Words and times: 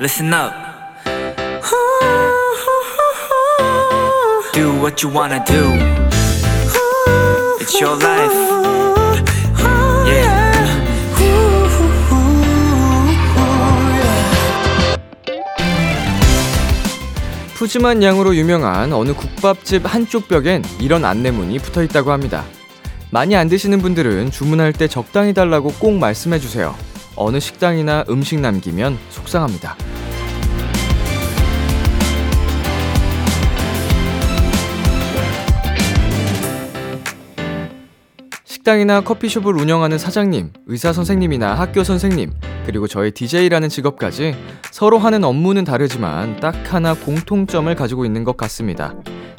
listen 0.00 0.32
up. 0.32 0.50
Do 4.54 4.72
what 4.80 5.02
you 5.04 5.10
wanna 5.14 5.44
do. 5.44 5.76
It's 7.60 7.78
your 7.78 8.02
life. 8.02 8.32
Yeah. 10.06 10.40
푸짐한 17.56 18.02
양으로 18.02 18.34
유명한 18.34 18.94
어느 18.94 19.12
국밥집 19.12 19.82
한쪽 19.84 20.28
벽엔 20.28 20.64
이런 20.80 21.04
안내문이 21.04 21.58
붙어 21.58 21.82
있다고 21.82 22.10
합니다. 22.10 22.44
많이 23.10 23.36
안 23.36 23.50
드시는 23.50 23.82
분들은 23.82 24.30
주문할 24.30 24.72
때 24.72 24.88
적당히 24.88 25.34
달라고 25.34 25.74
꼭 25.78 25.98
말씀해 25.98 26.38
주세요. 26.38 26.74
어느 27.16 27.38
식당이나 27.38 28.04
음식 28.08 28.40
남기면 28.40 28.98
속상합니다. 29.10 29.76
식당이나 38.60 39.00
커피숍을 39.00 39.54
운영하는 39.56 39.96
사장님, 39.96 40.50
의사 40.66 40.92
선생님이나 40.92 41.54
학교 41.54 41.82
선생님, 41.82 42.30
그리고 42.66 42.86
저의 42.86 43.10
DJ라는 43.12 43.70
직업까지 43.70 44.34
서로 44.70 44.98
하는 44.98 45.24
업무는 45.24 45.64
다르지만 45.64 46.38
딱 46.40 46.54
하나 46.72 46.92
공통점을 46.92 47.74
가지고 47.74 48.04
있는 48.04 48.22
것 48.22 48.36
같습니다. 48.36 48.94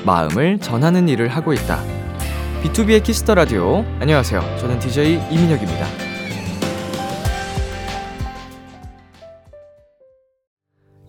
마음을 0.05 0.57
전하는 0.59 1.07
일을 1.07 1.27
하고 1.27 1.53
있다. 1.53 1.83
비투비의 2.63 3.03
Kiss 3.03 3.22
the 3.22 3.35
Radio. 3.35 3.85
안녕하세요. 3.99 4.41
저는 4.59 4.79
DJ 4.79 5.19
이민혁입니다. 5.29 6.10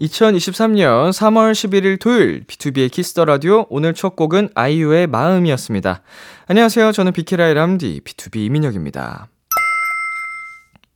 2023년 0.03 1.11
3월 1.11 1.53
11일 1.53 2.01
토요일 2.01 2.45
B2B의 2.45 2.91
키스터 2.91 3.25
라디오 3.25 3.67
오늘 3.71 3.95
첫 3.95 4.17
곡은 4.17 4.49
아이유의 4.55 5.07
마음이었습니다. 5.07 6.03
안녕하세요. 6.49 6.91
저는 6.91 7.13
비키라의 7.13 7.55
람디 7.55 8.01
BTOB 8.01 8.37
이민혁입니다. 8.47 9.29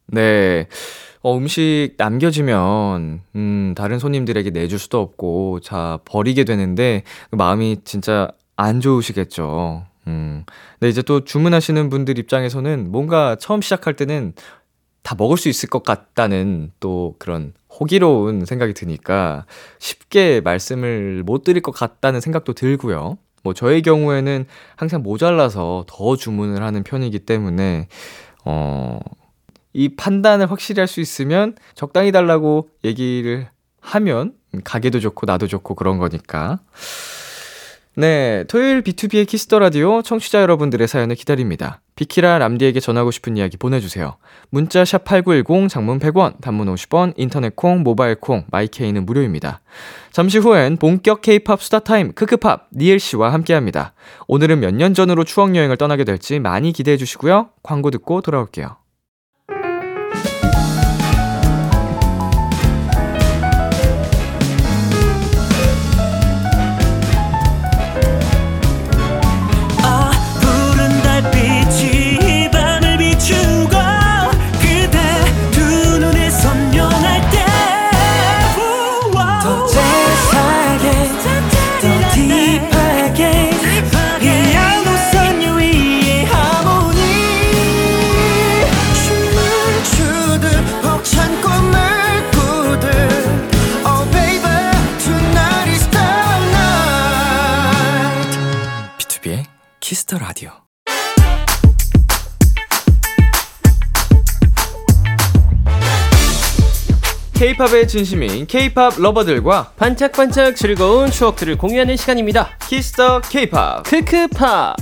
네. 0.09 0.67
어, 1.23 1.37
음식 1.37 1.95
남겨지면, 1.97 3.21
음, 3.35 3.75
다른 3.77 3.99
손님들에게 3.99 4.51
내줄 4.51 4.79
수도 4.79 5.01
없고, 5.01 5.59
자, 5.61 5.99
버리게 6.05 6.45
되는데, 6.45 7.03
마음이 7.31 7.79
진짜 7.85 8.29
안 8.55 8.81
좋으시겠죠. 8.81 9.87
음. 10.07 10.45
근데 10.79 10.89
이제 10.89 11.03
또 11.03 11.25
주문하시는 11.25 11.91
분들 11.91 12.19
입장에서는 12.19 12.93
뭔가 12.93 13.37
처음 13.37 13.61
시작할 13.61 13.95
때는 13.95 14.35
다 15.07 15.15
먹을 15.17 15.37
수 15.37 15.49
있을 15.49 15.69
것 15.69 15.85
같다는 15.85 16.73
또 16.81 17.15
그런 17.21 17.53
호기로운 17.71 18.45
생각이 18.45 18.75
드니까 18.75 19.47
쉽게 19.79 20.41
말씀을 20.41 21.23
못 21.25 21.45
드릴 21.45 21.63
것 21.63 21.71
같다는 21.71 22.21
생각도 22.21 22.55
들고요. 22.55 23.17
뭐 23.45 23.55
저의 23.55 23.83
경우에는 23.83 24.47
항상 24.75 25.05
모자라서 25.05 25.85
더 25.87 26.17
주문을 26.17 26.61
하는 26.61 26.83
편이기 26.83 27.21
때문에, 27.21 27.87
어, 28.45 28.99
이 29.73 29.91
판단을 29.91 30.51
확실히 30.51 30.81
할 30.81 30.89
수 30.89 31.01
있으면 31.01 31.55
적당히 31.77 32.11
달라고 32.11 32.69
얘기를 32.83 33.49
하면 33.81 34.33
가게도 34.65 34.99
좋고 34.99 35.25
나도 35.27 35.47
좋고 35.47 35.77
그런 35.77 35.99
거니까. 35.99 36.59
네, 37.95 38.43
토요일 38.49 38.83
B2B의 38.83 39.29
키스터 39.29 39.61
라디오 39.61 40.03
청취자 40.03 40.43
여러분들의 40.43 40.89
사연을 40.89 41.15
기다립니다. 41.15 41.81
비키라 41.97 42.39
람디에게 42.39 42.79
전하고 42.79 43.11
싶은 43.11 43.37
이야기 43.37 43.57
보내주세요. 43.57 44.17
문자 44.51 44.85
샵 44.85 45.05
#8910 45.05 45.69
장문 45.69 45.99
100원, 45.99 46.41
단문 46.41 46.73
50원, 46.73 47.15
인터넷 47.17 47.57
콩, 47.57 47.83
모바일 47.83 48.15
콩, 48.15 48.45
my 48.51 48.66
K는 48.66 49.05
무료입니다. 49.05 49.61
잠시 50.13 50.39
후엔 50.39 50.77
본격 50.77 51.23
K-팝 51.23 51.61
수다 51.61 51.81
타임 51.81 52.13
크크팝 52.13 52.69
니엘 52.77 53.01
씨와 53.01 53.33
함께합니다. 53.33 53.95
오늘은 54.29 54.61
몇 54.61 54.77
년 54.77 54.93
전으로 54.95 55.25
추억 55.25 55.57
여행을 55.57 55.79
떠나게 55.79 56.05
될지 56.05 56.39
많이 56.39 56.73
기대해 56.73 56.97
주시고요. 56.99 57.49
광고 57.63 57.91
듣고 57.91 58.21
돌아올게요. 58.21 58.77
Kiss 100.07 100.14
the 100.14 100.19
Radio. 100.19 100.51
K-팝에 107.35 107.89
진심인 107.89 108.47
K-팝 108.47 108.99
lover들과 108.99 109.73
반짝반짝 109.77 110.55
즐거운 110.57 111.11
추억들을 111.11 111.59
공유하는 111.59 111.97
시간입니다. 111.97 112.57
키스터 112.69 113.21
K-팝. 113.21 113.83
크크파. 113.83 114.77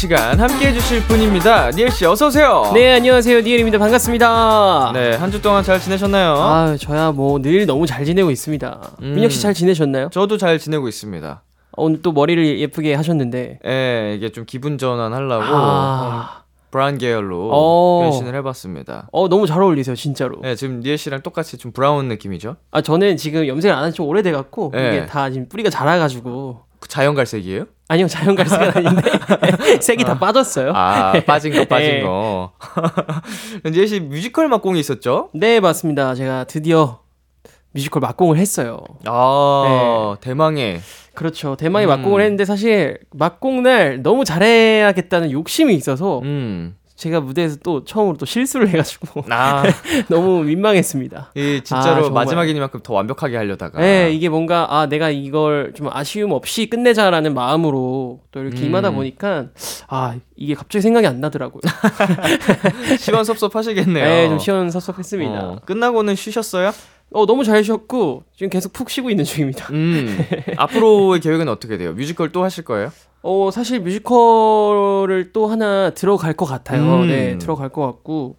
시간 0.00 0.40
함께 0.40 0.68
해주실 0.68 1.02
분입니다. 1.02 1.70
니엘 1.72 1.90
씨 1.90 2.06
어서 2.06 2.28
오세요. 2.28 2.70
네, 2.72 2.94
안녕하세요. 2.94 3.42
니엘입니다. 3.42 3.76
반갑습니다. 3.78 4.92
네, 4.94 5.14
한 5.16 5.30
주 5.30 5.42
동안 5.42 5.62
잘 5.62 5.78
지내셨나요? 5.78 6.32
아, 6.38 6.74
저야 6.78 7.12
뭐 7.12 7.38
늘 7.42 7.66
너무 7.66 7.84
잘 7.86 8.06
지내고 8.06 8.30
있습니다. 8.30 8.80
음. 9.02 9.12
민혁 9.14 9.30
씨 9.30 9.42
잘 9.42 9.52
지내셨나요? 9.52 10.08
저도 10.10 10.38
잘 10.38 10.58
지내고 10.58 10.88
있습니다. 10.88 11.42
어, 11.76 11.84
오늘 11.84 12.00
또 12.00 12.12
머리를 12.12 12.60
예쁘게 12.60 12.94
하셨는데. 12.94 13.58
예, 13.66 14.14
이게 14.16 14.30
좀 14.30 14.44
기분 14.46 14.78
전환하려고 14.78 15.44
아. 15.44 16.30
음, 16.38 16.40
brown 16.70 16.96
계열로 16.96 17.50
어. 17.52 18.00
변신을 18.04 18.34
해봤습니다. 18.36 19.08
어, 19.12 19.28
너무 19.28 19.46
잘 19.46 19.60
어울리세요, 19.60 19.94
진짜로. 19.96 20.38
네, 20.40 20.54
지금 20.54 20.80
니엘 20.80 20.96
씨랑 20.96 21.20
똑같이 21.20 21.58
좀 21.58 21.72
brown 21.72 22.08
느낌이죠? 22.08 22.56
아, 22.70 22.80
저는 22.80 23.18
지금 23.18 23.46
염색을 23.46 23.76
안 23.76 23.82
한 23.84 23.92
지 23.92 24.00
오래돼 24.00 24.32
갖고 24.32 24.70
네. 24.74 24.96
이게 24.96 25.06
다 25.06 25.28
지금 25.28 25.46
뿌리가 25.48 25.68
자라 25.68 25.98
가지고 25.98 26.62
그 26.69 26.69
자연갈색이에요? 26.88 27.66
아니요, 27.88 28.06
자연 28.08 28.34
갈색은 28.36 28.72
아닌데 28.74 29.02
색이 29.82 30.04
다 30.04 30.18
빠졌어요. 30.18 30.72
아, 30.74 31.12
빠진 31.26 31.52
거, 31.52 31.64
빠진 31.64 31.90
네. 31.90 32.02
거. 32.02 32.52
니엘 33.66 33.88
씨 33.88 34.00
뮤지컬 34.00 34.48
막공이 34.48 34.78
있었죠? 34.80 35.30
네, 35.34 35.60
맞습니다. 35.60 36.14
제가 36.14 36.44
드디어 36.44 37.00
뮤지컬 37.72 38.00
막공을 38.00 38.36
했어요. 38.36 38.80
아, 39.06 40.16
대망의. 40.20 40.80
그렇죠. 41.14 41.56
대망의 41.56 41.86
음. 41.86 41.88
막공을 41.88 42.22
했는데 42.22 42.44
사실 42.44 42.98
막공 43.12 43.62
날 43.62 44.02
너무 44.02 44.24
잘해야겠다는 44.24 45.30
욕심이 45.32 45.74
있어서 45.74 46.20
음. 46.20 46.76
제가 47.00 47.20
무대에서 47.20 47.56
또 47.62 47.82
처음으로 47.82 48.18
또 48.18 48.26
실수를 48.26 48.68
해가지고 48.68 49.24
아, 49.30 49.62
너무 50.08 50.42
민망했습니다. 50.44 51.32
이 51.34 51.56
아, 51.60 51.64
진짜로 51.64 52.04
정말. 52.04 52.24
마지막이니만큼 52.24 52.80
더 52.82 52.92
완벽하게 52.92 53.38
하려다가. 53.38 53.80
네, 53.80 54.12
이게 54.12 54.28
뭔가 54.28 54.66
아 54.68 54.86
내가 54.86 55.08
이걸 55.08 55.72
좀 55.74 55.88
아쉬움 55.90 56.32
없이 56.32 56.66
끝내자라는 56.66 57.32
마음으로 57.32 58.20
또 58.30 58.40
이렇게 58.40 58.58
음. 58.60 58.66
임하다 58.66 58.90
보니까 58.90 59.46
아 59.88 60.16
이게 60.36 60.54
갑자기 60.54 60.82
생각이 60.82 61.06
안 61.06 61.20
나더라고요. 61.22 61.62
시원섭섭하시겠네요. 63.00 64.04
네, 64.04 64.28
좀 64.28 64.38
시원섭섭했습니다. 64.38 65.40
어, 65.40 65.60
끝나고는 65.64 66.16
쉬셨어요? 66.16 66.70
어 67.12 67.26
너무 67.26 67.44
잘 67.44 67.64
쉬었고 67.64 68.22
지금 68.36 68.50
계속 68.50 68.72
푹 68.72 68.88
쉬고 68.88 69.10
있는 69.10 69.24
중입니다. 69.24 69.66
음. 69.72 70.18
앞으로의 70.56 71.20
계획은 71.20 71.48
어떻게 71.48 71.76
돼요? 71.76 71.92
뮤지컬 71.92 72.30
또 72.30 72.44
하실 72.44 72.64
거예요? 72.64 72.92
어 73.22 73.50
사실 73.52 73.80
뮤지컬을 73.80 75.32
또 75.32 75.48
하나 75.48 75.90
들어갈 75.90 76.32
것 76.34 76.46
같아요. 76.46 77.00
음. 77.00 77.08
네, 77.08 77.36
들어갈 77.38 77.68
것 77.68 77.84
같고 77.84 78.36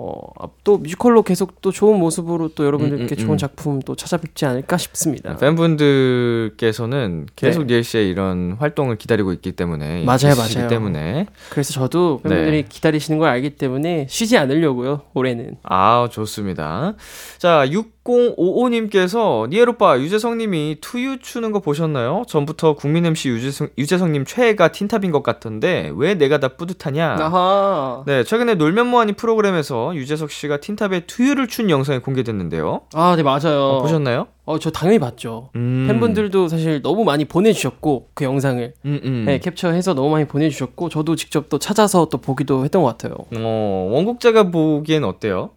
어, 0.00 0.48
또 0.62 0.78
뮤지컬로 0.78 1.22
계속 1.22 1.60
또 1.60 1.72
좋은 1.72 1.98
모습으로 1.98 2.50
또 2.54 2.64
여러분들께 2.64 3.02
음, 3.02 3.10
음, 3.10 3.16
좋은 3.16 3.30
음. 3.32 3.36
작품 3.36 3.80
또 3.80 3.96
찾아뵙지 3.96 4.46
않을까 4.46 4.76
싶습니다. 4.76 5.36
팬분들께서는 5.36 7.26
계속 7.34 7.66
네. 7.66 7.82
씨의 7.82 8.08
이런 8.08 8.56
활동을 8.60 8.96
기다리고 8.96 9.32
있기 9.32 9.52
때문에 9.52 10.04
맞아요, 10.04 10.36
맞아요. 10.36 10.68
때문에 10.68 11.26
그래서 11.50 11.72
저도 11.72 12.20
팬분들이 12.22 12.62
네. 12.62 12.68
기다리시는 12.68 13.18
걸 13.18 13.28
알기 13.28 13.50
때문에 13.50 14.06
쉬지 14.08 14.38
않으려고요, 14.38 15.02
올해는. 15.14 15.56
아, 15.64 16.08
좋습니다. 16.12 16.94
자, 17.38 17.66
6055님께서 17.66 19.48
니엘 19.48 19.70
오빠 19.70 19.98
유재성님이 19.98 20.78
투유 20.80 21.18
추는 21.18 21.50
거 21.50 21.58
보셨나요? 21.58 22.22
전부터 22.28 22.74
국민 22.76 23.04
MC 23.04 23.30
유재성 23.30 23.68
유재성님 23.76 24.24
최애가 24.26 24.72
틴탑인 24.72 25.10
것 25.10 25.22
같던데 25.22 25.92
왜 25.96 26.14
내가 26.14 26.38
다 26.38 26.48
뿌듯하냐? 26.48 27.16
아하. 27.18 28.04
네, 28.06 28.22
최근에 28.22 28.54
놀면 28.54 28.86
뭐하니 28.86 29.14
프로그램에서 29.14 29.87
유재석 29.94 30.30
씨가 30.30 30.60
틴탑에 30.60 31.06
투유를 31.06 31.48
춘 31.48 31.70
영상이 31.70 32.00
공개됐는데요. 32.00 32.82
아, 32.94 33.14
네, 33.16 33.22
맞아요. 33.22 33.60
어, 33.60 33.82
보셨나요? 33.82 34.26
어, 34.44 34.58
저 34.58 34.70
당연히 34.70 34.98
봤죠. 34.98 35.50
음. 35.56 35.86
팬분들도 35.88 36.48
사실 36.48 36.82
너무 36.82 37.04
많이 37.04 37.24
보내주셨고, 37.24 38.10
그 38.14 38.24
영상을. 38.24 38.74
음, 38.84 39.00
음. 39.04 39.24
네, 39.26 39.38
캡처해서 39.38 39.94
너무 39.94 40.10
많이 40.10 40.26
보내주셨고, 40.26 40.88
저도 40.88 41.16
직접 41.16 41.48
또 41.48 41.58
찾아서 41.58 42.06
또 42.06 42.18
보기도 42.18 42.64
했던 42.64 42.82
것 42.82 42.88
같아요. 42.88 43.14
어, 43.36 43.90
원곡자가 43.92 44.50
보기엔 44.50 45.04
어때요? 45.04 45.50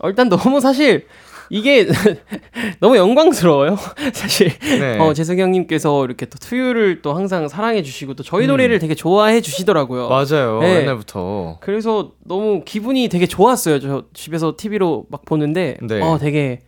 어, 0.00 0.08
일단 0.08 0.28
너무 0.28 0.60
사실, 0.60 1.06
이게 1.54 1.86
너무 2.80 2.96
영광스러워요. 2.96 3.78
사실. 4.12 4.50
네. 4.58 4.98
어, 4.98 5.14
재석이 5.14 5.40
형님께서 5.40 6.04
이렇게 6.04 6.26
또 6.26 6.36
투유를 6.36 7.00
또 7.00 7.14
항상 7.14 7.46
사랑해 7.46 7.84
주시고, 7.84 8.14
또 8.14 8.24
저희 8.24 8.46
음. 8.46 8.48
노래를 8.48 8.80
되게 8.80 8.96
좋아해 8.96 9.40
주시더라고요. 9.40 10.08
맞아요. 10.08 10.58
네. 10.60 10.80
옛날부터. 10.80 11.58
그래서 11.60 12.10
너무 12.24 12.62
기분이 12.64 13.08
되게 13.08 13.26
좋았어요. 13.26 13.78
저 13.78 14.02
집에서 14.14 14.54
TV로 14.56 15.06
막 15.08 15.24
보는데, 15.24 15.76
네. 15.80 16.02
어, 16.02 16.18
되게, 16.18 16.58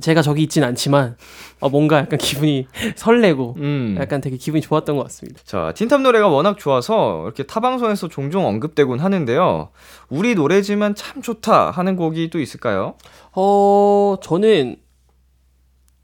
제가 0.00 0.22
저기 0.22 0.42
있진 0.42 0.64
않지만, 0.64 1.16
어, 1.60 1.68
뭔가 1.68 1.98
약간 1.98 2.18
기분이 2.18 2.66
설레고, 2.96 3.56
음. 3.58 3.96
약간 4.00 4.20
되게 4.22 4.36
기분이 4.38 4.62
좋았던 4.62 4.96
것 4.96 5.02
같습니다. 5.04 5.40
자, 5.44 5.72
틴탑 5.76 6.00
노래가 6.00 6.28
워낙 6.28 6.58
좋아서 6.58 7.22
이렇게 7.24 7.42
타 7.42 7.60
방송에서 7.60 8.08
종종 8.08 8.46
언급되곤 8.46 9.00
하는데요. 9.00 9.68
우리 10.08 10.34
노래지만 10.34 10.94
참 10.94 11.20
좋다 11.20 11.70
하는 11.70 11.96
곡이 11.96 12.30
또 12.30 12.40
있을까요? 12.40 12.94
어, 13.34 14.16
저는 14.22 14.76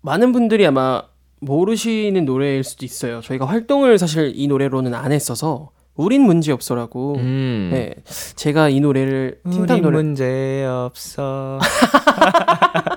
많은 0.02 0.32
분들이 0.32 0.66
아마 0.66 1.02
모르시는 1.40 2.24
노래일 2.24 2.64
수도 2.64 2.84
있어요. 2.84 3.20
저희가 3.22 3.46
활동을 3.46 3.98
사실 3.98 4.32
이 4.34 4.48
노래로는 4.48 4.92
안 4.94 5.12
했어서 5.12 5.70
우린 5.94 6.22
문제 6.22 6.52
없어라고. 6.52 7.16
음. 7.16 7.70
네, 7.72 7.94
제가 8.36 8.68
이 8.68 8.80
노래를 8.80 9.40
틴탑 9.50 9.80
노래. 9.80 9.96
문제 9.96 10.64
없어. 10.66 11.58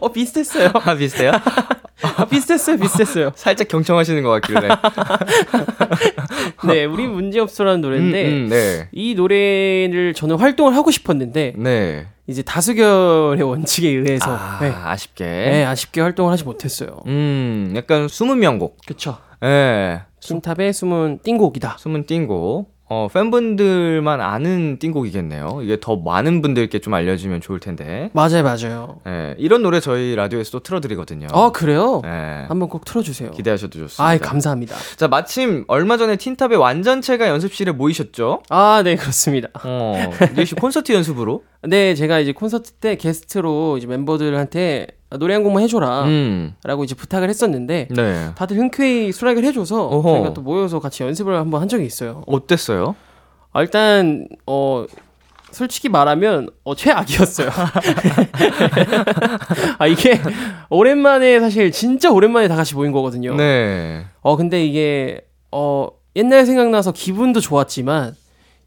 어 0.00 0.12
비슷했어요. 0.12 0.70
아, 0.84 0.94
비슷해요? 0.94 1.32
아, 2.02 2.24
비슷했어요, 2.30 2.78
비슷했어요. 2.78 3.32
살짝 3.36 3.68
경청하시는 3.68 4.22
것 4.22 4.30
같길래. 4.40 4.68
네, 6.66 6.84
우린 6.84 7.12
문제 7.12 7.40
없어라는 7.40 7.80
노래인데 7.80 8.28
음, 8.28 8.32
음, 8.44 8.48
네. 8.48 8.88
이 8.92 9.14
노래를 9.14 10.14
저는 10.14 10.36
활동을 10.36 10.74
하고 10.74 10.90
싶었는데 10.90 11.54
네. 11.56 12.06
이제 12.26 12.42
다수결의 12.42 13.42
원칙에 13.42 13.88
의해서 13.88 14.30
아, 14.30 14.58
네, 14.60 14.68
아쉽게. 14.70 15.24
네, 15.24 15.64
아쉽게 15.64 16.00
활동을 16.00 16.32
하지 16.32 16.44
못했어요. 16.44 17.00
음, 17.06 17.72
약간 17.76 18.08
숨은 18.08 18.38
명곡. 18.38 18.78
그쵸. 18.86 19.18
예. 19.42 20.02
틴탑의 20.20 20.72
숨은 20.72 21.20
띵곡이다. 21.22 21.76
숨은 21.78 22.06
띵곡. 22.06 22.79
어, 22.92 23.06
팬분들만 23.06 24.20
아는 24.20 24.80
띵곡이겠네요. 24.80 25.60
이게 25.62 25.78
더 25.80 25.94
많은 25.94 26.42
분들께 26.42 26.80
좀 26.80 26.92
알려지면 26.92 27.40
좋을 27.40 27.60
텐데. 27.60 28.10
맞아요, 28.12 28.42
맞아요. 28.42 28.98
예, 29.06 29.36
이런 29.38 29.62
노래 29.62 29.78
저희 29.78 30.16
라디오에서 30.16 30.50
또 30.50 30.60
틀어드리거든요. 30.60 31.28
아 31.30 31.52
그래요? 31.52 32.02
예, 32.04 32.46
한번 32.48 32.68
꼭 32.68 32.84
틀어주세요. 32.84 33.30
기대하셔도 33.30 33.78
좋습니다. 33.78 34.04
아, 34.04 34.18
감사합니다. 34.18 34.74
자, 34.96 35.06
마침 35.06 35.64
얼마 35.68 35.96
전에 35.98 36.16
틴탑의 36.16 36.58
완전체가 36.58 37.28
연습실에 37.28 37.70
모이셨죠? 37.70 38.42
아, 38.48 38.82
네, 38.84 38.96
그렇습니다. 38.96 39.48
어, 39.62 39.94
니씨 40.36 40.56
콘서트 40.56 40.90
연습으로? 40.90 41.44
네, 41.62 41.94
제가 41.94 42.18
이제 42.18 42.32
콘서트 42.32 42.72
때 42.72 42.96
게스트로 42.96 43.78
이제 43.78 43.86
멤버들한테 43.86 44.88
노래 45.18 45.34
한 45.34 45.42
곡만 45.42 45.62
해줘라. 45.64 46.04
음, 46.04 46.54
라고 46.62 46.84
이제 46.84 46.94
부탁을 46.94 47.28
했었는데, 47.28 47.88
네. 47.90 48.28
다들 48.36 48.56
흔쾌히 48.56 49.10
수락을 49.12 49.42
해줘서 49.44 49.86
어허. 49.86 50.10
저희가 50.12 50.34
또 50.34 50.42
모여서 50.42 50.78
같이 50.78 51.02
연습을 51.02 51.36
한번 51.36 51.60
한 51.60 51.68
적이 51.68 51.84
있어요. 51.84 52.22
어땠어요? 52.26 52.94
아, 53.52 53.62
일단, 53.62 54.28
어, 54.46 54.86
솔직히 55.50 55.88
말하면, 55.88 56.48
어, 56.62 56.76
최악이었어요. 56.76 57.50
아, 59.78 59.86
이게, 59.88 60.20
오랜만에, 60.68 61.40
사실, 61.40 61.72
진짜 61.72 62.12
오랜만에 62.12 62.46
다 62.46 62.54
같이 62.54 62.76
모인 62.76 62.92
거거든요. 62.92 63.34
네. 63.34 64.04
어, 64.20 64.36
근데 64.36 64.64
이게, 64.64 65.22
어, 65.50 65.88
옛날 66.14 66.46
생각나서 66.46 66.92
기분도 66.92 67.40
좋았지만, 67.40 68.14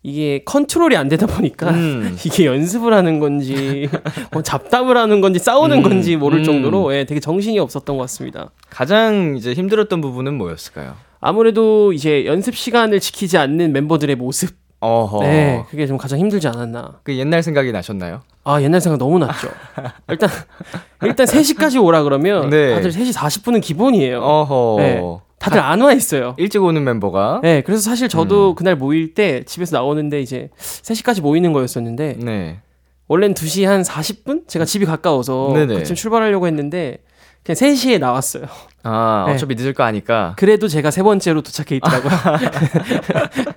이게 0.03 0.41
컨트롤이 0.43 0.97
안 0.97 1.07
되다 1.07 1.25
보니까, 1.25 1.69
음. 1.71 2.17
이게 2.25 2.45
연습을 2.45 2.93
하는 2.93 3.19
건지, 3.19 3.89
뭐 4.33 4.43
잡담을 4.43 4.97
하는 4.97 5.21
건지, 5.21 5.39
싸우는 5.39 5.77
음, 5.77 5.83
건지 5.83 6.17
모를 6.17 6.39
음. 6.39 6.43
정도로, 6.43 6.93
예, 6.93 7.05
되게 7.05 7.21
정신이 7.21 7.57
없었던 7.59 7.95
것 7.95 8.03
같습니다. 8.03 8.51
가장 8.69 9.35
이제 9.37 9.53
힘들었던 9.53 10.01
부분은 10.01 10.37
뭐였을까요? 10.37 10.95
아무래도 11.21 11.93
이제 11.93 12.25
연습 12.25 12.53
시간을 12.53 12.99
지키지 12.99 13.37
않는 13.37 13.71
멤버들의 13.71 14.13
모습, 14.17 14.55
어허. 14.81 15.23
네, 15.23 15.63
그게 15.69 15.87
좀 15.87 15.97
가장 15.97 16.19
힘들지 16.19 16.49
않았나. 16.49 16.99
그 17.03 17.17
옛날 17.17 17.41
생각이 17.41 17.71
나셨나요? 17.71 18.23
아, 18.43 18.61
옛날 18.61 18.81
생각 18.81 18.97
너무 18.97 19.17
났죠. 19.19 19.47
일단, 20.09 20.29
일단 21.01 21.25
3시까지 21.25 21.81
오라 21.81 22.03
그러면, 22.03 22.49
네. 22.49 22.75
다들 22.75 22.91
3시 22.91 23.13
40분은 23.15 23.61
기본이에요. 23.61 24.19
어허. 24.19 24.75
네. 24.79 25.01
다들 25.43 25.59
안 25.59 25.81
와 25.81 25.91
있어요. 25.93 26.35
일찍 26.37 26.63
오는 26.63 26.83
멤버가. 26.83 27.41
네, 27.43 27.61
그래서 27.61 27.81
사실 27.81 28.07
저도 28.07 28.51
음. 28.51 28.55
그날 28.55 28.75
모일 28.75 29.13
때 29.13 29.43
집에서 29.43 29.75
나오는데 29.77 30.21
이제 30.21 30.49
3시까지 30.57 31.21
모이는 31.21 31.51
거였었는데 31.53 32.17
네. 32.19 32.59
원래는 33.07 33.35
2시 33.35 33.65
한 33.65 33.81
40분? 33.81 34.47
제가 34.47 34.63
집이 34.65 34.85
가까워서 34.85 35.51
네네. 35.53 35.75
그쯤 35.75 35.95
출발하려고 35.95 36.47
했는데 36.47 36.99
그냥 37.43 37.57
3시에 37.57 37.99
나왔어요. 37.99 38.45
아, 38.83 39.25
네. 39.27 39.33
어차피 39.33 39.55
늦을 39.55 39.73
거 39.73 39.83
아니까. 39.83 40.33
그래도 40.37 40.69
제가 40.69 40.91
세 40.91 41.03
번째로 41.03 41.41
도착해 41.41 41.75
있더라고요. 41.75 42.11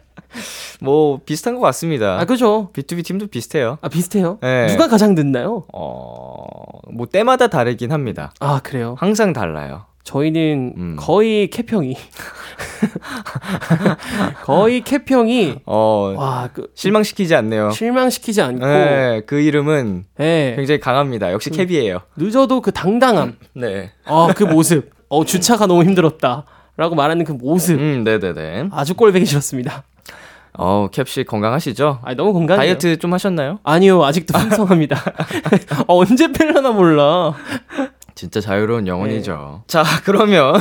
뭐, 0.80 1.20
비슷한 1.24 1.54
것 1.54 1.60
같습니다. 1.62 2.18
아, 2.20 2.24
그죠? 2.26 2.70
B2B 2.74 3.04
팀도 3.04 3.28
비슷해요. 3.28 3.78
아, 3.80 3.88
비슷해요. 3.88 4.38
네. 4.42 4.66
누가 4.66 4.88
가장 4.88 5.14
늦나요? 5.14 5.64
어, 5.72 6.34
뭐, 6.92 7.06
때마다 7.06 7.46
다르긴 7.46 7.92
합니다. 7.92 8.32
아, 8.40 8.60
그래요. 8.62 8.94
항상 8.98 9.32
달라요. 9.32 9.84
저희는 10.06 10.74
음. 10.76 10.96
거의 10.96 11.50
캡형이 11.50 11.96
거의 14.44 14.80
캡형이 14.82 15.56
어, 15.66 16.14
와, 16.16 16.48
그 16.52 16.68
실망시키지 16.76 17.34
않네요. 17.34 17.72
실망시키지 17.72 18.40
않고 18.40 18.64
네, 18.64 19.22
그 19.26 19.40
이름은 19.40 20.04
예. 20.20 20.52
굉장히 20.56 20.78
강합니다. 20.78 21.32
역시 21.32 21.50
캡이에요. 21.50 22.02
늦어도 22.16 22.60
그 22.60 22.70
당당함. 22.70 23.34
네. 23.54 23.90
어, 24.06 24.28
그 24.28 24.44
모습. 24.44 24.90
어, 25.08 25.24
주차가 25.24 25.66
너무 25.66 25.82
힘들었다. 25.82 26.44
라고 26.76 26.94
말하는 26.94 27.24
그 27.24 27.32
모습. 27.32 27.76
음, 27.76 28.04
네네네. 28.04 28.68
아주 28.70 28.94
꼴보기 28.94 29.26
싫었습니다. 29.26 29.82
어, 30.58 30.88
캡씨 30.90 31.24
건강하시죠? 31.24 31.98
아, 32.02 32.14
너무 32.14 32.32
건강해요. 32.32 32.60
다이어트 32.60 32.96
좀 32.98 33.12
하셨나요? 33.12 33.58
아니요, 33.64 34.04
아직도 34.04 34.32
풍성합니다. 34.38 35.02
어, 35.88 35.96
언제 35.98 36.30
뺄려나 36.30 36.70
몰라. 36.70 37.34
진짜 38.16 38.40
자유로운 38.40 38.88
영혼이죠. 38.88 39.62
자, 39.68 39.84
그러면 40.04 40.54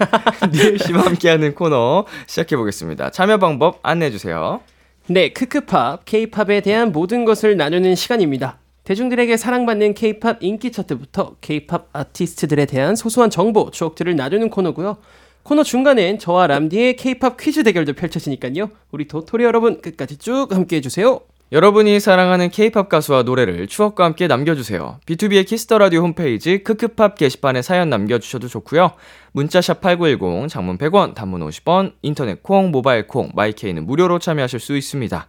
니엘 0.52 0.78
씨와 0.78 1.02
함께하는 1.02 1.54
코너 1.54 2.06
시작해 2.26 2.56
보겠습니다. 2.56 3.10
참여 3.10 3.36
방법 3.36 3.78
안내해 3.82 4.10
주세요. 4.10 4.60
네, 5.06 5.28
크크팝, 5.28 6.06
케이팝에 6.06 6.62
대한 6.62 6.90
모든 6.90 7.26
것을 7.26 7.58
나누는 7.58 7.94
시간입니다. 7.94 8.58
대중들에게 8.84 9.36
사랑받는 9.36 9.92
케이팝 9.94 10.38
인기 10.42 10.72
차트부터 10.72 11.36
케이팝 11.42 11.88
아티스트들에 11.92 12.64
대한 12.64 12.96
소소한 12.96 13.28
정보, 13.28 13.70
추억들을 13.70 14.16
나누는 14.16 14.48
코너고요. 14.48 14.96
코너 15.42 15.62
중간엔 15.62 16.18
저와 16.18 16.46
람디의 16.46 16.96
케이팝 16.96 17.36
퀴즈 17.36 17.64
대결도 17.64 17.92
펼쳐지니까요. 17.92 18.70
우리 18.92 19.06
도토리 19.06 19.44
여러분 19.44 19.82
끝까지 19.82 20.16
쭉 20.16 20.48
함께 20.50 20.76
해주세요. 20.76 21.20
여러분이 21.54 22.00
사랑하는 22.00 22.50
K-팝 22.50 22.88
가수와 22.88 23.22
노래를 23.22 23.68
추억과 23.68 24.04
함께 24.04 24.26
남겨주세요. 24.26 24.98
B2B의 25.06 25.46
키스터 25.46 25.78
라디오 25.78 26.00
홈페이지 26.00 26.64
크크팝 26.64 27.16
게시판에 27.16 27.62
사연 27.62 27.88
남겨주셔도 27.90 28.48
좋고요. 28.48 28.90
문자샵 29.30 29.80
#8910 29.80 30.48
장문 30.48 30.78
100원, 30.78 31.14
단문 31.14 31.46
50원, 31.48 31.92
인터넷 32.02 32.42
콩, 32.42 32.72
모바일 32.72 33.06
콩, 33.06 33.30
my 33.36 33.50
K는 33.50 33.86
무료로 33.86 34.18
참여하실 34.18 34.58
수 34.58 34.76
있습니다. 34.76 35.28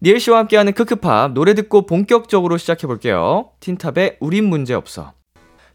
니엘 0.00 0.20
씨와 0.20 0.38
함께하는 0.38 0.72
크크팝 0.72 1.32
노래 1.32 1.52
듣고 1.52 1.84
본격적으로 1.84 2.56
시작해 2.56 2.86
볼게요. 2.86 3.50
TEEN 3.60 3.85
TOP의 3.85 4.16
우린 4.20 4.48
문제 4.48 4.72
없어. 4.72 5.12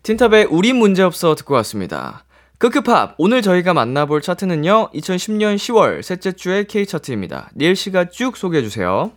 TEEN 0.01 0.21
TOP의 0.21 0.45
우린 0.45 0.77
문제 0.77 1.03
없어 1.03 1.35
듣고 1.35 1.53
왔습니다. 1.53 2.25
크크팝 2.57 3.13
오늘 3.19 3.43
저희가 3.43 3.75
만나볼 3.75 4.21
차트는요 4.21 4.89
2010년 4.95 5.55
10월 5.57 6.01
셋째 6.01 6.31
주의 6.31 6.65
K 6.65 6.87
차트입니다. 6.87 7.51
니엘 7.55 7.75
씨가 7.75 8.05
쭉 8.05 8.35
소개해 8.35 8.63
주세요. 8.63 9.11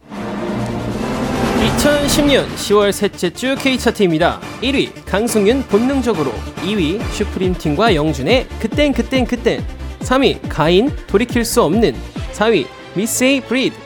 2010년 1.67 2.47
10월 2.55 2.93
셋째 2.93 3.31
주 3.31 3.57
K차트입니다. 3.57 4.41
1위 4.63 4.93
강승윤 5.05 5.65
본능적으로 5.65 6.33
2위 6.63 7.03
Supreme 7.12 7.54
Team과 7.54 7.95
영준의 7.97 8.47
그땐 8.61 8.93
그땐 8.93 9.27
그땐 9.27 9.65
3위 10.01 10.39
가인 10.49 10.95
돌이킬 11.09 11.45
수 11.45 11.63
없는 11.63 11.95
4위 12.35 12.67
miss 12.95 13.41
A 13.41 13.45
Breathe 13.45 13.76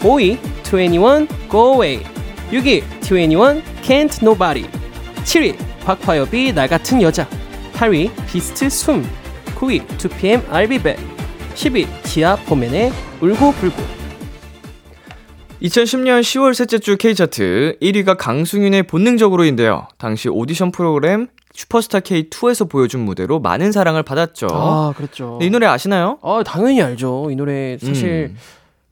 5위 0.00 0.38
2NE1 0.64 1.28
Go 1.50 1.84
Away 1.84 2.02
6위 2.52 2.82
2NE1 3.02 3.62
Can't 3.82 4.22
Nobody 4.22 4.66
7위 5.24 5.56
박화요비 5.84 6.54
나 6.54 6.66
같은 6.66 7.02
여자 7.02 7.28
8위 7.74 8.10
BEAST 8.26 8.70
숨 8.70 9.06
9위 9.56 9.86
2PM 9.98 10.48
I'll 10.48 10.68
Be 10.68 10.78
Back 10.78 11.06
10위 11.54 11.86
지아 12.04 12.36
4MEN의 12.36 12.92
울고 13.20 13.52
불고 13.52 14.05
2010년 15.66 16.20
10월 16.20 16.54
셋째 16.54 16.78
주 16.78 16.96
K차트 16.96 17.78
1위가 17.82 18.16
강승윤의 18.16 18.84
본능적으로인데요. 18.84 19.88
당시 19.98 20.28
오디션 20.28 20.70
프로그램 20.70 21.26
슈퍼스타 21.54 22.00
K2에서 22.00 22.68
보여준 22.68 23.00
무대로 23.00 23.40
많은 23.40 23.72
사랑을 23.72 24.02
받았죠. 24.02 24.46
아 24.52 24.92
그렇죠 24.96 25.38
네, 25.40 25.46
이 25.46 25.50
노래 25.50 25.66
아시나요? 25.66 26.18
아 26.22 26.42
당연히 26.46 26.80
알죠. 26.82 27.30
이 27.30 27.36
노래 27.36 27.78
사실 27.78 28.30
음. 28.32 28.36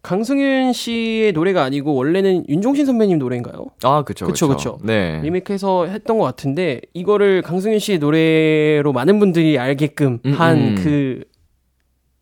강승윤 0.02 0.73
씨의 0.73 1.33
노래가 1.33 1.62
아니고 1.62 1.95
원래는 1.95 2.47
윤종신 2.49 2.87
선배님 2.87 3.19
노래인가요? 3.19 3.66
아, 3.85 4.02
그쵸, 4.02 4.26
그쵸. 4.26 4.49
그쵸. 4.49 4.78
네. 4.83 5.21
리메이크해서 5.23 5.87
했던 5.87 6.19
것 6.19 6.25
같은데 6.25 6.81
이거를 6.93 7.40
강승윤 7.43 7.78
씨의 7.78 7.99
노래로 8.00 8.93
많은 8.93 9.19
분들이 9.19 9.59
알게끔 9.59 10.19
음, 10.26 10.33
한 10.33 10.57
음. 10.57 10.75
그 10.83 11.25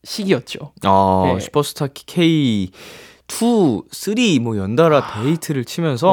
시기였죠. 0.04 0.72
아, 0.84 1.32
네. 1.32 1.40
슈퍼스타 1.40 1.88
K 1.92 2.70
2, 3.40 3.82
3, 3.90 4.42
뭐 4.42 4.56
연달아 4.58 5.22
대히트를 5.22 5.64
치면서. 5.64 6.06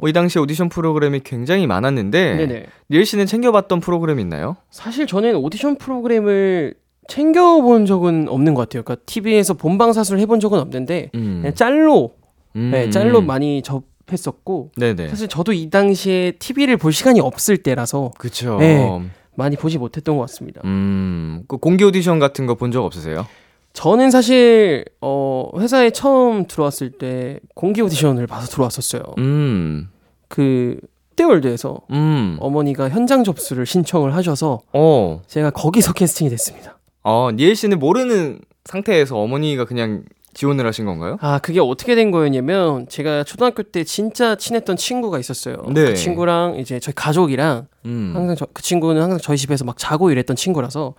뭐 0.00 0.08
이 0.08 0.12
당시 0.12 0.38
오디션 0.38 0.68
프로그램이 0.68 1.20
굉장히 1.24 1.66
많았는데 1.66 2.36
네네. 2.36 2.66
니엘 2.88 3.04
씨는 3.04 3.26
챙겨봤던 3.26 3.80
프로그램 3.80 4.18
있나요? 4.20 4.56
사실 4.70 5.06
저는 5.06 5.36
오디션 5.36 5.76
프로그램을 5.76 6.74
챙겨본 7.08 7.86
적은 7.86 8.28
없는 8.28 8.54
것 8.54 8.62
같아요. 8.62 8.82
그러니까 8.82 9.04
TV에서 9.06 9.54
본방사수를 9.54 10.20
해본 10.20 10.40
적은 10.40 10.58
없는데 10.58 11.10
음. 11.14 11.38
그냥 11.42 11.54
짤로 11.54 12.12
음. 12.56 12.70
네, 12.72 12.88
짤로 12.90 13.20
많이 13.20 13.62
접했었고 13.62 14.70
네네. 14.76 15.08
사실 15.08 15.28
저도 15.28 15.52
이 15.52 15.68
당시에 15.70 16.32
TV를 16.38 16.76
볼 16.76 16.92
시간이 16.92 17.20
없을 17.20 17.56
때라서 17.58 18.10
그쵸. 18.18 18.56
네. 18.58 19.00
많이 19.36 19.56
보지 19.56 19.78
못했던 19.78 20.16
것 20.16 20.22
같습니다. 20.22 20.60
음, 20.64 21.42
그 21.48 21.56
공개 21.56 21.84
오디션 21.84 22.18
같은 22.18 22.46
거 22.46 22.54
본 22.54 22.70
적 22.72 22.84
없으세요? 22.84 23.26
저는 23.72 24.10
사실 24.10 24.84
어 25.00 25.48
회사에 25.58 25.90
처음 25.90 26.46
들어왔을 26.46 26.90
때 26.90 27.38
공개 27.54 27.80
오디션을 27.82 28.26
봐서 28.26 28.48
들어왔었어요. 28.48 29.02
음, 29.18 29.88
그 30.28 30.78
롯데월드에서 31.20 31.80
음, 31.90 32.36
어머니가 32.40 32.88
현장 32.88 33.24
접수를 33.24 33.66
신청을 33.66 34.14
하셔서 34.14 34.60
어, 34.72 35.22
제가 35.26 35.50
거기서 35.50 35.92
캐스팅이 35.92 36.30
됐습니다. 36.30 36.78
어, 37.02 37.30
니엘 37.32 37.54
씨는 37.54 37.78
모르는 37.78 38.40
상태에서 38.64 39.18
어머니가 39.18 39.64
그냥 39.64 40.04
지원을 40.32 40.66
하신 40.66 40.86
건가요? 40.86 41.16
아 41.20 41.38
그게 41.40 41.60
어떻게 41.60 41.94
된 41.94 42.10
거였냐면 42.10 42.86
제가 42.88 43.24
초등학교 43.24 43.62
때 43.64 43.82
진짜 43.84 44.36
친했던 44.36 44.76
친구가 44.76 45.18
있었어요. 45.18 45.56
네. 45.68 45.86
그 45.86 45.94
친구랑 45.94 46.56
이제 46.56 46.78
저희 46.78 46.94
가족이랑 46.94 47.66
음. 47.86 48.12
항상 48.14 48.36
저, 48.36 48.46
그 48.52 48.62
친구는 48.62 49.02
항상 49.02 49.18
저희 49.20 49.36
집에서 49.36 49.64
막 49.64 49.76
자고 49.76 50.10
이랬던 50.10 50.36
친구라서 50.36 50.94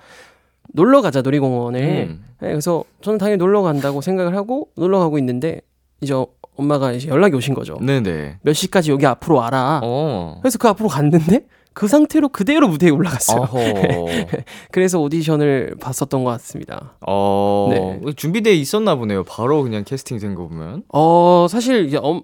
놀러 0.73 1.01
가자 1.01 1.21
놀이공원을. 1.21 1.81
음. 2.09 2.23
네, 2.41 2.49
그래서 2.49 2.83
저는 3.01 3.17
당연히 3.19 3.37
놀러 3.37 3.61
간다고 3.61 4.01
생각을 4.01 4.35
하고 4.35 4.69
놀러 4.75 4.99
가고 4.99 5.17
있는데 5.17 5.61
이제 6.01 6.13
엄마가 6.57 6.91
이제 6.93 7.07
연락이 7.09 7.35
오신 7.35 7.53
거죠. 7.53 7.77
네네. 7.81 8.37
몇 8.41 8.53
시까지 8.53 8.91
여기 8.91 9.05
앞으로 9.05 9.35
와라. 9.37 9.79
어. 9.83 10.37
그래서 10.41 10.57
그 10.57 10.67
앞으로 10.67 10.89
갔는데 10.89 11.45
그 11.73 11.87
상태로 11.87 12.29
그대로 12.29 12.67
무대에 12.67 12.89
올라갔어요. 12.89 13.41
어허. 13.43 14.05
그래서 14.71 14.99
오디션을 14.99 15.75
봤었던 15.79 16.23
것 16.23 16.29
같습니다. 16.31 16.95
어. 17.07 17.67
네. 17.71 18.13
준비돼 18.15 18.53
있었나 18.55 18.95
보네요. 18.95 19.23
바로 19.23 19.63
그냥 19.63 19.83
캐스팅 19.85 20.19
된 20.19 20.35
거 20.35 20.47
보면. 20.47 20.83
어 20.93 21.47
사실 21.49 21.85
이제 21.85 21.97
엄, 22.01 22.23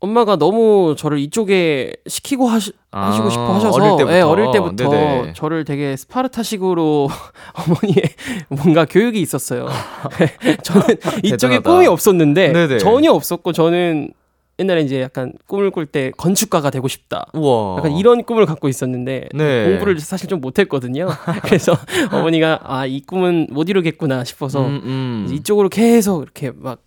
엄마가 0.00 0.36
너무 0.36 0.94
저를 0.96 1.18
이쪽에 1.18 1.92
시키고 2.06 2.46
하시, 2.46 2.72
아, 2.92 3.08
하시고 3.08 3.30
싶어 3.30 3.52
하셔서 3.54 3.74
어릴 3.82 3.96
때부터. 3.98 4.16
예, 4.16 4.20
어릴 4.20 4.50
때부터 4.52 4.88
네네. 4.90 5.32
저를 5.34 5.64
되게 5.64 5.96
스파르타식으로 5.96 7.08
어머니의 7.54 8.04
뭔가 8.48 8.84
교육이 8.84 9.20
있었어요. 9.20 9.66
저는 10.62 10.86
이쪽에 11.24 11.56
대단하다. 11.56 11.70
꿈이 11.70 11.86
없었는데 11.88 12.52
네네. 12.52 12.78
전혀 12.78 13.10
없었고 13.10 13.52
저는 13.52 14.12
옛날에 14.60 14.80
이제 14.82 15.00
약간 15.00 15.32
꿈을 15.46 15.70
꿀 15.70 15.86
때 15.86 16.10
건축가가 16.16 16.70
되고 16.70 16.86
싶다. 16.88 17.26
우와. 17.32 17.78
약간 17.78 17.92
이런 17.92 18.22
꿈을 18.24 18.44
갖고 18.46 18.68
있었는데 18.68 19.28
네. 19.34 19.64
공부를 19.70 19.98
사실 20.00 20.28
좀 20.28 20.40
못했거든요. 20.40 21.08
그래서 21.42 21.74
어머니가 22.12 22.60
아 22.64 22.86
이 22.86 23.00
꿈은 23.00 23.48
못 23.50 23.68
이루겠구나 23.68 24.24
싶어서 24.24 24.64
음, 24.66 24.80
음. 24.84 25.32
이쪽으로 25.32 25.68
계속 25.68 26.22
이렇게 26.22 26.50
막 26.54 26.80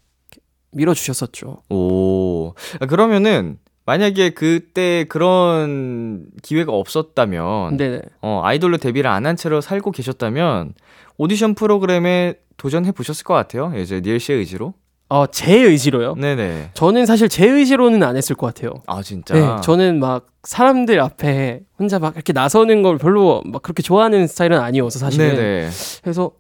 밀어주셨었죠. 0.71 1.57
오. 1.69 2.53
아, 2.79 2.85
그러면은 2.85 3.57
만약에 3.85 4.31
그때 4.31 5.05
그런 5.09 6.25
기회가 6.43 6.71
없었다면 6.71 7.77
네네. 7.77 8.01
어, 8.21 8.41
아이돌로 8.43 8.77
데뷔를 8.77 9.09
안 9.09 9.25
한 9.25 9.35
채로 9.35 9.59
살고 9.61 9.91
계셨다면 9.91 10.73
오디션 11.17 11.55
프로그램에 11.55 12.35
도전해 12.57 12.91
보셨을 12.91 13.23
것 13.23 13.33
같아요. 13.33 13.73
이제 13.75 14.01
니엘 14.01 14.19
씨의 14.19 14.39
의지로. 14.39 14.73
어, 15.09 15.25
제 15.27 15.53
의지로요? 15.59 16.15
네네. 16.15 16.69
저는 16.73 17.05
사실 17.05 17.27
제 17.27 17.45
의지로는 17.49 18.01
안 18.03 18.15
했을 18.15 18.35
것 18.35 18.47
같아요. 18.47 18.75
아 18.87 19.01
진짜. 19.01 19.33
네, 19.33 19.61
저는 19.61 19.99
막 19.99 20.27
사람들 20.43 20.99
앞에 21.01 21.61
혼자 21.77 21.99
막 21.99 22.15
이렇게 22.15 22.31
나서는 22.33 22.81
걸 22.81 22.97
별로 22.97 23.41
막 23.45 23.61
그렇게 23.61 23.81
좋아하는 23.83 24.25
스타일은 24.27 24.57
아니어서 24.59 24.99
사실은. 24.99 25.35
네네. 25.35 25.69
그래서 26.01 26.31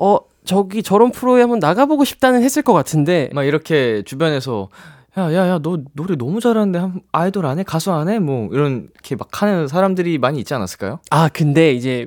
어 0.00 0.18
저기 0.46 0.82
저런 0.82 1.10
프로에 1.12 1.40
한번 1.42 1.58
나가보고 1.58 2.04
싶다는 2.04 2.42
했을 2.42 2.62
것 2.62 2.72
같은데 2.72 3.28
막 3.32 3.44
이렇게 3.44 4.02
주변에서 4.04 4.68
야야야 5.18 5.60
너 5.62 5.78
노래 5.94 6.14
너무 6.16 6.40
잘하는데 6.40 6.78
한- 6.78 7.00
아이돌 7.12 7.46
안 7.46 7.58
해? 7.58 7.62
가수 7.62 7.90
안 7.92 8.08
해? 8.08 8.18
뭐 8.18 8.48
이런 8.52 8.88
이렇게 8.94 9.16
막 9.16 9.42
하는 9.42 9.66
사람들이 9.68 10.18
많이 10.18 10.38
있지 10.38 10.52
않았을까요? 10.54 11.00
아 11.10 11.28
근데 11.28 11.72
이제 11.72 12.06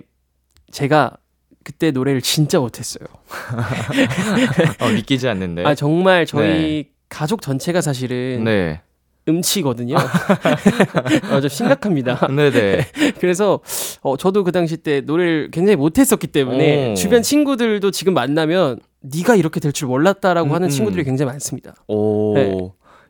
제가 0.71 1.17
그때 1.63 1.91
노래를 1.91 2.21
진짜 2.21 2.59
못했어요. 2.59 3.05
어, 4.79 4.89
믿기지 4.89 5.27
않는데. 5.27 5.65
아 5.65 5.75
정말 5.75 6.25
저희 6.25 6.89
가족 7.09 7.41
전체가 7.41 7.81
사실은 7.81 8.43
네. 8.43 8.81
음치거든요. 9.27 9.95
어, 11.31 11.41
좀 11.41 11.49
심각합니다. 11.49 12.27
네네. 12.27 12.87
그래서 13.19 13.59
어, 14.01 14.17
저도 14.17 14.43
그 14.43 14.51
당시 14.51 14.77
때 14.77 15.01
노래를 15.01 15.49
굉장히 15.51 15.75
못했었기 15.75 16.27
때문에 16.27 16.91
오. 16.91 16.93
주변 16.95 17.21
친구들도 17.21 17.91
지금 17.91 18.13
만나면 18.13 18.79
네가 19.01 19.35
이렇게 19.35 19.59
될 19.59 19.71
줄 19.71 19.87
몰랐다라고 19.87 20.49
음, 20.49 20.55
하는 20.55 20.67
음. 20.67 20.69
친구들이 20.69 21.03
굉장히 21.03 21.31
많습니다. 21.31 21.75
오. 21.87 22.33
네. 22.35 22.57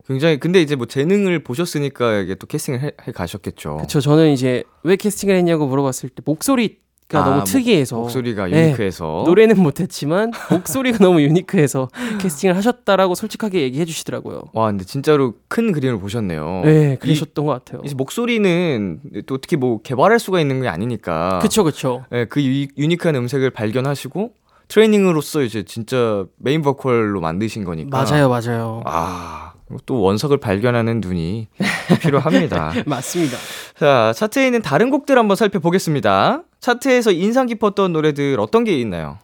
굉장히 0.08 0.40
근데 0.40 0.62
이제 0.62 0.76
뭐 0.76 0.88
재능을 0.88 1.44
보셨으니까 1.44 2.20
이게 2.20 2.36
또 2.36 2.48
캐스팅을 2.48 2.82
해, 2.82 2.92
해 3.08 3.12
가셨겠죠. 3.12 3.78
그렇죠. 3.78 4.02
저는 4.02 4.32
이제 4.32 4.64
왜 4.84 4.96
캐스팅을 4.96 5.36
했냐고 5.36 5.68
물어봤을 5.68 6.10
때 6.10 6.22
목소리 6.26 6.80
가 7.10 7.22
아, 7.22 7.26
너무 7.26 7.38
목- 7.38 7.46
특이해서 7.46 7.96
목소리가 7.98 8.46
네. 8.48 8.66
유니크해서. 8.68 9.24
노래는 9.26 9.60
못했지만 9.60 10.32
목소리가 10.52 11.00
너무 11.00 11.22
유니크해서 11.22 11.90
캐스팅을 12.22 12.56
하셨다라고 12.56 13.16
솔직하게 13.16 13.62
얘기해 13.64 13.86
주시더라고요. 13.86 14.44
와, 14.54 14.68
근데 14.68 14.86
진짜로 14.86 15.34
큰 15.48 15.72
그림을 15.72 16.00
보셨네요. 16.00 16.62
네, 16.66 16.98
그러셨던 16.98 17.46
것 17.48 17.52
같아요. 17.54 17.82
이제 17.84 17.96
목소리는 17.96 19.00
또 19.26 19.36
어떻게 19.36 19.56
뭐 19.58 19.82
개발할 19.82 20.20
수가 20.20 20.40
있는 20.40 20.62
게 20.62 20.68
아니니까. 20.68 21.40
그쵸, 21.42 21.64
그쵸. 21.64 22.06
네, 22.12 22.26
그 22.26 22.44
유, 22.44 22.68
유니크한 22.78 23.16
음색을 23.16 23.50
발견하시고 23.50 24.34
트레이닝으로서 24.68 25.42
이제 25.42 25.64
진짜 25.64 26.26
메인 26.38 26.62
보컬로 26.62 27.22
만드신 27.22 27.64
거니까. 27.64 28.04
맞아요, 28.04 28.30
맞아요. 28.30 28.84
아, 28.86 29.49
또 29.86 30.02
원석을 30.02 30.38
발견하는 30.38 31.02
눈이 31.02 31.48
또 31.90 31.96
필요합니다. 31.96 32.74
맞습니다. 32.86 33.38
자, 33.78 34.14
차트에 34.16 34.46
있는 34.46 34.62
다른 34.62 34.90
곡들 34.90 35.18
한번 35.18 35.36
살펴보겠습니다. 35.36 36.44
차트에서 36.60 37.12
인상 37.12 37.46
깊었던 37.48 37.94
노래들 37.94 38.40
어떤 38.40 38.64
게 38.64 38.80
있나요? 38.80 39.20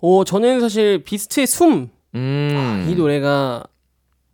오, 0.00 0.24
저는 0.24 0.60
사실 0.60 1.04
비스트의 1.04 1.46
숨, 1.46 1.90
음. 2.14 2.86
이 2.90 2.94
노래가 2.94 3.64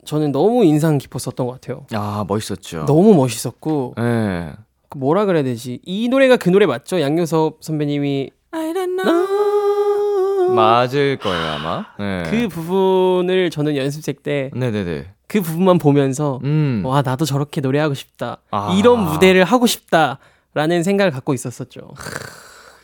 저는 0.05 0.33
너무 0.33 0.65
인상 0.65 0.97
깊었었던 0.97 1.47
것 1.47 1.61
같아요. 1.61 1.87
아, 1.93 2.25
멋있었죠. 2.27 2.87
너무 2.87 3.15
멋있었고, 3.15 3.95
네. 3.99 4.53
그 4.89 4.97
뭐라 4.97 5.27
그래야 5.27 5.43
되지? 5.43 5.81
이 5.85 6.09
노래가 6.09 6.37
그 6.37 6.49
노래 6.49 6.65
맞죠? 6.65 7.01
양요섭 7.01 7.59
선배님이 7.61 8.31
I 8.53 8.73
don't 8.73 8.97
know. 8.97 10.55
맞을 10.55 11.19
거예요, 11.19 11.47
아마. 11.53 11.85
네. 11.99 12.23
그 12.31 12.49
부분을 12.49 13.51
저는 13.51 13.77
연습생 13.77 14.15
때그 14.23 14.57
네네 14.59 15.18
네. 15.29 15.41
부분만 15.41 15.79
보면서 15.79 16.41
음. 16.45 16.83
와 16.85 17.03
나도 17.03 17.25
저렇게 17.25 17.61
노래하고 17.61 17.95
싶다. 17.95 18.39
아. 18.51 18.75
이런 18.79 19.05
무대를 19.05 19.45
하고 19.45 19.67
싶다라는 19.67 20.83
생각을 20.83 21.11
갖고 21.11 21.35
있었었죠. 21.35 21.91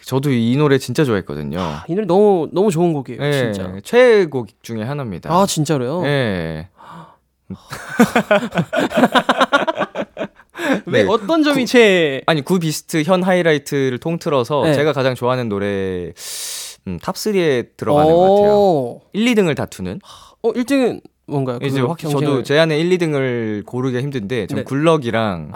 저도 0.04 0.30
이 0.30 0.54
노래 0.56 0.78
진짜 0.78 1.04
좋아했거든요. 1.04 1.58
이 1.88 1.94
노래 1.94 2.06
너무 2.06 2.48
너무 2.52 2.70
좋은 2.70 2.92
곡이에요, 2.92 3.20
네, 3.20 3.52
진짜. 3.52 3.72
최애곡 3.82 4.62
중에 4.62 4.82
하나입니다. 4.82 5.32
아 5.34 5.46
진짜로요? 5.46 6.02
네. 6.02 6.68
왜 10.86 11.02
네. 11.02 11.08
어떤 11.08 11.42
점이 11.42 11.66
제 11.66 12.22
아니 12.26 12.42
구 12.42 12.58
BEAST 12.58 13.02
현 13.04 13.22
Highlight를 13.22 13.98
통틀어서 13.98 14.64
네. 14.64 14.74
제가 14.74 14.92
가장 14.92 15.14
좋아하는 15.14 15.48
노래 15.48 16.12
음, 16.86 16.98
top 17.02 17.14
3에 17.14 17.76
들어가는 17.76 18.12
것 18.12 18.20
같아요. 18.20 18.52
어, 18.54 19.00
1, 19.12 19.34
2등을 19.34 19.56
다투는. 19.56 20.00
어 20.42 20.52
1등은 20.52 21.00
뭔가요? 21.26 21.58
이제 21.62 21.80
확실히 21.80 22.12
저도 22.12 22.42
제 22.42 22.58
안에 22.58 22.78
1, 22.78 22.98
2등을 22.98 23.64
고르기가 23.64 24.02
힘든데 24.02 24.46
전 24.46 24.58
네. 24.58 24.64
Good 24.64 24.91
Luck이랑 24.91 25.52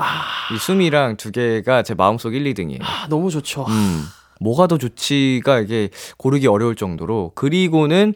이 0.55 0.59
숨이랑 0.59 1.17
두 1.17 1.31
개가 1.31 1.83
제 1.83 1.95
마음속 1.95 2.35
1, 2.35 2.45
2등이에요. 2.55 2.81
아, 2.83 3.07
너무 3.09 3.31
좋죠. 3.31 3.67
음. 3.69 4.05
뭐가 4.41 4.67
더 4.67 4.79
좋지가 4.79 5.61
이게 5.61 5.91
고르기 6.17 6.47
어려울 6.47 6.77
정도로 6.77 7.33
그리고는 7.35 8.15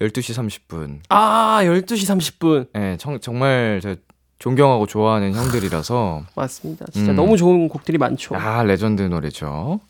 12시 0.00 0.68
30분. 0.68 1.00
아 1.08 1.60
12시 1.62 2.38
30분 2.38 2.68
예, 2.76 2.96
정, 2.98 3.18
정말 3.20 3.80
저 3.82 3.96
존경하고 4.38 4.86
좋아하는 4.86 5.34
형들이라서 5.34 6.22
맞습니다. 6.34 6.86
진짜 6.92 7.12
음. 7.12 7.16
너무 7.16 7.36
좋은 7.36 7.68
곡들이 7.68 7.98
많죠. 7.98 8.34
아, 8.34 8.62
레전드 8.62 9.02
노래죠. 9.02 9.80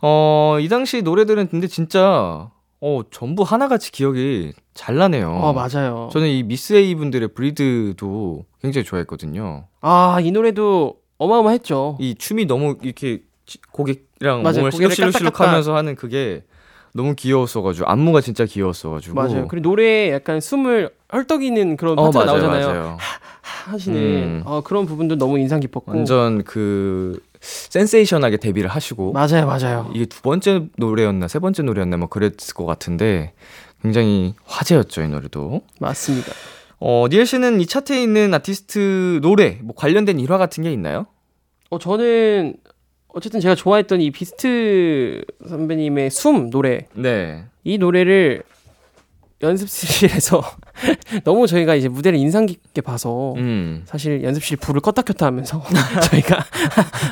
어, 0.00 0.56
이 0.60 0.68
당시 0.68 1.02
노래들은 1.02 1.48
근데 1.48 1.66
진짜 1.66 2.50
어, 2.80 3.00
전부 3.10 3.42
하나같이 3.42 3.90
기억이 3.90 4.52
잘 4.74 4.96
나네요. 4.96 5.30
어 5.30 5.52
맞아요. 5.52 6.08
저는 6.12 6.28
이 6.28 6.42
미스 6.44 6.74
A 6.74 6.94
분들의 6.94 7.28
브리드도 7.34 8.44
굉장히 8.62 8.84
좋아했거든요. 8.84 9.66
아 9.80 10.18
이 10.22 10.30
노래도 10.30 10.94
어마어마했죠. 11.18 11.96
이 12.00 12.14
춤이 12.14 12.46
너무 12.46 12.76
이렇게 12.82 13.22
지- 13.46 13.58
고객이랑 13.72 14.42
맞아요. 14.42 14.58
몸을 14.70 14.72
실룩실룩. 14.72 15.40
하면서 15.40 15.74
하는 15.74 15.96
그게 15.96 16.44
너무 16.94 17.14
귀여웠어가지고 17.16 17.86
안무가 17.88 18.20
진짜 18.20 18.44
귀여웠어가지고 18.44 19.14
맞아요. 19.14 19.48
그리고 19.48 19.68
노래에 19.70 20.12
약간 20.12 20.40
숨을 20.40 20.90
헐떡이는 21.12 21.76
그런 21.76 21.98
어 21.98 22.04
파트가 22.10 22.24
맞아요 22.26 22.42
나오잖아요. 22.42 22.66
맞아요 22.68 22.96
하시는 23.66 23.96
음. 23.98 24.42
어, 24.44 24.60
그런 24.62 24.86
부분도 24.86 25.16
너무 25.16 25.38
인상 25.38 25.58
깊었고. 25.60 25.90
완전 25.92 26.44
그 26.44 27.20
센세이션하게 27.40 28.38
데뷔를 28.38 28.68
하시고 28.70 29.12
맞아요, 29.12 29.46
맞아요. 29.46 29.90
이게 29.94 30.06
두 30.06 30.22
번째 30.22 30.66
노래였나 30.76 31.28
세 31.28 31.38
번째 31.38 31.62
노래였나 31.62 31.96
뭐 31.96 32.08
그랬을 32.08 32.54
것 32.54 32.64
같은데 32.66 33.32
굉장히 33.82 34.34
화제였죠 34.44 35.02
이 35.02 35.08
노래도 35.08 35.62
맞습니다. 35.80 36.32
어 36.80 37.06
니엘 37.10 37.26
씨는 37.26 37.60
이 37.60 37.66
차트에 37.66 38.02
있는 38.02 38.32
아티스트 38.34 39.20
노래 39.22 39.58
뭐 39.62 39.74
관련된 39.74 40.18
일화 40.20 40.38
같은 40.38 40.62
게 40.64 40.72
있나요? 40.72 41.06
어 41.70 41.78
저는 41.78 42.56
어쨌든 43.08 43.40
제가 43.40 43.54
좋아했던 43.54 44.00
이 44.00 44.10
비스트 44.10 45.22
선배님의 45.48 46.10
숨 46.10 46.50
노래 46.50 46.86
네 46.94 47.44
이 47.64 47.76
노래를 47.76 48.42
연습실에서 49.42 50.42
너무 51.24 51.46
저희가 51.46 51.74
이제 51.74 51.88
무대를 51.88 52.18
인상 52.18 52.46
깊게 52.46 52.80
봐서 52.80 53.34
음. 53.36 53.82
사실 53.86 54.22
연습실 54.22 54.56
불을 54.56 54.80
껐다 54.80 55.04
켰다 55.04 55.26
하면서 55.26 55.62
저희가 56.10 56.44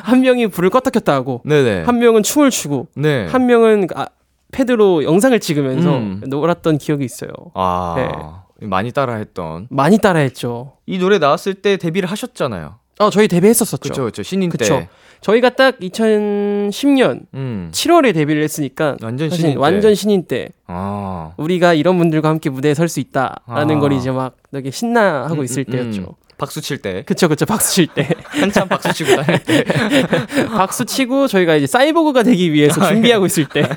한 0.03 0.21
명이 0.21 0.47
불을 0.47 0.69
껐다 0.69 0.91
켰다 0.91 1.13
하고 1.13 1.41
네네 1.45 1.83
한 1.83 1.99
명은 1.99 2.23
춤을 2.23 2.49
추고 2.49 2.87
네. 2.95 3.27
한 3.27 3.45
명은 3.45 3.87
아, 3.95 4.07
패드로 4.51 5.03
영상을 5.03 5.39
찍으면서 5.39 5.97
음. 5.97 6.21
놀았던 6.27 6.77
기억이 6.77 7.05
있어요. 7.05 7.31
아 7.53 8.43
많이 8.61 8.91
따라했던 8.91 9.67
많이 9.69 9.97
따라했죠. 9.97 10.73
이 10.85 10.97
노래 10.97 11.19
나왔을 11.19 11.53
때 11.55 11.77
데뷔를 11.77 12.09
하셨잖아요. 12.09 12.75
어, 12.99 13.09
저희 13.09 13.27
데뷔했었었죠. 13.27 13.81
그렇죠, 13.81 14.01
그렇죠. 14.01 14.23
신인 14.23 14.49
그쵸. 14.49 14.65
때. 14.65 14.89
저희가 15.21 15.49
딱 15.51 15.79
2010년 15.79 17.21
음. 17.33 17.69
7월에 17.71 18.13
데뷔를 18.13 18.43
했으니까 18.43 18.97
완전 19.01 19.29
사실 19.29 19.41
신인 19.41 19.55
때. 19.55 19.59
완전 19.59 19.95
신인 19.95 20.23
때 20.25 20.49
아. 20.67 21.31
우리가 21.37 21.73
이런 21.73 21.97
분들과 21.97 22.29
함께 22.29 22.49
무대에 22.49 22.73
설 22.75 22.87
수 22.87 22.99
있다라는 22.99 23.77
아. 23.77 23.79
걸 23.79 23.93
이제 23.93 24.11
막 24.11 24.37
되게 24.51 24.69
신나하고 24.71 25.35
음, 25.39 25.43
있을 25.43 25.65
음, 25.67 25.71
때였죠. 25.71 26.15
음. 26.37 26.39
박수 26.39 26.61
칠 26.61 26.77
때. 26.77 27.01
그쵸 27.03 27.27
그쵸 27.27 27.45
박수 27.45 27.73
칠 27.73 27.87
때 27.87 28.07
한참 28.29 28.67
박수 28.67 28.93
치고 28.93 29.15
다닐 29.21 29.43
때. 29.43 29.63
박수 30.55 30.85
치고 30.85 31.27
저희가 31.27 31.55
이제 31.55 31.65
사이보그가 31.67 32.21
되기 32.23 32.53
위해서 32.53 32.79
아, 32.81 32.89
예. 32.89 32.93
준비하고 32.93 33.25
있을 33.25 33.47
때 33.49 33.67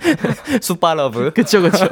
수파러브. 0.62 1.32
그쵸 1.34 1.62
그쵸 1.62 1.88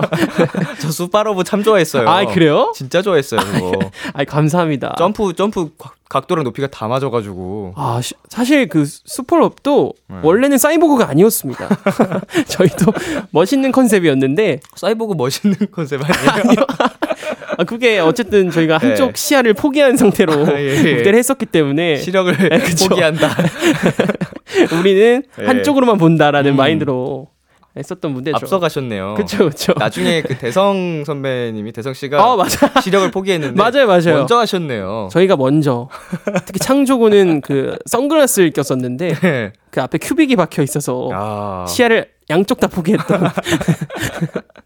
저 0.81 0.91
수파러브 0.91 1.45
참 1.45 1.63
좋아했어요. 1.63 2.09
아 2.09 2.25
그래요? 2.27 2.73
진짜 2.77 3.03
좋아했어요, 3.03 3.41
그거. 3.41 3.73
아 4.15 4.25
감사합니다. 4.25 4.95
점프 4.99 5.33
점프 5.35 5.71
각- 5.79 5.97
각도랑 6.09 6.45
높이가 6.45 6.67
다 6.69 6.89
맞아 6.89 7.09
가지고. 7.11 7.73
아 7.77 8.01
시- 8.03 8.15
사실 8.29 8.69
그 8.69 8.85
Supa 8.87 9.35
Luv도 9.35 9.95
네. 10.09 10.17
원래는 10.23 10.59
사이보그가 10.59 11.09
아니었습니다. 11.09 11.69
저희도 12.49 12.93
멋있는 13.31 13.73
concept이었는데 13.73 14.61
사이보그 14.77 15.15
멋있는 15.17 15.57
컨셉 15.73 16.01
아니에요? 16.03 16.67
아 16.79 16.89
그게 17.67 17.99
어쨌든 17.99 18.51
저희가 18.51 18.79
네. 18.79 18.89
한쪽 18.89 19.17
시야를 19.17 19.55
포기한 19.55 19.97
상태로 19.97 20.33
아, 20.47 20.61
예, 20.61 20.69
예. 20.85 20.95
무대를 20.97 21.19
했었기 21.19 21.47
때문에 21.47 21.97
시력을 21.97 22.35
그쵸. 22.61 22.89
포기한다. 22.89 23.29
우리는 24.79 25.23
예. 25.41 25.45
한쪽으로만 25.47 25.99
본다라는 25.99 26.53
음. 26.53 26.57
마인드로 26.57 27.29
했었던 27.77 28.13
무대죠. 28.13 28.37
앞서가셨네요. 28.37 29.15
그쵸 29.15 29.49
그쵸. 29.49 29.73
나중에 29.79 30.21
그 30.21 30.37
대성 30.37 31.05
선배님이 31.07 31.73
대성 31.73 31.95
씨가 31.95 32.23
아 32.23 32.37
맞아 32.37 32.71
시력을 32.83 33.11
포기했는데 33.11 33.57
맞아요 33.57 33.87
맞아요. 33.87 34.19
먼저 34.19 34.39
하셨네요. 34.39 35.09
저희가 35.11 35.37
먼저 35.37 35.89
특히 36.45 36.59
창조고는 36.59 37.41
그 37.41 37.79
선글라스를 37.87 38.51
꼈었는데 38.51 39.15
네. 39.15 39.53
그 39.71 39.81
앞에 39.81 39.97
큐빅이 39.99 40.37
박혀 40.37 40.63
있어서 40.63 41.09
아, 41.15 41.65
시야를 41.67 42.09
양쪽 42.29 42.61
다 42.61 42.67
포기했던 42.67 43.31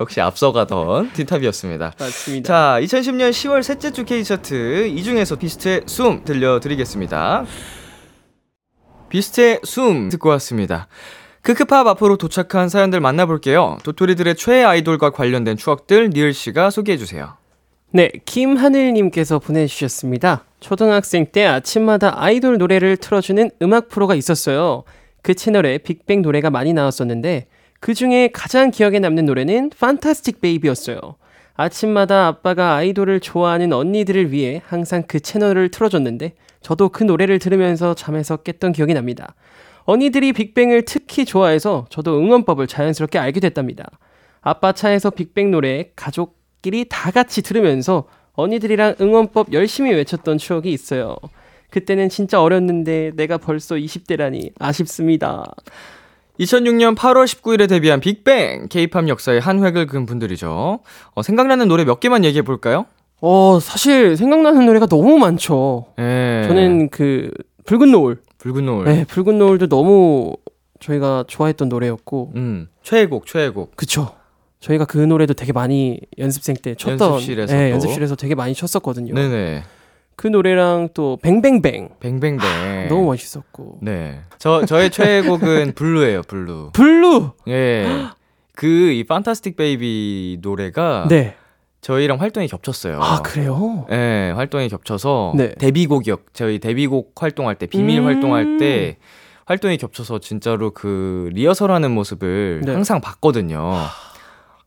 역시 0.00 0.20
앞서가던 0.20 1.12
틴탑이었습니다. 1.12 1.94
맞습니다. 1.98 2.46
자, 2.46 2.80
2010년 2.80 3.30
10월 3.30 3.62
셋째 3.62 3.90
주 3.92 4.04
K 4.04 4.24
차트 4.24 4.88
이 4.88 5.02
중에서 5.02 5.36
비스트의 5.36 5.82
숨 5.86 6.24
들려드리겠습니다. 6.24 7.44
비스트의 9.08 9.60
숨 9.64 10.08
듣고 10.08 10.28
왔습니다. 10.30 10.88
크크팝 11.42 11.86
앞으로 11.86 12.16
도착한 12.16 12.68
사연들 12.68 13.00
만나볼게요. 13.00 13.78
도토리들의 13.82 14.34
최애 14.36 14.62
아이돌과 14.62 15.10
관련된 15.10 15.56
추억들 15.56 16.10
니을 16.10 16.34
씨가 16.34 16.70
소개해 16.70 16.98
주세요. 16.98 17.34
네, 17.92 18.10
김하늘님께서 18.24 19.38
보내주셨습니다. 19.38 20.44
초등학생 20.60 21.26
때 21.26 21.46
아침마다 21.46 22.22
아이돌 22.22 22.58
노래를 22.58 22.96
틀어주는 22.98 23.50
음악 23.62 23.88
프로가 23.88 24.14
있었어요. 24.14 24.84
그 25.22 25.34
채널에 25.34 25.78
빅뱅 25.78 26.22
노래가 26.22 26.50
많이 26.50 26.72
나왔었는데 26.72 27.46
그 27.80 27.94
중에 27.94 28.28
가장 28.32 28.70
기억에 28.70 28.98
남는 28.98 29.24
노래는 29.24 29.70
판타스틱 29.78 30.42
베이비였어요. 30.42 30.98
아침마다 31.54 32.26
아빠가 32.26 32.74
아이돌을 32.76 33.20
좋아하는 33.20 33.72
언니들을 33.72 34.32
위해 34.32 34.62
항상 34.66 35.02
그 35.06 35.20
채널을 35.20 35.70
틀어줬는데 35.70 36.34
저도 36.60 36.90
그 36.90 37.04
노래를 37.04 37.38
들으면서 37.38 37.94
잠에서 37.94 38.36
깼던 38.36 38.72
기억이 38.72 38.92
납니다. 38.92 39.34
언니들이 39.84 40.34
빅뱅을 40.34 40.84
특히 40.84 41.24
좋아해서 41.24 41.86
저도 41.88 42.18
응원법을 42.18 42.66
자연스럽게 42.66 43.18
알게 43.18 43.40
됐답니다. 43.40 43.90
아빠 44.42 44.72
차에서 44.72 45.10
빅뱅 45.10 45.50
노래 45.50 45.90
가족끼리 45.96 46.86
다 46.88 47.10
같이 47.10 47.42
들으면서 47.42 48.04
언니들이랑 48.34 48.96
응원법 49.00 49.52
열심히 49.52 49.92
외쳤던 49.92 50.38
추억이 50.38 50.70
있어요. 50.70 51.16
그때는 51.70 52.08
진짜 52.08 52.42
어렸는데 52.42 53.12
내가 53.16 53.38
벌써 53.38 53.74
20대라니 53.76 54.52
아쉽습니다. 54.58 55.44
2006년 56.40 56.96
8월 56.96 57.26
19일에 57.26 57.68
데뷔한 57.68 58.00
빅뱅, 58.00 58.68
K-팝 58.68 59.08
역사의 59.08 59.40
한 59.40 59.62
획을 59.62 59.86
그은 59.86 60.06
분들이죠. 60.06 60.80
어, 61.14 61.22
생각나는 61.22 61.68
노래 61.68 61.84
몇 61.84 62.00
개만 62.00 62.24
얘기해 62.24 62.42
볼까요? 62.42 62.86
어, 63.20 63.58
사실 63.60 64.16
생각나는 64.16 64.64
노래가 64.64 64.86
너무 64.86 65.18
많죠. 65.18 65.86
예. 65.98 66.44
저는 66.46 66.88
그 66.88 67.30
붉은 67.66 67.90
노을. 67.90 68.18
붉은 68.38 68.64
노을. 68.64 68.84
네, 68.86 69.04
붉은 69.04 69.38
노을도 69.38 69.68
너무 69.68 70.34
저희가 70.80 71.24
좋아했던 71.28 71.68
노래였고. 71.68 72.32
음, 72.36 72.68
최애곡, 72.82 73.26
최애곡. 73.26 73.76
그쵸. 73.76 74.14
저희가 74.60 74.86
그 74.86 74.96
노래도 74.98 75.34
되게 75.34 75.52
많이 75.52 76.00
연습생 76.18 76.56
때 76.62 76.74
췄던 76.74 77.12
연습실에서 77.12 77.54
네, 77.54 77.68
또. 77.68 77.74
연습실에서 77.74 78.16
되게 78.16 78.34
많이 78.34 78.54
췄었거든요. 78.54 79.14
네네. 79.14 79.62
그 80.20 80.26
노래랑 80.26 80.90
또 80.92 81.18
뱅뱅뱅 81.22 81.88
뱅뱅뱅. 81.98 82.88
너무 82.90 83.06
멋있었고. 83.06 83.78
네. 83.80 84.20
저, 84.38 84.66
저의 84.66 84.90
최애곡은 84.90 85.72
Blue예요, 85.74 86.24
Blue. 86.24 86.72
Blue. 86.74 87.30
예. 87.48 87.86
그, 88.54 88.66
이 88.66 89.02
Fantastic 89.04 89.56
Baby 89.56 90.40
노래가 90.42 91.06
네. 91.08 91.36
저희랑 91.80 92.20
활동이 92.20 92.48
겹쳤어요. 92.48 93.00
아 93.00 93.22
그래요? 93.22 93.86
예, 93.90 94.34
활동이 94.36 94.68
겹쳐서 94.68 95.32
네. 95.36 95.54
데뷔곡이었, 95.54 96.20
저희 96.34 96.58
데뷔곡 96.58 97.14
활동할 97.16 97.54
때, 97.54 97.64
비밀 97.64 98.00
음. 98.00 98.04
활동할 98.04 98.58
때 98.58 98.98
활동이 99.46 99.78
겹쳐서 99.78 100.18
진짜로 100.18 100.72
그 100.72 101.30
리허설하는 101.32 101.92
모습을 101.92 102.60
네. 102.66 102.72
항상 102.72 103.00
봤거든요. 103.00 103.72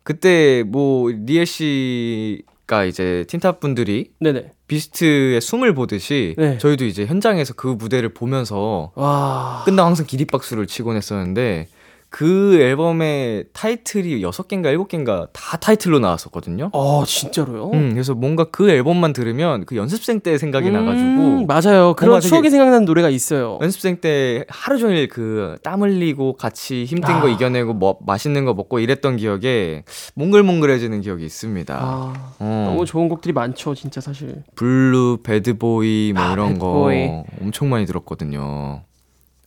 그때 0.02 0.64
뭐 0.66 1.12
리에 1.12 1.46
씨 1.46 2.42
가 2.74 2.86
이제 2.86 3.24
틴탑 3.28 3.60
분들이 3.60 4.10
네네. 4.20 4.52
비스트의 4.68 5.42
숨을 5.42 5.76
보듯이 5.76 6.34
네. 6.40 6.58
저희도 6.58 6.86
이제 6.86 7.06
현장에서 7.06 7.54
그 7.54 7.68
무대를 7.68 8.16
보면서 8.16 8.92
와. 8.96 9.62
끝나고 9.66 9.86
항상 9.86 10.08
기립박수를 10.08 10.66
치곤 10.66 10.96
했었는데 10.96 11.68
그 12.16 12.60
앨범의 12.62 13.46
타이틀이 13.54 14.22
6개인가 14.22 14.66
7개인가 14.78 15.30
다 15.34 15.58
타이틀로 15.58 15.98
나왔었거든요. 15.98 16.70
어, 16.72 17.04
진짜로요? 17.06 17.72
음, 17.72 17.90
그래서 17.94 18.14
뭔가 18.14 18.44
그 18.52 18.70
앨범만 18.70 19.14
들으면 19.14 19.66
그 19.66 19.76
연습생 19.76 20.20
때 20.20 20.38
생각이 20.38 20.68
음, 20.68 20.74
나가지고 20.74 21.46
맞아요. 21.48 21.96
그런 21.96 22.22
추억이 22.22 22.52
생각나는 22.52 22.86
노래가 22.86 23.10
있어요. 23.10 23.58
연습생 23.64 23.98
때 24.00 24.46
하루 24.48 24.78
종일 24.78 25.08
그 25.08 25.58
땀 25.64 25.82
흘리고 25.82 26.34
같이 26.34 26.86
힘든 26.86 27.20
거 27.20 27.28
아. 27.28 27.32
이겨내고 27.32 27.74
뭐 27.74 27.98
맛있는 28.06 28.46
거 28.46 28.54
먹고 28.54 28.78
이랬던 28.80 29.18
기억에 29.18 29.84
몽글몽글해지는 30.14 31.02
기억이 31.02 31.26
있습니다. 31.26 31.76
아, 31.76 32.14
어. 32.38 32.66
너무 32.70 32.86
좋은 32.86 33.10
곡들이 33.10 33.34
많죠, 33.34 33.74
진짜 33.74 34.02
사실. 34.02 34.44
Blue, 34.56 35.20
Bad 35.24 35.69
Boy 35.69 36.14
뭐 36.14 36.24
아, 36.24 36.34
이런 36.34 36.48
Bad 36.50 36.75
Boy. 36.75 37.08
거 37.08 37.24
엄청 37.42 37.70
많이 37.72 37.88
들었거든요. 37.88 38.84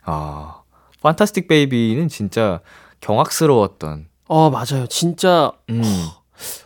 아, 0.05 0.63
Fantastic 1.07 1.47
Baby는 1.47 2.09
진짜 2.09 2.61
경악스러웠던. 3.01 4.09
어, 4.27 4.51
맞아요. 4.51 4.89
진짜 4.89 5.53
음. 5.71 5.83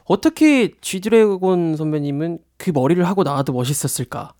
어떻게 0.06 0.72
G-Dragon 0.80 1.76
선배님은 1.76 2.38
그 2.56 2.70
머리를 2.70 3.06
하고 3.06 3.22
나와도 3.22 3.52
멋있었을까? 3.52 4.32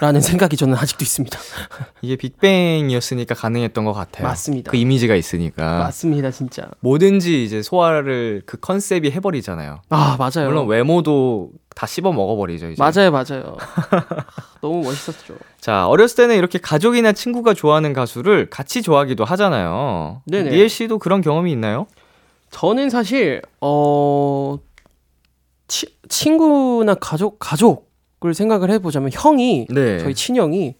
라는 0.00 0.20
생각이 0.20 0.56
저는 0.56 0.76
아직도 0.76 1.04
있습니다. 1.04 1.38
이게 2.02 2.16
빅뱅이었으니까 2.16 3.34
가능했던 3.34 3.84
것 3.84 3.92
같아요. 3.92 4.26
맞습니다. 4.26 4.70
그 4.70 4.76
이미지가 4.76 5.14
있으니까. 5.14 5.78
맞습니다, 5.78 6.30
진짜. 6.32 6.68
뭐든지 6.80 7.44
이제 7.44 7.62
소화를 7.62 8.42
그 8.44 8.58
컨셉이 8.58 9.12
해버리잖아요. 9.12 9.82
아, 9.90 10.16
맞아요. 10.18 10.48
물론 10.48 10.66
외모도 10.66 11.50
다 11.76 11.86
씹어 11.86 12.12
먹어버리죠. 12.12 12.70
이제. 12.70 12.82
맞아요, 12.82 13.12
맞아요. 13.12 13.56
너무 14.60 14.82
멋있었죠. 14.82 15.36
자, 15.60 15.86
어렸을 15.86 16.16
때는 16.16 16.36
이렇게 16.36 16.58
가족이나 16.58 17.12
친구가 17.12 17.54
좋아하는 17.54 17.92
가수를 17.92 18.50
같이 18.50 18.82
좋아하기도 18.82 19.24
하잖아요. 19.24 20.22
네네. 20.26 20.50
니엘 20.50 20.68
씨도 20.68 20.98
그런 20.98 21.20
경험이 21.20 21.52
있나요? 21.52 21.86
저는 22.50 22.90
사실 22.90 23.40
어 23.60 24.58
치, 25.68 25.86
친구나 26.08 26.94
가족 26.94 27.38
가족 27.38 27.91
을 28.24 28.34
생각을 28.34 28.70
해보자면 28.70 29.10
형이 29.12 29.66
네. 29.70 29.98
저희 29.98 30.14
친형이 30.14 30.74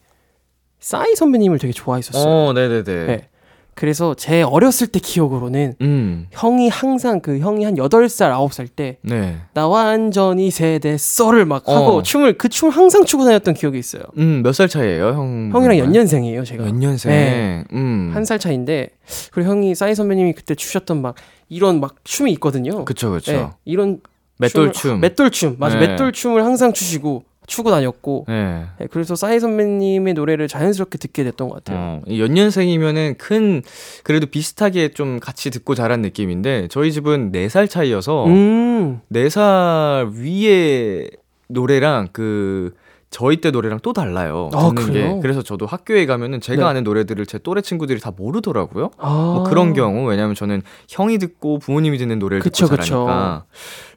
싸이 0.80 1.14
선배님을 1.16 1.58
되게 1.58 1.72
좋아했었어요. 1.72 2.24
어, 2.32 2.52
네네네. 2.52 2.82
네. 3.06 3.28
그래서 3.74 4.12
제 4.14 4.42
어렸을 4.42 4.86
때 4.88 5.00
기억으로는 5.00 5.74
음, 5.80 6.26
형이 6.30 6.68
항상 6.68 7.20
그 7.20 7.38
형이 7.38 7.64
한 7.64 7.76
8살, 7.76 8.30
9살 8.30 8.68
때 8.76 8.98
네. 9.02 9.38
나 9.54 9.66
완전히 9.66 10.50
세대 10.50 10.96
썰을 10.98 11.46
막 11.46 11.66
하고 11.66 11.96
어. 11.96 12.02
춤을 12.02 12.36
그 12.36 12.50
춤을 12.50 12.72
항상 12.74 13.04
추고 13.06 13.24
다녔던 13.24 13.54
기억이 13.54 13.78
있어요. 13.78 14.02
음, 14.18 14.42
몇 14.42 14.52
살 14.52 14.68
차이예요, 14.68 15.08
형? 15.14 15.50
형이랑 15.54 15.78
연년생이에요, 15.78 16.44
제가. 16.44 16.66
연년생. 16.66 17.10
네. 17.10 17.64
음. 17.72 18.10
한살 18.12 18.38
차인데 18.38 18.90
그리고 19.32 19.48
형이 19.50 19.74
싸이 19.74 19.94
선배님이 19.94 20.34
그때 20.34 20.54
추셨던 20.54 21.00
막 21.00 21.14
이런 21.48 21.80
막 21.80 21.96
춤이 22.04 22.30
있거든요. 22.32 22.84
그쵸, 22.84 23.10
그쵸. 23.10 23.32
네, 23.32 23.48
이런 23.64 24.00
맷돌춤. 24.38 25.00
맷돌춤 25.00 25.56
맞아 25.58 25.78
네. 25.78 25.88
맷돌춤을 25.88 26.44
항상 26.44 26.74
추시고 26.74 27.24
추고 27.52 27.70
다녔고 27.70 28.24
네. 28.28 28.64
네, 28.78 28.86
그래서 28.90 29.14
싸이 29.14 29.38
선배님의 29.38 30.14
노래를 30.14 30.48
자연스럽게 30.48 30.96
듣게 30.96 31.22
됐던 31.24 31.50
것 31.50 31.56
같아요. 31.56 31.78
어, 31.78 32.00
이 32.06 32.18
연년생이면은 32.18 33.16
큰, 33.18 33.62
그래도 34.04 34.24
비슷하게 34.26 34.88
좀 34.92 35.20
같이 35.20 35.50
듣고 35.50 35.74
자란 35.74 36.00
느낌인데, 36.00 36.68
저희 36.70 36.92
집은 36.92 37.30
4살 37.30 37.68
차이여서, 37.68 38.24
음, 38.24 39.00
4살 39.12 40.14
위에 40.14 41.08
노래랑 41.48 42.08
그, 42.12 42.72
저희 43.10 43.42
때 43.42 43.50
노래랑 43.50 43.80
또 43.82 43.92
달라요. 43.92 44.48
아, 44.54 44.70
그래요? 44.74 45.16
게. 45.16 45.20
그래서 45.20 45.42
저도 45.42 45.66
학교에 45.66 46.06
가면은 46.06 46.40
제가 46.40 46.62
네. 46.62 46.68
아는 46.70 46.84
노래들을 46.84 47.26
제 47.26 47.36
또래 47.36 47.60
친구들이 47.60 48.00
다 48.00 48.10
모르더라고요. 48.16 48.92
아, 48.96 49.08
뭐 49.10 49.42
그런 49.44 49.74
경우 49.74 50.08
왜냐면 50.08 50.34
저는 50.34 50.62
형이 50.88 51.18
듣고 51.18 51.58
부모님이 51.58 51.98
듣는 51.98 52.18
노래를 52.18 52.40
그쵸, 52.42 52.64
듣고. 52.64 52.82
자라니까 52.82 53.44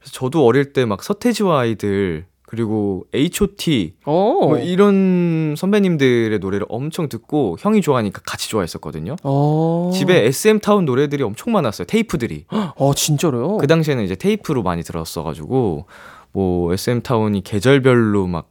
그래서 0.02 0.12
저도 0.12 0.46
어릴 0.46 0.74
때 0.74 0.86
막 0.86 1.02
서태지와 1.02 1.62
아이들 1.62 2.26
그리고 2.48 3.06
H.O.T 3.14 3.96
어, 4.06 4.12
뭐 4.14 4.58
이런 4.60 5.56
선배님들의 5.58 6.38
노래를 6.40 6.66
엄청 6.70 7.10
듣고 7.10 7.58
형이 7.60 7.82
좋아하니까 7.82 8.22
같이 8.26 8.50
좋아했었거든요. 8.50 9.16
어, 9.24 9.92
집에 9.94 10.26
SM 10.26 10.60
타운 10.60 10.86
노래들이 10.86 11.24
엄청 11.24 11.54
많았어요. 11.54 11.86
테이프들이. 11.88 12.46
어 12.78 12.94
진짜로요? 12.94 13.58
그 13.58 13.68
당시에는 13.68 14.04
이제 14.04 14.16
테이프로 14.16 14.62
많이 14.64 14.84
들었어가지고 14.84 15.86
뭐 16.34 16.74
SM 16.74 17.02
타운이 17.02 17.42
계절별로 17.42 18.28
막 18.28 18.50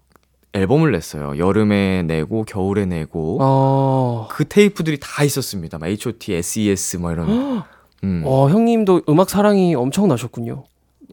앨범을 0.54 0.92
냈어요. 0.92 1.36
여름에 1.38 2.02
내고 2.04 2.44
겨울에 2.44 2.86
내고 2.86 3.38
어, 3.40 4.28
그 4.30 4.44
테이프들이 4.44 4.98
다 5.00 5.24
있었습니다. 5.24 5.78
막 5.78 5.88
H.O.T, 5.88 6.34
S.E.S 6.34 6.96
뭐 6.96 7.12
이런. 7.12 7.62
음. 8.04 8.22
어 8.24 8.48
형님도 8.50 9.02
음악 9.08 9.30
사랑이 9.30 9.74
엄청 9.74 10.08
나셨군요. 10.08 10.64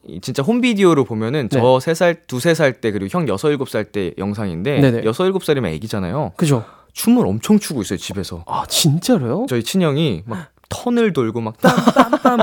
이 0.08 0.20
진짜 0.22 0.44
홈비디오로 0.44 1.06
보면은 1.06 1.50
네. 1.50 1.60
저세 1.60 1.94
살, 1.94 2.16
두세 2.26 2.54
살때 2.54 2.92
그리고 2.92 3.08
형 3.12 3.28
여섯 3.28 3.50
일곱 3.50 3.70
살때 3.70 4.14
영상인데 4.18 4.82
네네. 4.82 5.04
여섯 5.06 5.26
일곱 5.26 5.44
살이면 5.44 5.72
애기잖아요. 5.74 6.34
그죠? 6.38 6.64
춤을 6.94 7.26
엄청 7.26 7.60
추고 7.60 7.82
있어요 7.82 7.98
집에서. 7.98 8.44
아 8.48 8.66
진짜로요? 8.68 9.46
저희 9.48 9.64
친형이 9.64 10.24
막 10.26 10.50
턴을 10.70 11.14
돌고 11.14 11.42
막 11.42 11.60
땀땀땀. 11.62 12.40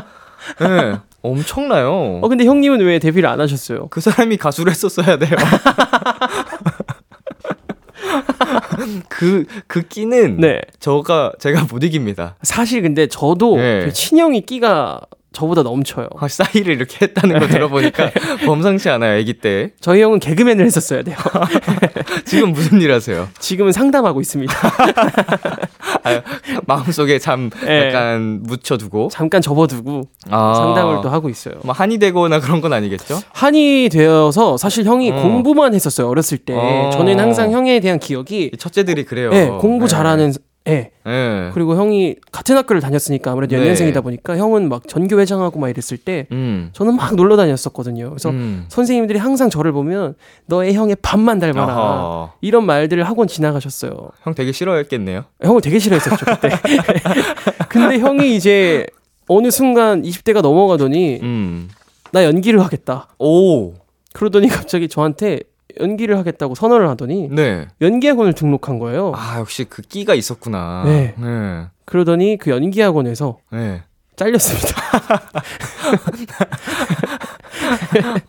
예, 0.62 0.98
엄청나요. 1.22 2.20
어 2.22 2.28
근데 2.28 2.44
형님은 2.44 2.80
왜 2.80 2.98
데뷔를 2.98 3.28
안 3.28 3.40
하셨어요? 3.40 3.88
그 3.88 4.00
사람이 4.00 4.36
가수를 4.36 4.70
했었어야 4.70 5.18
돼요. 5.18 5.36
그, 9.08 9.44
그 9.66 9.82
끼는 9.82 10.38
네. 10.38 10.60
저가, 10.78 11.32
제가 11.38 11.64
못 11.64 11.82
이깁니다. 11.82 12.36
사실 12.42 12.82
근데 12.82 13.06
저도 13.06 13.56
네. 13.56 13.84
그 13.84 13.92
친형이 13.92 14.42
끼가 14.42 15.00
저보다 15.38 15.62
넘쳐요. 15.62 16.08
아, 16.18 16.26
싸이를 16.26 16.74
이렇게 16.74 17.06
했다는 17.06 17.38
거 17.38 17.46
들어보니까 17.46 18.10
범상치 18.44 18.88
않아요, 18.90 19.20
아기 19.20 19.34
때. 19.34 19.70
저희 19.80 20.02
형은 20.02 20.18
개그맨을 20.18 20.64
했었어야 20.64 21.02
돼요. 21.02 21.16
지금 22.26 22.52
무슨 22.52 22.80
일 22.80 22.90
하세요? 22.90 23.28
지금은 23.38 23.70
상담하고 23.70 24.20
있습니다. 24.20 24.52
아, 26.02 26.22
마음속에 26.66 27.20
참 27.20 27.50
네. 27.64 27.86
약간 27.86 28.40
묻혀두고. 28.42 29.10
잠깐 29.12 29.40
접어두고 29.40 30.08
아. 30.28 30.54
상담을 30.56 31.02
또 31.02 31.08
하고 31.08 31.28
있어요. 31.28 31.54
뭐 31.62 31.72
한이 31.72 31.98
되거나 31.98 32.40
그런 32.40 32.60
건 32.60 32.72
아니겠죠? 32.72 33.20
한이 33.32 33.90
되어서 33.92 34.56
사실 34.56 34.84
형이 34.86 35.12
어. 35.12 35.22
공부만 35.22 35.72
했었어요 35.72 36.08
어렸을 36.08 36.38
때. 36.38 36.52
어. 36.56 36.90
저는 36.92 37.20
항상 37.20 37.52
형에 37.52 37.78
대한 37.78 38.00
기억이 38.00 38.50
이 38.52 38.56
첫째들이 38.56 39.04
그래요. 39.04 39.30
네, 39.30 39.46
공부 39.46 39.86
네. 39.86 39.88
잘하는 39.88 40.32
예. 40.68 40.90
네. 41.04 41.50
그리고 41.54 41.76
형이 41.76 42.16
같은 42.30 42.56
학교를 42.56 42.80
다녔으니까 42.80 43.32
아무래도 43.32 43.56
네. 43.56 43.62
연년생이다 43.62 44.00
보니까 44.02 44.36
형은 44.36 44.68
막 44.68 44.86
전교 44.86 45.18
회장하고 45.18 45.58
막 45.58 45.68
이랬을 45.68 45.96
때 45.98 46.26
음. 46.32 46.70
저는 46.72 46.96
막 46.96 47.14
놀러 47.14 47.36
다녔었거든요. 47.36 48.10
그래서 48.10 48.30
음. 48.30 48.66
선생님들이 48.68 49.18
항상 49.18 49.50
저를 49.50 49.72
보면 49.72 50.14
너의 50.46 50.74
형의 50.74 50.96
반만 51.00 51.38
닮아라. 51.38 51.72
아하. 51.72 52.32
이런 52.40 52.66
말들을 52.66 53.02
학원 53.04 53.26
지나가셨어요. 53.28 54.10
형 54.22 54.34
되게 54.34 54.52
싫어했겠네요. 54.52 55.24
형을 55.42 55.60
되게 55.60 55.78
싫어했었죠, 55.78 56.24
그때. 56.26 56.50
근데 57.68 57.98
형이 57.98 58.36
이제 58.36 58.86
어느 59.28 59.50
순간 59.50 60.02
20대가 60.02 60.42
넘어가더니 60.42 61.20
음. 61.22 61.68
나 62.12 62.24
연기를 62.24 62.60
하겠다. 62.62 63.08
오. 63.18 63.74
그러더니 64.12 64.48
갑자기 64.48 64.88
저한테 64.88 65.40
연기를 65.80 66.18
하겠다고 66.18 66.54
선언을 66.54 66.88
하더니 66.88 67.28
네. 67.30 67.66
연기학원을 67.80 68.32
등록한 68.32 68.78
거예요. 68.78 69.12
아, 69.14 69.38
역시 69.38 69.64
그 69.64 69.82
끼가 69.82 70.14
있었구나. 70.14 70.82
네. 70.86 71.14
네. 71.16 71.66
그러더니 71.84 72.36
그 72.36 72.50
연기학원에서 72.50 73.38
네. 73.52 73.82
잘렸습니다. 74.16 74.82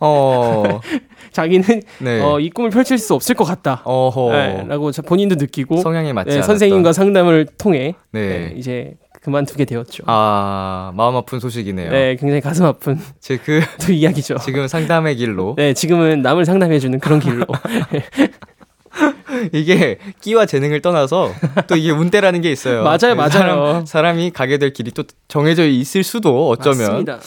어. 0.00 0.80
자기는 1.32 1.82
네. 2.00 2.20
어, 2.20 2.40
이 2.40 2.50
꿈을 2.50 2.70
펼칠 2.70 2.98
수 2.98 3.14
없을 3.14 3.34
것 3.34 3.44
같다. 3.44 3.82
어허. 3.84 4.32
네, 4.32 4.64
라고 4.66 4.90
본인도 5.06 5.36
느끼고 5.36 5.78
성향에 5.78 6.12
맞지 6.12 6.36
네. 6.36 6.42
선생님과 6.42 6.92
상담을 6.92 7.46
통해 7.56 7.94
네. 8.10 8.28
네, 8.28 8.54
이제 8.56 8.94
그만두게 9.20 9.64
되었죠. 9.66 10.04
아, 10.06 10.92
마음 10.94 11.14
아픈 11.16 11.40
소식이네요. 11.40 11.90
네, 11.90 12.16
굉장히 12.16 12.40
가슴 12.40 12.64
아픈 12.64 12.98
제그 13.20 13.60
또 13.86 13.92
이야기죠. 13.92 14.38
지금 14.38 14.66
상담의 14.66 15.16
길로 15.16 15.54
네, 15.56 15.74
지금은 15.74 16.22
남을 16.22 16.44
상담해주는 16.44 16.98
그런 17.00 17.20
길로. 17.20 17.44
이게 19.52 19.98
끼와 20.20 20.46
재능을 20.46 20.80
떠나서 20.80 21.32
또 21.68 21.76
이게 21.76 21.90
운대라는 21.90 22.40
게 22.40 22.50
있어요. 22.50 22.82
맞아요, 22.84 23.14
맞아요. 23.14 23.30
사람, 23.30 23.86
사람 23.86 24.18
이 24.18 24.30
가게 24.30 24.58
될 24.58 24.72
길이 24.72 24.90
또 24.90 25.04
정해져 25.28 25.66
있을 25.66 26.02
수도 26.02 26.48
어쩌면. 26.48 26.78
맞습니다. 26.78 27.20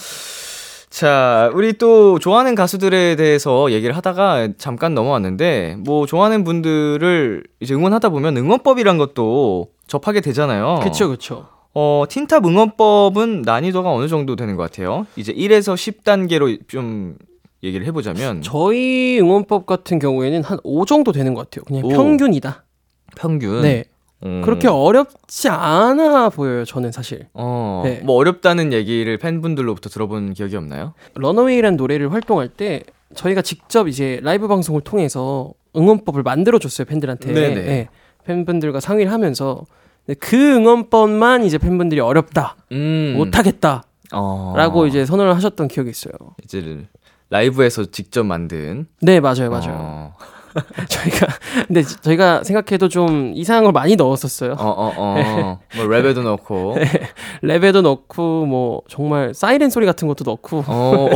자, 0.89 1.49
우리 1.56 1.73
또 1.73 2.19
좋아하는 2.19 2.53
가수들에 2.53 3.15
대해서 3.15 3.71
얘기를 3.71 3.95
하다가 3.97 4.49
잠깐 4.60 4.93
넘어왔는데 4.93 5.77
뭐 5.79 6.06
좋아하는 6.06 6.43
분들을 6.43 7.43
이제 7.62 7.73
응원하다 7.73 8.10
보면 8.10 8.38
응원법이란 8.38 8.99
것도 8.99 9.69
접하게 9.88 10.21
되잖아요. 10.21 10.82
그쵸, 10.84 11.10
그쵸. 11.10 11.47
어, 11.75 12.03
틴탑 12.07 12.45
응원법은 12.45 13.41
난이도가 13.43 13.91
어느 13.91 14.07
정도 14.07 14.36
되는 14.36 14.55
것 14.55 14.63
같아요? 14.63 15.07
이제 15.15 15.33
1에서 15.33 15.73
10단계로 15.73 16.67
좀 16.67 17.15
얘기를 17.63 17.86
해보자면 17.88 18.41
저희 18.41 19.19
응원법 19.19 19.65
같은 19.65 19.97
경우에는 19.99 20.43
한 20.43 20.59
5 20.63 20.86
정도 20.86 21.12
되는 21.12 21.33
것 21.33 21.49
같아요. 21.49 21.63
그냥 21.65 21.86
오. 21.86 21.89
평균이다. 21.89 22.63
평균. 23.15 23.62
네. 23.62 23.86
음. 24.25 24.41
그렇게 24.43 24.67
어렵지 24.67 25.49
않아 25.49 26.29
보여요, 26.29 26.63
저는 26.65 26.91
사실. 26.91 27.27
어, 27.33 27.81
네. 27.83 28.01
뭐 28.03 28.15
어렵다는 28.15 28.71
얘기를 28.71 29.17
팬분들로부터 29.17 29.89
들어본 29.89 30.33
기억이 30.33 30.55
없나요? 30.55 30.93
런어웨이라는 31.15 31.75
노래를 31.75 32.13
활동할 32.13 32.47
때 32.49 32.83
저희가 33.15 33.41
직접 33.41 33.88
이제 33.88 34.19
라이브 34.23 34.47
방송을 34.47 34.81
통해서 34.81 35.53
응원법을 35.75 36.23
만들어 36.23 36.59
줬어요 36.59 36.86
팬들한테. 36.86 37.33
네네. 37.33 37.62
네, 37.63 37.89
팬분들과 38.25 38.79
상의를 38.79 39.12
하면서 39.12 39.65
그 40.19 40.55
응원법만 40.55 41.43
이제 41.45 41.57
팬분들이 41.57 42.01
어렵다, 42.01 42.57
음. 42.71 43.13
못하겠다라고 43.17 43.83
어. 44.13 44.87
이제 44.87 45.05
선언을 45.05 45.35
하셨던 45.35 45.67
기억이 45.69 45.89
있어요. 45.89 46.13
이제 46.43 46.85
라이브에서 47.29 47.85
직접 47.85 48.23
만든. 48.23 48.87
네 49.01 49.19
맞아요 49.19 49.49
맞아요. 49.49 49.77
어, 49.79 50.13
저희가 50.87 51.27
근데 51.67 51.83
지- 51.83 52.01
저희가 52.01 52.43
생각해도 52.43 52.89
좀 52.89 53.31
이상한 53.35 53.63
걸 53.63 53.73
많이 53.73 53.95
넣었었어요. 53.95 54.53
어, 54.53 54.69
어, 54.69 54.93
어. 54.97 55.59
뭐 55.75 55.85
랩에도 55.85 56.21
넣고. 56.23 56.77
랩에도 57.43 57.81
넣고 57.81 58.45
뭐 58.45 58.81
정말 58.87 59.33
사이렌 59.33 59.69
소리 59.69 59.85
같은 59.85 60.07
것도 60.07 60.23
넣고 60.25 60.63
어, 60.67 61.09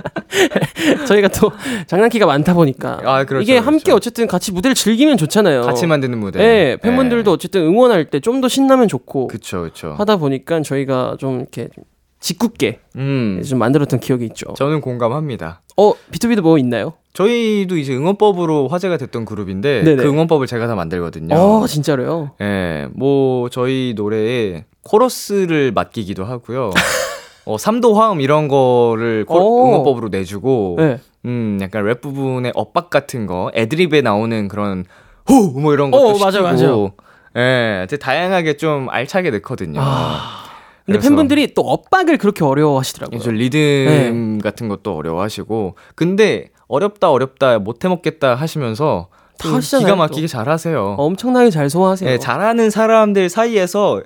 저희가 1.06 1.28
또 1.28 1.50
장난기가 1.86 2.26
많다 2.26 2.54
보니까 2.54 3.00
아, 3.04 3.24
그렇죠, 3.24 3.42
이게 3.42 3.58
함께 3.58 3.84
그렇죠. 3.84 3.96
어쨌든 3.96 4.26
같이 4.26 4.52
무대를 4.52 4.74
즐기면 4.74 5.16
좋잖아요. 5.16 5.62
같이 5.62 5.86
만드는 5.86 6.18
무대. 6.18 6.38
네, 6.38 6.76
팬분들도 6.76 7.30
어쨌든 7.30 7.62
응원할 7.62 8.04
때 8.06 8.20
좀 8.20 8.40
더 8.40 8.48
신나면 8.48 8.88
좋고 8.88 9.26
그쵸, 9.28 9.62
그쵸. 9.62 9.94
하다 9.98 10.16
보니까 10.16 10.62
저희가 10.62 11.16
좀 11.18 11.40
이렇게 11.40 11.68
좀 11.74 11.84
짓궂게 12.20 12.80
음. 12.96 13.42
좀 13.46 13.58
만들었던 13.58 13.98
기억이 14.00 14.24
있죠. 14.26 14.52
저는 14.54 14.80
공감합니다. 14.80 15.60
어, 15.76 15.92
비투비도 16.10 16.40
뭐 16.42 16.56
있나요? 16.58 16.94
저희도 17.12 17.76
이제 17.76 17.94
응원법으로 17.94 18.68
화제가 18.68 18.96
됐던 18.96 19.24
그룹인데 19.24 19.82
네네. 19.82 20.02
그 20.02 20.08
응원법을 20.08 20.46
제가 20.46 20.66
다 20.66 20.74
만들거든요. 20.74 21.34
어, 21.34 21.66
진짜로요? 21.66 22.32
예, 22.40 22.88
뭐 22.92 23.48
저희 23.48 23.94
노래에 23.96 24.64
코러스를 24.82 25.72
맡기기도 25.72 26.24
하고요. 26.24 26.70
어, 27.46 27.58
삼도 27.58 27.94
화음 27.94 28.20
이런 28.20 28.48
거를 28.48 29.24
코- 29.24 29.38
오. 29.62 29.66
응원법으로 29.66 30.08
내주고, 30.08 30.76
네. 30.78 30.98
음, 31.24 31.58
약간 31.60 31.84
랩 31.84 32.00
부분의 32.00 32.52
엇박 32.54 32.90
같은 32.90 33.26
거, 33.26 33.50
애드립에 33.54 34.02
나오는 34.02 34.46
그런 34.46 34.84
후, 35.26 35.58
뭐 35.60 35.72
이런 35.72 35.90
것도 35.90 36.10
어, 36.10 36.14
시키고, 36.14 36.42
맞아요, 36.42 36.54
맞아요. 36.56 36.92
예, 37.36 37.86
되게 37.88 37.98
다양하게 37.98 38.56
좀 38.56 38.88
알차게 38.88 39.30
넣거든요. 39.32 39.80
아, 39.82 40.44
근데 40.86 41.00
팬분들이 41.00 41.54
또 41.54 41.62
엇박을 41.62 42.18
그렇게 42.18 42.44
어려워하시더라고요. 42.44 43.20
저 43.20 43.30
리듬 43.30 43.58
네. 43.58 44.38
같은 44.42 44.68
것도 44.68 44.94
어려워하시고, 44.96 45.76
근데 45.94 46.50
어렵다 46.70 47.10
어렵다 47.10 47.58
못해 47.58 47.88
먹겠다 47.88 48.36
하시면서 48.36 49.08
다또 49.38 49.56
하시잖아요, 49.56 49.86
기가 49.86 49.96
막히게 49.96 50.26
잘 50.28 50.48
하세요. 50.48 50.94
엄청나게 50.98 51.50
잘 51.50 51.68
소화하세요. 51.68 52.08
예, 52.10 52.18
잘하는 52.18 52.70
사람들 52.70 53.28
사이에서 53.28 54.02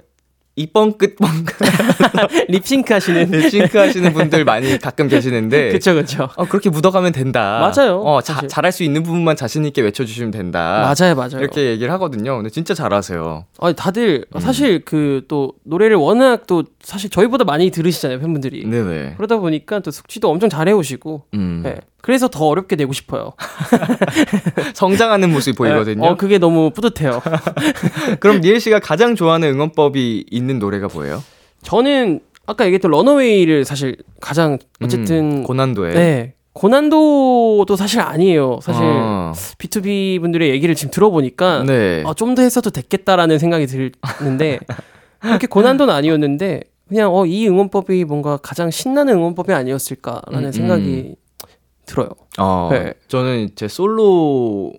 이뻥 0.57 0.93
끝뻥 0.99 1.29
립싱크 2.49 2.95
하시는. 2.95 3.51
싱크 3.51 3.77
하시는 3.77 4.13
분들 4.13 4.45
많이 4.45 4.79
가끔 4.79 5.09
계시는데 5.09 5.73
그쵸, 5.75 5.95
그쵸. 5.95 6.29
어, 6.37 6.45
그렇게 6.45 6.71
묻어가면 6.71 7.11
된다. 7.13 7.73
맞아요, 7.77 8.01
어, 8.01 8.21
자, 8.23 8.35
사실. 8.35 8.49
잘할 8.49 8.71
수 8.71 8.85
있는 8.85 9.03
부분만 9.03 9.35
자신 9.35 9.65
있게 9.65 9.83
외쳐주시면 9.83 10.31
된다. 10.31 10.95
맞아요, 10.97 11.17
맞아요. 11.17 11.41
이렇게 11.41 11.67
얘기를 11.71 11.93
하거든요. 11.95 12.37
근데 12.37 12.51
진짜 12.51 12.73
잘하세요. 12.73 13.45
아니, 13.59 13.75
다들 13.75 14.27
음. 14.35 14.41
사실 14.41 14.85
그 14.85 15.25
또 15.27 15.55
노래를 15.65 15.97
워낙 15.97 16.47
또 16.47 16.63
사실 16.83 17.11
저희보다 17.11 17.45
많이 17.45 17.71
들으시잖아요, 17.71 18.21
팬분들이. 18.21 18.65
네네. 18.65 19.15
그러다 19.17 19.39
보니까 19.39 19.81
또 19.81 19.91
숙지도 19.91 20.31
엄청 20.31 20.49
잘해오시고. 20.49 21.23
음. 21.35 21.61
네. 21.65 21.77
그래서 22.05 22.29
더 22.29 22.45
어렵게 22.49 22.77
내고 22.77 22.93
싶어요. 22.93 23.33
성장하는 24.75 25.33
모습이 25.33 25.57
보이거든요. 25.57 26.05
어, 26.05 26.17
그게 26.17 26.37
너무 26.37 26.71
뿌듯해요. 26.71 27.23
그럼 28.21 28.43
니엘 28.43 28.61
씨가 28.61 28.81
가장 28.81 29.15
좋아하는 29.17 29.49
응원법이 29.55 30.27
있는 30.31 30.59
노래가 30.59 30.89
뭐예요? 30.93 31.25
저는 31.63 32.21
아까 32.45 32.67
얘기했던 32.67 32.91
런어웨이를 32.91 33.65
사실 33.65 33.97
가장 34.21 34.59
어쨌든 34.83 35.39
음, 35.39 35.43
고난도에. 35.45 35.95
네. 35.95 36.35
고난도도 36.53 37.75
사실 37.75 38.01
아니에요. 38.01 38.59
사실 38.63 38.83
어, 38.85 39.33
B2B 39.59 40.21
분들의 40.21 40.51
얘기를 40.51 40.75
지금 40.75 40.91
들어보니까 40.91 41.65
네. 41.67 42.05
아, 42.07 42.13
좀 42.13 42.35
더 42.35 42.43
했어도 42.43 42.69
됐겠다라는 42.69 43.39
생각이 43.39 43.67
드는데 43.67 44.59
그렇게 45.21 45.47
고난도는 45.47 45.95
아니었는데 45.95 46.65
그냥 46.87 47.15
어, 47.17 47.25
이 47.25 47.49
응원법이 47.49 48.05
뭔가 48.05 48.37
가장 48.37 48.71
신나는 48.71 49.15
응원법이 49.15 49.55
아니었을까라는 49.55 50.49
음, 50.49 50.53
생각이 50.53 51.15
들어요. 51.87 52.09
어, 52.39 52.69
네. 52.73 52.95
저는 53.09 53.51
제 53.55 53.69
솔로 53.69 54.73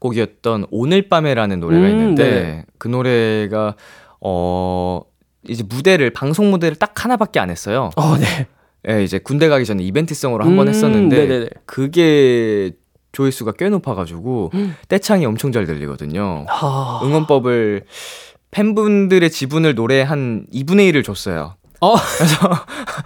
곡이었던 0.00 0.66
오늘 0.70 1.08
밤에라는 1.08 1.60
노래가 1.60 1.86
음, 1.86 1.90
있는데 1.90 2.30
네네. 2.30 2.64
그 2.78 2.88
노래가 2.88 3.76
어 4.20 5.02
이제 5.48 5.62
무대를 5.62 6.10
방송 6.10 6.50
무대를 6.50 6.76
딱 6.76 7.04
하나밖에 7.04 7.40
안 7.40 7.50
했어요. 7.50 7.90
어, 7.96 8.16
네. 8.16 8.46
예, 8.88 9.02
이제 9.02 9.18
군대 9.18 9.48
가기 9.48 9.64
전에 9.64 9.82
이벤트성으로 9.82 10.44
한번 10.44 10.68
음, 10.68 10.72
했었는데 10.72 11.16
네네네. 11.16 11.48
그게 11.66 12.72
조회수가 13.12 13.52
꽤 13.52 13.68
높아가지고 13.68 14.50
음. 14.54 14.76
떼창이 14.88 15.26
엄청 15.26 15.50
잘 15.52 15.66
들리거든요. 15.66 16.46
아, 16.48 17.00
응원법을 17.02 17.84
팬분들의 18.50 19.30
지분을 19.30 19.74
노래 19.74 20.02
한 20.02 20.46
2분의 20.52 20.92
1을 20.92 21.04
줬어요. 21.04 21.56
어. 21.80 21.94
그래서 21.96 22.50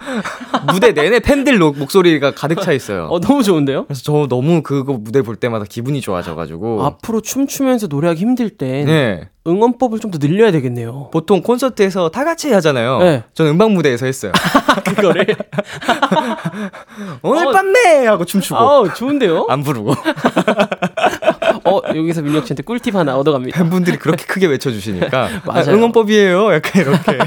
무대 0.73 0.93
내내 0.93 1.19
팬들 1.19 1.59
노- 1.59 1.73
목소리가 1.73 2.31
가득 2.31 2.61
차 2.61 2.71
있어요. 2.71 3.07
어, 3.11 3.19
너무 3.19 3.43
좋은데요? 3.43 3.85
그래서 3.85 4.01
저 4.03 4.27
너무 4.27 4.63
그거 4.63 4.93
무대 4.93 5.21
볼 5.21 5.35
때마다 5.35 5.65
기분이 5.67 6.01
좋아져가지고. 6.01 6.83
앞으로 6.83 7.21
춤추면서 7.21 7.87
노래하기 7.87 8.19
힘들 8.21 8.49
땐 8.49 8.85
네. 8.85 9.29
응원법을 9.45 9.99
좀 9.99 10.11
더 10.13 10.17
늘려야 10.19 10.51
되겠네요. 10.51 11.09
보통 11.11 11.41
콘서트에서 11.41 12.09
다 12.09 12.23
같이 12.23 12.51
하잖아요. 12.53 12.99
네. 12.99 13.23
저는 13.33 13.51
음방 13.51 13.73
무대에서 13.73 14.05
했어요. 14.05 14.31
그거를 14.85 15.25
오늘 17.23 17.47
어. 17.47 17.51
밤에 17.51 18.05
하고 18.07 18.25
춤추고 18.25 18.59
아우 18.59 18.93
좋은데요? 18.93 19.47
안 19.49 19.63
부르고 19.63 19.91
어 21.65 21.81
여기서 21.95 22.21
민혁 22.21 22.45
씨한테 22.45 22.63
꿀팁 22.63 22.95
하나 22.95 23.17
얻어갑니다. 23.17 23.57
팬분들이 23.57 23.97
그렇게 23.97 24.25
크게 24.25 24.47
외쳐주시니까 24.47 25.29
맞아요. 25.45 25.69
아, 25.69 25.71
응원법이에요. 25.73 26.53
약간 26.53 26.81
이렇게 26.81 27.17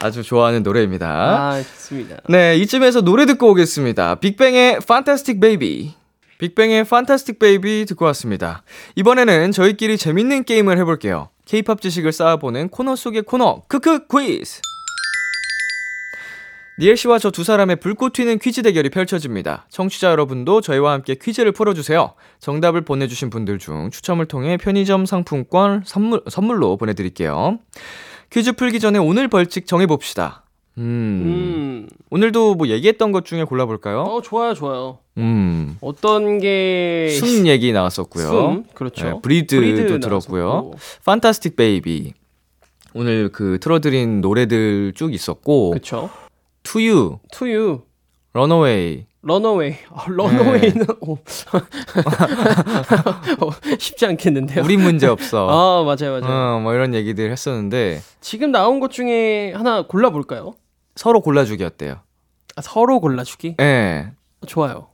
아주 0.00 0.22
좋아하는 0.22 0.62
노래입니다. 0.62 1.06
아 1.08 1.62
좋습니다. 1.62 2.16
네, 2.28 2.56
이쯤에서 2.56 3.00
노래 3.02 3.26
듣고 3.26 3.50
오겠습니다. 3.50 4.16
빅뱅의 4.16 4.78
Fantastic 4.82 5.40
Baby. 5.40 5.94
빅뱅의 6.38 6.80
Fantastic 6.80 7.38
Baby 7.38 7.84
듣고 7.86 8.04
왔습니다. 8.06 8.62
이번에는 8.96 9.52
저희끼리 9.52 9.96
재밌는 9.98 10.44
게임을 10.44 10.78
해볼게요. 10.78 11.28
케이팝 11.46 11.80
지식을 11.80 12.12
쌓아보는 12.12 12.70
코너 12.70 12.96
속의 12.96 13.22
코너, 13.22 13.62
크크 13.68 14.06
퀴즈! 14.08 14.60
니엘 16.80 16.96
씨와 16.96 17.20
저 17.20 17.30
두 17.30 17.44
사람의 17.44 17.76
불꽃 17.76 18.14
튀는 18.14 18.40
퀴즈 18.40 18.62
대결이 18.62 18.90
펼쳐집니다. 18.90 19.64
청취자 19.70 20.10
여러분도 20.10 20.60
저희와 20.60 20.92
함께 20.92 21.14
퀴즈를 21.14 21.52
풀어주세요. 21.52 22.14
정답을 22.40 22.80
보내주신 22.80 23.30
분들 23.30 23.60
중 23.60 23.90
추첨을 23.92 24.26
통해 24.26 24.56
편의점 24.56 25.06
상품권 25.06 25.82
선물, 25.86 26.22
선물로 26.28 26.76
보내드릴게요. 26.76 27.60
퀴즈 28.34 28.52
풀기 28.54 28.80
전에 28.80 28.98
오늘 28.98 29.28
벌칙 29.28 29.64
정해봅시다. 29.64 30.42
음. 30.78 30.82
음. 30.82 31.88
오늘도 32.10 32.56
뭐 32.56 32.66
얘기했던 32.66 33.12
것 33.12 33.24
중에 33.24 33.44
골라볼까요? 33.44 34.00
어 34.02 34.20
좋아요 34.22 34.54
좋아요. 34.54 34.98
음. 35.18 35.78
어떤 35.80 36.40
게 36.40 37.10
숨 37.12 37.46
얘기 37.46 37.70
나왔었고요. 37.72 38.26
숨 38.26 38.64
그렇죠. 38.74 39.04
네, 39.04 39.14
Breathe도 39.22 39.60
Breathe 39.60 40.00
들었고요. 40.00 40.44
나왔었고. 40.48 40.74
Fantastic 41.04 41.54
Baby. 41.54 42.14
오늘 42.94 43.28
그 43.30 43.58
틀어드린 43.60 44.20
노래들 44.20 44.94
쭉 44.96 45.14
있었고, 45.14 45.70
그렇죠. 45.70 46.10
To 46.64 46.80
You, 46.80 47.18
To 47.36 47.46
You, 47.46 47.82
Runaway, 48.34 49.06
런어웨이. 49.24 49.74
아, 49.90 50.04
런어웨이는 50.06 50.86
어. 51.00 51.12
어, 53.40 53.50
쉽지 53.78 54.06
않겠는데요. 54.06 54.62
우리 54.64 54.76
문제 54.76 55.06
없어. 55.06 55.48
아 55.48 55.82
맞아요 55.84 56.20
맞아요. 56.20 56.56
어, 56.56 56.60
뭐 56.60 56.74
이런 56.74 56.94
얘기들 56.94 57.30
했었는데, 57.30 58.02
지금 58.20 58.52
나온 58.52 58.80
것 58.80 58.90
중에 58.90 59.52
하나 59.54 59.86
골라 59.86 60.10
볼까요? 60.10 60.54
서로 60.94 61.20
골라주기 61.20 61.64
어때요? 61.64 62.00
아, 62.56 62.60
서로 62.62 63.00
골라주기. 63.00 63.56
예. 63.58 63.64
네. 63.64 64.12
좋아요. 64.46 64.88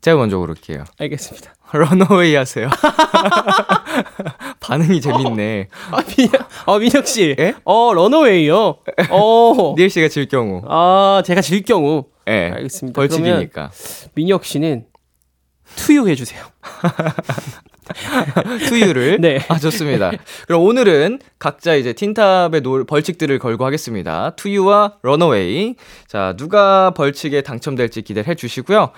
제가 0.00 0.16
먼저 0.16 0.38
고를게요. 0.38 0.84
알겠습니다. 0.98 1.54
런어웨이 1.72 2.34
하세요. 2.36 2.68
반응이 4.60 5.00
재밌네. 5.00 5.68
아 5.90 6.02
민혁, 6.16 6.48
아 6.66 6.78
민혁 6.78 7.06
씨. 7.08 7.34
예? 7.38 7.54
어 7.64 7.92
런어웨이요. 7.92 8.76
어. 9.10 9.74
니엘 9.76 9.90
씨가 9.90 10.08
질 10.08 10.28
경우. 10.28 10.62
아 10.68 11.22
제가 11.26 11.40
질 11.40 11.62
경우. 11.64 12.04
예. 12.28 12.50
알겠습니다. 12.54 13.00
벌칙이니까. 13.00 13.70
민혁 14.14 14.44
씨는 14.44 14.86
To 15.76 15.89
You 15.89 16.08
해주세요. 16.08 16.42
To 18.68 18.78
You를. 18.78 19.18
네. 19.20 19.38
아, 19.48 19.58
좋습니다. 19.58 20.12
그럼 20.46 20.62
오늘은 20.62 21.20
각자 21.38 21.74
이제 21.74 21.92
틴탑의 21.92 22.62
노, 22.62 22.84
벌칙들을 22.84 23.38
걸고 23.38 23.64
하겠습니다. 23.64 24.30
To 24.36 24.98
You와 25.02 25.30
Run 25.30 25.46
Away. 25.46 25.74
자, 26.06 26.34
누가 26.36 26.90
벌칙에 26.90 27.42
당첨될지 27.42 28.02
기대를 28.02 28.28
해주시고요. 28.28 28.90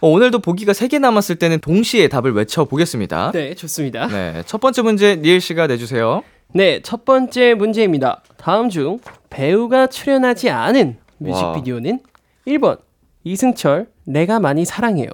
어, 0.00 0.08
오늘도 0.08 0.40
보기가 0.40 0.72
3개 0.72 1.00
남았을 1.00 1.36
때는 1.36 1.58
동시에 1.60 2.08
답을 2.08 2.32
외쳐보겠습니다. 2.32 3.32
네, 3.32 3.54
좋습니다. 3.54 4.06
네, 4.06 4.42
첫 4.46 4.60
번째 4.60 4.82
문제 4.82 5.16
니엘 5.16 5.40
씨가 5.40 5.66
내주세요. 5.66 6.22
네, 6.54 6.80
첫 6.82 7.04
번째 7.04 7.54
문제입니다. 7.54 8.22
다음 8.36 8.70
중 8.70 9.00
배우가 9.28 9.88
출연하지 9.88 10.50
않은 10.50 10.98
뮤직비디오는 11.18 12.00
1번 12.48 12.78
이승철 13.24 13.90
내가 14.06 14.40
많이 14.40 14.64
사랑해요. 14.64 15.08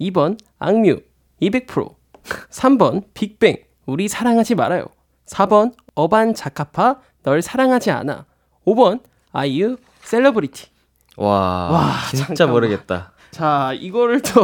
2번 0.00 0.38
악뮤 0.58 1.00
200% 1.42 1.94
3번 2.50 3.04
빅뱅 3.14 3.56
우리 3.86 4.08
사랑하지 4.08 4.54
말아요. 4.54 4.84
4번 5.26 5.72
어반 5.94 6.34
자카파 6.34 7.00
널 7.24 7.42
사랑하지 7.42 7.90
않아. 7.90 8.26
5번 8.66 9.00
아이유 9.32 9.76
셀러브리티. 10.02 10.68
와, 11.16 11.28
와, 11.72 11.92
진짜 12.10 12.26
잠깐만. 12.26 12.52
모르겠다. 12.54 13.12
자, 13.30 13.72
이거를 13.74 14.20
또 14.22 14.42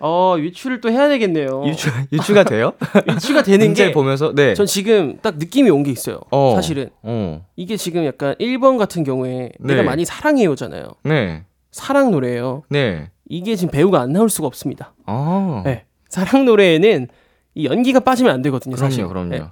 어, 0.00 0.36
유추를 0.38 0.80
또 0.80 0.90
해야 0.90 1.08
되겠네요. 1.08 1.64
유추 1.66 1.90
유추가 2.12 2.44
돼요? 2.44 2.72
유추가 3.12 3.42
되는 3.42 3.74
게 3.74 3.92
보면서 3.92 4.32
네. 4.34 4.54
전 4.54 4.66
지금 4.66 5.18
딱 5.20 5.36
느낌이 5.38 5.68
온 5.70 5.82
게 5.82 5.90
있어요. 5.90 6.20
어. 6.30 6.52
사실은 6.54 6.90
어. 7.02 7.44
이게 7.56 7.76
지금 7.76 8.04
약간 8.06 8.34
1번 8.40 8.78
같은 8.78 9.04
경우에 9.04 9.50
네. 9.60 9.74
내가 9.74 9.82
많이 9.82 10.04
사랑해요잖아요. 10.04 10.88
네. 11.04 11.44
사랑 11.76 12.10
노래예요. 12.10 12.62
네. 12.70 13.10
이게 13.28 13.54
지금 13.54 13.70
배우가 13.70 14.00
안 14.00 14.10
나올 14.10 14.30
수가 14.30 14.46
없습니다. 14.46 14.94
아. 15.04 15.60
네. 15.62 15.84
사랑 16.08 16.46
노래에는 16.46 17.08
이 17.54 17.66
연기가 17.66 18.00
빠지면 18.00 18.32
안 18.32 18.40
되거든요, 18.40 18.76
그럼요, 18.76 18.90
사실. 18.90 19.06
그럼요. 19.06 19.28
네. 19.28 19.42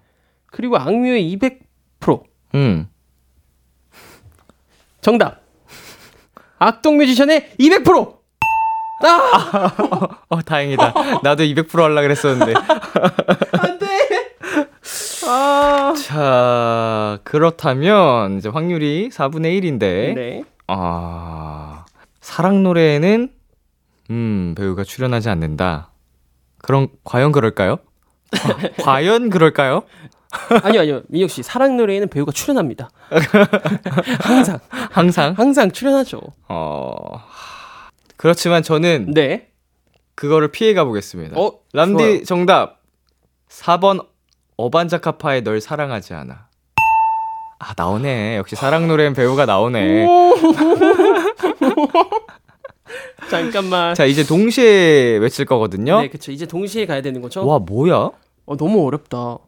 그리고 0.46 0.78
악뮤의 0.78 1.36
200% 1.36 2.22
음. 2.54 2.88
정답. 5.02 5.42
악동 6.58 6.96
뮤지션의 6.96 7.50
200%. 7.60 8.16
어, 10.30 10.42
다행이다. 10.46 10.94
나도 11.22 11.42
200% 11.42 11.78
하려 11.78 12.00
그랬었는데. 12.00 12.54
안 13.58 13.78
돼. 13.78 13.86
아. 15.28 15.92
자, 16.02 17.18
그렇다면 17.22 18.38
이제 18.38 18.48
확률이 18.48 19.10
4분의 19.10 19.60
1인데 19.60 20.14
네. 20.14 20.44
아. 20.68 21.84
사랑 22.24 22.62
노래에는 22.62 23.28
음, 24.10 24.54
배우가 24.56 24.82
출연하지 24.82 25.28
않는다. 25.28 25.90
그럼 26.56 26.88
과연 27.04 27.32
그럴까요? 27.32 27.76
과- 28.30 28.56
과연 28.82 29.28
그럴까요? 29.28 29.82
아니요, 30.62 30.80
아니요. 30.80 31.02
민혁 31.08 31.28
씨, 31.28 31.42
사랑 31.42 31.76
노래에는 31.76 32.08
배우가 32.08 32.32
출연합니다. 32.32 32.88
항상 34.24 34.58
항상 34.70 35.34
항상 35.36 35.70
출연하죠. 35.70 36.22
어. 36.48 36.98
그렇지만 38.16 38.62
저는 38.62 39.12
네. 39.12 39.50
그거를 40.14 40.48
피해 40.50 40.72
가 40.72 40.84
보겠습니다. 40.84 41.38
어, 41.38 41.58
람디 41.74 42.02
좋아요. 42.02 42.24
정답. 42.24 42.80
4번 43.50 44.06
어반자카파의 44.56 45.42
널 45.42 45.60
사랑하지 45.60 46.14
않아. 46.14 46.48
아, 47.64 47.72
나오네. 47.74 48.36
역시 48.36 48.56
사랑 48.56 48.88
노래엔 48.88 49.14
배우가 49.14 49.46
나오네. 49.46 50.06
잠깐만. 53.30 53.94
자, 53.94 54.04
이제 54.04 54.22
동시에 54.22 55.16
외칠 55.16 55.46
거거든요. 55.46 56.02
네, 56.02 56.08
그렇죠. 56.08 56.30
이제 56.30 56.44
동시에 56.44 56.84
가야 56.84 57.00
되는 57.00 57.22
거죠? 57.22 57.46
와, 57.46 57.58
뭐야? 57.58 58.10
어, 58.44 58.56
너무 58.58 58.86
어렵다. 58.86 59.38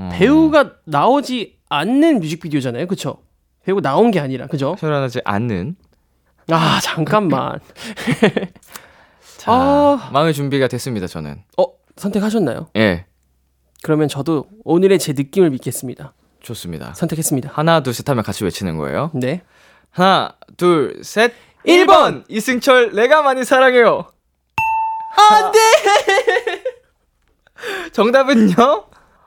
음. 0.00 0.10
배우가 0.12 0.72
나오지 0.86 1.58
않는 1.68 2.18
뮤직비디오잖아요. 2.18 2.88
그쵸? 2.88 3.18
배우 3.64 3.80
나온 3.80 4.10
게 4.10 4.18
아니라, 4.18 4.48
그죠? 4.48 4.74
출연하지 4.76 5.20
않는. 5.24 5.76
아, 6.50 6.80
잠깐만. 6.82 7.60
자, 9.38 9.52
아. 9.52 10.10
마음의 10.12 10.34
준비가 10.34 10.66
됐습니다, 10.66 11.06
저는. 11.06 11.44
어, 11.58 11.64
선택하셨나요? 11.94 12.70
예. 12.76 13.06
그러면 13.84 14.08
저도 14.08 14.46
오늘의 14.64 14.98
제 14.98 15.12
느낌을 15.12 15.50
믿겠습니다. 15.50 16.12
좋습니다. 16.42 16.94
선택했습니다. 16.94 17.50
하나, 17.52 17.82
둘, 17.82 17.94
셋 17.94 18.08
하면 18.08 18.24
같이 18.24 18.44
외치는 18.44 18.76
거예요. 18.76 19.10
네. 19.14 19.42
하나, 19.90 20.34
둘, 20.56 21.00
셋. 21.02 21.32
1번! 21.66 22.24
이승철 22.28 22.92
내가 22.94 23.22
많이 23.22 23.44
사랑해요. 23.44 24.06
안 25.30 25.52
돼. 25.52 26.62
정답은요? 27.92 28.54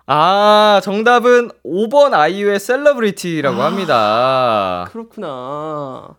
아, 0.08 0.82
정답은 0.84 1.52
5번 1.64 2.14
아이유의 2.14 2.60
셀러브리티라고 2.60 3.62
합니다. 3.62 4.88
그렇구나. 4.92 6.10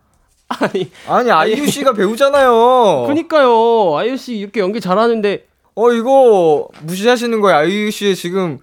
아니, 0.47 0.91
아니, 1.07 1.31
아이유 1.31 1.67
씨가 1.67 1.93
배우잖아요. 1.93 3.05
그니까요. 3.07 3.97
아이유 3.97 4.15
씨 4.15 4.37
이렇게 4.37 4.61
연기 4.61 4.79
잘하는데, 4.79 5.47
어, 5.75 5.91
이거 5.91 6.69
무시하시는 6.83 7.41
거예요. 7.41 7.57
아이유 7.57 7.91
씨의 7.91 8.15
지금 8.15 8.59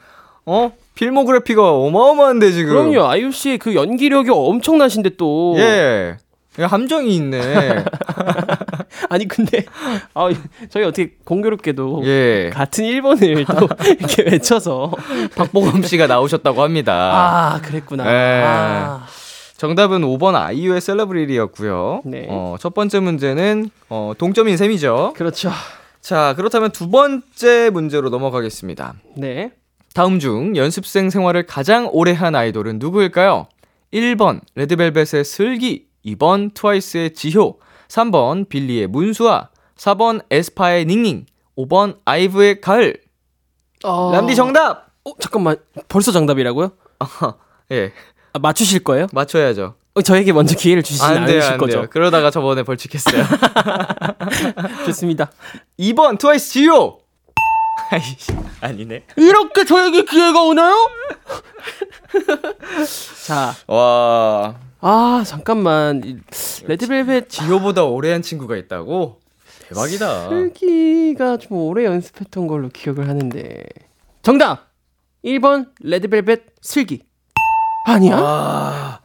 어? 0.46 0.72
필모그래피가 0.94 1.70
어마어마한데 1.72 2.52
지금. 2.52 2.72
그럼요. 2.72 3.08
아이유 3.08 3.32
씨의 3.32 3.58
그 3.58 3.74
연기력이 3.74 4.30
엄청나신데 4.30 5.10
또. 5.16 5.54
예. 5.58 6.16
이거 6.58 6.66
함정이 6.66 7.14
있네. 7.16 7.40
아니, 9.08 9.26
근데, 9.26 9.64
아, 10.12 10.28
저희 10.68 10.84
어떻게 10.84 11.12
공교롭게도. 11.24 12.02
예. 12.04 12.50
같은 12.52 12.84
1번을 12.84 13.46
또 13.58 13.68
이렇게 13.98 14.22
외쳐서. 14.22 14.92
박보검 15.34 15.82
씨가 15.82 16.06
나오셨다고 16.08 16.62
합니다. 16.62 16.92
아, 17.54 17.60
그랬구나. 17.62 18.04
예. 18.06 18.42
아, 18.44 19.06
정답은 19.56 20.02
5번 20.02 20.34
아이유의 20.34 20.82
셀러브리티였고요. 20.82 22.02
네. 22.04 22.26
어, 22.28 22.56
첫 22.60 22.74
번째 22.74 23.00
문제는 23.00 23.70
어, 23.88 24.12
동점인 24.18 24.58
셈이죠. 24.58 25.14
그렇죠. 25.16 25.50
자, 26.02 26.34
그렇다면 26.36 26.70
두 26.72 26.90
번째 26.90 27.70
문제로 27.70 28.10
넘어가겠습니다. 28.10 28.94
네. 29.16 29.52
다음 29.94 30.18
중 30.18 30.56
연습생 30.56 31.10
생활을 31.10 31.46
가장 31.46 31.88
오래 31.92 32.12
한 32.12 32.34
아이돌은 32.34 32.78
누구일까요? 32.78 33.46
1번 33.92 34.40
레드벨벳의 34.54 35.24
슬기, 35.24 35.86
2번 36.06 36.54
트와이스의 36.54 37.12
지효, 37.12 37.58
3번 37.88 38.48
빌리의 38.48 38.86
문수아, 38.86 39.50
4번 39.76 40.24
에스파의 40.30 40.86
닝닝, 40.86 41.26
5번 41.58 41.98
아이브의 42.06 42.62
가을. 42.62 42.96
어... 43.84 44.12
람디 44.12 44.34
정답. 44.34 44.86
어, 45.04 45.12
잠깐만. 45.18 45.56
벌써 45.88 46.10
정답이라고요? 46.10 46.72
예, 47.72 47.92
아, 48.32 48.38
맞추실 48.38 48.84
거예요? 48.84 49.08
맞춰야죠. 49.12 49.74
어, 49.94 50.00
저에게 50.00 50.32
먼저 50.32 50.56
기회를 50.56 50.82
주시지 50.82 51.04
안 51.04 51.18
않으실 51.18 51.42
안 51.42 51.58
거죠? 51.58 51.72
돼요. 51.80 51.86
그러다가 51.90 52.30
저번에 52.30 52.62
벌칙했어요. 52.62 53.24
좋습니다. 54.86 55.30
2번 55.78 56.18
트와이스 56.18 56.50
지효. 56.52 57.01
아이씨, 57.92 58.32
아니네. 58.62 59.04
이렇게 59.16 59.64
저에게 59.64 60.04
기회가 60.04 60.42
오나요? 60.42 60.74
자, 63.26 63.54
와, 63.66 64.54
아 64.80 65.22
잠깐만 65.26 66.02
이 66.04 66.16
레드벨벳 66.66 67.28
지효보다 67.28 67.84
오래 67.84 68.10
한 68.12 68.22
친구가 68.22 68.56
있다고? 68.56 69.20
대박이다. 69.68 70.28
슬기가 70.30 71.36
좀 71.36 71.58
오래 71.58 71.84
연습했던 71.84 72.46
걸로 72.46 72.70
기억을 72.70 73.08
하는데 73.08 73.62
정답 74.22 74.70
1번 75.22 75.68
레드벨벳 75.80 76.44
슬기 76.62 77.02
아니야? 77.86 78.16
아, 78.16 79.00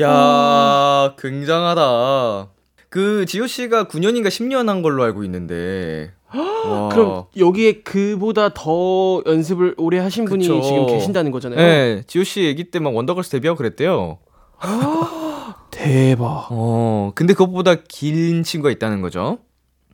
야, 0.00 1.14
굉장하다. 1.18 2.48
그 2.88 3.26
지효 3.26 3.46
씨가 3.46 3.84
9년인가 3.84 4.28
10년 4.28 4.66
한 4.68 4.80
걸로 4.80 5.02
알고 5.02 5.24
있는데. 5.24 6.12
와. 6.34 6.88
그럼 6.90 7.24
여기에 7.36 7.82
그보다 7.82 8.50
더 8.52 9.22
연습을 9.26 9.74
오래 9.78 9.98
하신 9.98 10.24
분이 10.26 10.46
그쵸. 10.46 10.60
지금 10.62 10.86
계신다는 10.86 11.30
거잖아요. 11.30 11.58
네, 11.58 12.02
지효 12.06 12.24
씨 12.24 12.48
아기 12.52 12.64
때 12.70 12.78
막 12.80 12.94
원더걸스 12.94 13.30
데뷔하고 13.30 13.56
그랬대요. 13.56 14.18
대박. 15.70 16.48
어, 16.50 17.12
근데 17.14 17.32
그것보다 17.34 17.76
긴 17.88 18.42
친구가 18.42 18.70
있다는 18.72 19.00
거죠. 19.00 19.38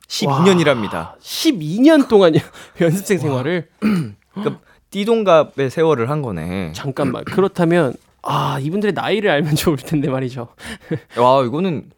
12년이랍니다. 0.07 1.17
12년 1.19 2.07
동안 2.07 2.33
연습생 2.81 3.17
생활을 3.17 3.67
그러니까 3.79 4.59
띠동갑의 4.91 5.69
세월을 5.69 6.09
한 6.09 6.21
거네. 6.21 6.71
잠깐만 6.73 7.23
그렇다면 7.25 7.93
아 8.21 8.59
이분들의 8.59 8.93
나이를 8.93 9.29
알면 9.31 9.55
좋을 9.55 9.77
텐데 9.77 10.09
말이죠. 10.09 10.47
와, 11.17 11.43
이거는 11.43 11.89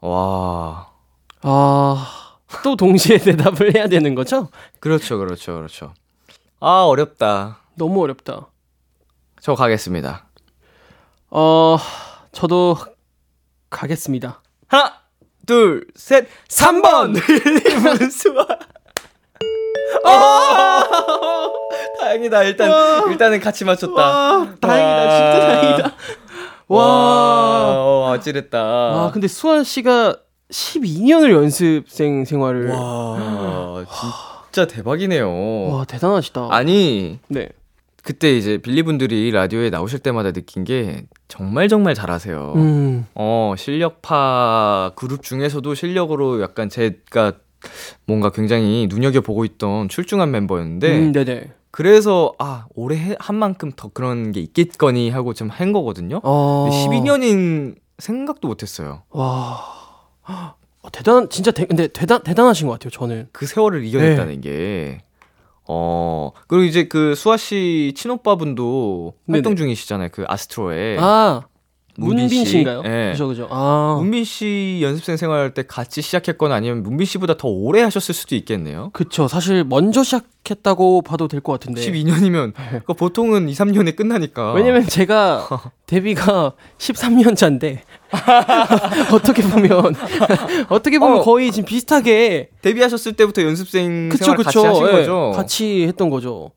와. 0.00 0.88
아 1.42 2.23
또 2.62 2.76
동시에 2.76 3.18
대답을 3.24 3.74
해야 3.74 3.86
되는 3.88 4.14
거죠? 4.14 4.48
그렇죠, 4.80 5.18
그렇죠, 5.18 5.54
그렇죠. 5.56 5.94
아, 6.60 6.82
어렵다. 6.84 7.58
너무 7.76 8.02
어렵다. 8.02 8.46
저 9.40 9.54
가겠습니다. 9.54 10.26
어 11.30 11.76
저도 12.32 12.76
가겠습니다. 13.70 14.40
하나, 14.68 14.94
둘, 15.46 15.86
셋, 15.96 16.28
3번! 16.48 17.12
문수아. 17.82 18.46
아! 20.04 20.84
다행이다. 22.00 22.42
일단, 22.44 23.10
일단은 23.10 23.40
같이 23.40 23.64
맞췄다. 23.64 23.94
와, 23.94 24.54
다행이다. 24.60 25.10
진짜 25.10 25.38
와. 25.38 25.46
다행이다. 25.46 25.96
와, 26.68 26.84
와. 26.86 27.74
어, 27.76 28.12
아찔했다. 28.14 28.58
아 28.58 29.10
근데 29.12 29.28
수아 29.28 29.62
씨가 29.64 30.16
12년을 30.58 31.32
연습생 31.32 32.24
생활을 32.24 32.68
와, 32.70 32.78
와, 32.80 33.84
진짜 34.52 34.66
대박이네요. 34.68 35.84
대단하시다. 35.88 36.48
아니, 36.50 37.18
네. 37.28 37.48
그때 38.04 38.36
이제 38.36 38.58
빌리분들이 38.58 39.30
라디오에 39.32 39.70
나오실 39.70 39.98
때마다 40.00 40.30
느낀 40.30 40.62
게 40.62 41.06
정말 41.26 41.68
정말 41.68 41.94
잘하세요. 41.94 42.52
음. 42.54 43.06
어, 43.14 43.54
실력파 43.56 44.92
그룹 44.94 45.22
중에서도 45.22 45.74
실력으로 45.74 46.40
약간 46.40 46.68
제가 46.68 47.32
뭔가 48.06 48.30
굉장히 48.30 48.86
눈여겨 48.88 49.22
보고 49.22 49.44
있던 49.44 49.88
출중한 49.88 50.30
멤버였는데, 50.30 50.98
음, 50.98 51.12
네네. 51.12 51.50
그래서, 51.72 52.32
아, 52.38 52.66
올해 52.76 52.96
해- 52.96 53.16
한 53.18 53.34
만큼 53.36 53.72
더 53.74 53.88
그런 53.88 54.30
게 54.30 54.38
있겠거니 54.40 55.10
하고 55.10 55.34
좀 55.34 55.48
한 55.50 55.72
거거든요. 55.72 56.20
어. 56.22 56.68
12년인 56.70 57.74
생각도 57.98 58.46
못 58.46 58.62
했어요. 58.62 59.02
와. 59.10 59.58
어, 60.26 60.90
대단 60.92 61.28
진짜 61.30 61.50
대, 61.50 61.66
근데 61.66 61.88
대단 61.88 62.22
대단하신 62.22 62.66
것 62.66 62.74
같아요. 62.74 62.90
저는. 62.90 63.28
그 63.32 63.46
세월을 63.46 63.84
이겨냈다는 63.84 64.40
네. 64.40 64.40
게. 64.40 65.00
어, 65.66 66.30
그리고 66.46 66.64
이제 66.64 66.88
그 66.88 67.14
수아 67.14 67.36
씨 67.36 67.92
친오빠분도 67.96 69.14
활동 69.28 69.54
네네. 69.54 69.56
중이시잖아요. 69.56 70.08
그 70.12 70.24
아스트로에. 70.28 70.98
아 71.00 71.42
문빈 71.96 72.18
문빈 72.18 72.44
씨. 72.44 72.50
씨인가요? 72.50 72.82
예. 72.86 73.10
그죠 73.12 73.28
그죠. 73.28 73.46
아 73.50 73.96
문빈 74.00 74.24
씨 74.24 74.80
연습생 74.82 75.16
생활할 75.16 75.54
때 75.54 75.62
같이 75.66 76.02
시작했거나 76.02 76.54
아니면 76.54 76.82
문빈 76.82 77.06
씨보다 77.06 77.36
더 77.36 77.46
오래 77.48 77.82
하셨을 77.82 78.14
수도 78.14 78.34
있겠네요. 78.34 78.90
그쵸. 78.92 79.28
사실 79.28 79.62
먼저 79.64 80.02
시작했다고 80.02 81.02
봐도 81.02 81.28
될 81.28 81.40
것 81.40 81.52
같은데. 81.52 81.80
12년이면 81.80 82.52
그 82.86 82.94
보통은 82.94 83.48
2, 83.48 83.52
3년에 83.52 83.94
끝나니까. 83.96 84.54
네. 84.54 84.60
왜냐면 84.60 84.86
제가 84.86 85.46
데뷔가 85.86 86.52
13년 86.78 87.36
차인데 87.36 87.82
어떻게 89.12 89.42
보면 89.42 89.94
어떻게 90.70 90.98
보면 90.98 91.18
어. 91.18 91.22
거의 91.22 91.52
지금 91.52 91.66
비슷하게 91.66 92.50
데뷔하셨을 92.62 93.12
때부터 93.12 93.42
연습생 93.42 94.08
그쵸 94.08 94.24
생활 94.24 94.36
그쵸 94.38 94.62
같이 94.62 94.66
하신 94.66 94.86
예, 94.88 94.92
거죠. 94.92 95.32
같이 95.34 95.82
했던 95.86 96.10
거죠. 96.10 96.50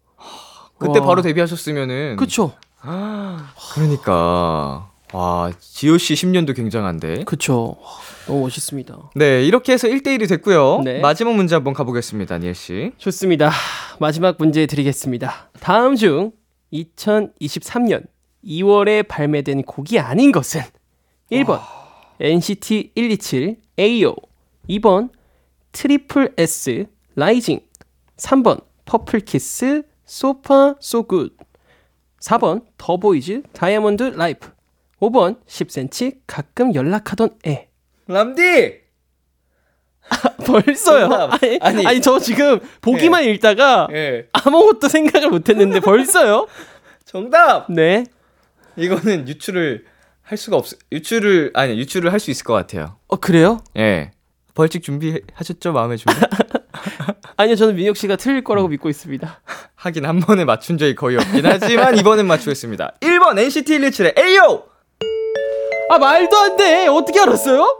그때 0.79 0.99
와. 0.99 1.05
바로 1.07 1.21
데뷔하셨으면은 1.21 2.15
그쵸 2.17 2.53
그러니까 3.73 4.89
와, 5.13 5.51
씨 5.59 5.87
10년도 5.87 6.55
굉장한데. 6.55 7.23
그쵸. 7.23 7.77
와, 7.81 7.89
너무 8.25 8.41
멋있습니다. 8.41 9.11
네, 9.15 9.45
이렇게 9.45 9.73
해서 9.73 9.87
1대1이 9.87 10.27
됐고요. 10.27 10.81
네. 10.83 10.99
마지막 10.99 11.35
문제 11.35 11.55
한번 11.55 11.73
가보겠습니다, 11.73 12.37
니엘 12.39 12.55
씨. 12.55 12.91
좋습니다. 12.97 13.51
마지막 13.99 14.35
문제 14.37 14.65
드리겠습니다. 14.65 15.49
다음 15.59 15.95
중 15.95 16.31
2023년 16.73 18.05
2월에 18.43 19.07
발매된 19.07 19.63
곡이 19.63 19.99
아닌 19.99 20.31
것은 20.31 20.61
1번 21.31 21.59
NCT 22.19 22.91
127 22.95 23.57
Ay-Yo 23.79 24.15
2번 24.69 25.09
tripleS 25.71 26.85
Rising 27.15 27.59
3번 28.17 28.63
퍼플키스 28.85 29.83
So 30.05 30.33
Far 30.33 30.75
So 30.79 30.98
Good 30.98 31.35
4번 32.21 32.63
더보이즈 32.77 33.43
Diamond 33.53 34.03
Life 34.15 34.49
5번 35.01 35.37
10cm 35.47 36.19
가끔 36.27 36.73
연락하던 36.73 37.29
애 37.45 37.69
람디! 38.07 38.87
벌써요? 40.45 41.09
정답. 41.09 41.43
아니, 41.43 41.59
아니. 41.61 41.85
아니, 41.87 42.01
저 42.01 42.17
지금 42.19 42.59
보기만 42.81 43.25
읽다가 43.25 43.87
예. 43.91 44.27
아무것도 44.31 44.87
생각을 44.87 45.29
못했는데 45.29 45.81
벌써요? 45.81 46.47
정답! 47.03 47.69
네. 47.69 48.05
이거는 48.77 49.27
유추를 49.27 49.85
할 50.21 50.37
수가 50.37 50.55
없, 50.57 50.65
유추를, 50.91 51.51
아니, 51.53 51.77
유추를 51.77 52.11
할 52.13 52.19
수 52.19 52.31
있을 52.31 52.43
것 52.45 52.53
같아요. 52.53 52.97
어 53.07 53.17
그래요? 53.17 53.61
예. 53.77 54.11
벌칙 54.53 54.81
준비하셨죠? 54.83 55.73
마음의 55.73 55.97
준비? 55.97 56.17
아니요, 57.37 57.55
저는 57.55 57.75
민혁 57.75 57.95
씨가 57.97 58.15
틀릴 58.15 58.43
거라고 58.43 58.67
믿고 58.69 58.89
있습니다. 58.89 59.41
하긴 59.75 60.05
한 60.05 60.19
번에 60.19 60.45
맞춘 60.45 60.77
적이 60.77 60.95
거의 60.95 61.17
없긴 61.17 61.45
하지만 61.45 61.97
이번엔 61.97 62.25
맞추겠습니다. 62.27 62.93
1번 63.01 63.37
NCT 63.37 63.77
127의 63.79 64.17
Ay-Yo! 64.17 64.63
아 65.89 65.97
말도 65.97 66.37
안 66.37 66.57
돼. 66.57 66.87
어떻게 66.87 67.19
알았어요? 67.19 67.77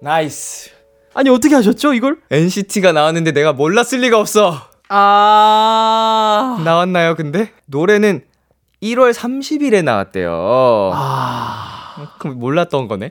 Nice. 0.00 0.70
아니 1.14 1.28
어떻게 1.28 1.54
아셨죠 1.54 1.92
이걸? 1.92 2.16
NCT가 2.30 2.92
나왔는데 2.92 3.32
내가 3.32 3.52
몰랐을 3.52 4.00
리가 4.00 4.18
없어. 4.18 4.56
아. 4.88 6.60
나왔나요, 6.64 7.14
근데? 7.14 7.50
노래는 7.66 8.24
1월 8.82 9.12
30일에 9.12 9.82
나왔대요. 9.84 10.90
아. 10.94 11.68
그럼 12.18 12.38
몰랐던 12.38 12.88
거네? 12.88 13.10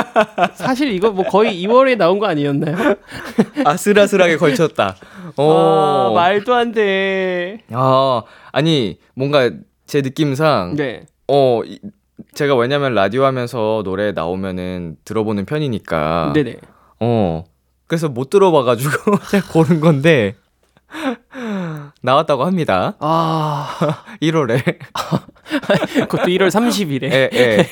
사실 0.56 0.90
이거 0.92 1.10
뭐 1.10 1.24
거의 1.24 1.62
2월에 1.66 1.96
나온 1.96 2.18
거 2.18 2.26
아니었나요? 2.26 2.94
아슬아슬하게 3.64 4.36
걸쳤다. 4.38 4.96
어. 5.36 6.08
아, 6.10 6.14
말도 6.14 6.54
안 6.54 6.72
돼. 6.72 7.58
아, 7.72 8.22
아니, 8.50 8.98
뭔가 9.14 9.50
제 9.86 10.00
느낌상, 10.00 10.74
네. 10.76 11.04
어, 11.28 11.60
이- 11.64 11.78
제가 12.34 12.54
왜냐면 12.56 12.94
라디오 12.94 13.24
하면서 13.24 13.82
노래 13.84 14.12
나오면은 14.12 14.96
들어보는 15.04 15.44
편이니까. 15.44 16.32
네네. 16.34 16.56
어. 17.00 17.44
그래서 17.86 18.08
못 18.08 18.30
들어봐가지고 18.30 19.18
제가 19.30 19.52
고른 19.52 19.80
건데, 19.80 20.36
나왔다고 22.02 22.44
합니다. 22.44 22.94
아. 23.00 23.68
1월에. 24.22 24.62
그것도 26.08 26.24
1월 26.24 26.48
30일에. 26.48 27.04
예, 27.04 27.30
예. 27.32 27.68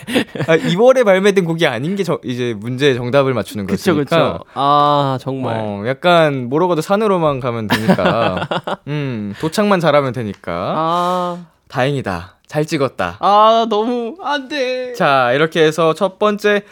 아, 0.46 0.56
2월에 0.56 1.04
발매된 1.04 1.44
곡이 1.44 1.66
아닌 1.66 1.96
게 1.96 2.04
저, 2.04 2.18
이제 2.24 2.54
문제 2.58 2.94
정답을 2.94 3.34
맞추는 3.34 3.66
그쵸, 3.66 3.94
거니까. 3.94 4.32
그쵸. 4.32 4.44
아, 4.54 5.18
정말. 5.20 5.56
어, 5.58 5.84
약간 5.86 6.50
가도 6.50 6.80
산으로만 6.80 7.40
가면 7.40 7.66
되니까. 7.68 8.48
음, 8.88 9.34
도착만 9.40 9.80
잘하면 9.80 10.12
되니까. 10.12 10.74
아. 10.76 11.46
다행이다. 11.68 12.39
잘 12.50 12.66
찍었다. 12.66 13.16
아, 13.20 13.66
너무 13.70 14.16
안 14.20 14.48
돼. 14.48 14.92
자, 14.94 15.30
이렇게 15.32 15.62
해서 15.62 15.94
첫 15.94 16.18
번째 16.18 16.62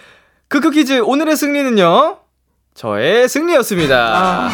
크크 0.48 0.72
퀴즈 0.72 0.98
오늘의 0.98 1.36
승리는요. 1.36 2.18
저의 2.74 3.28
승리였습니다. 3.28 3.96
아. 3.96 4.48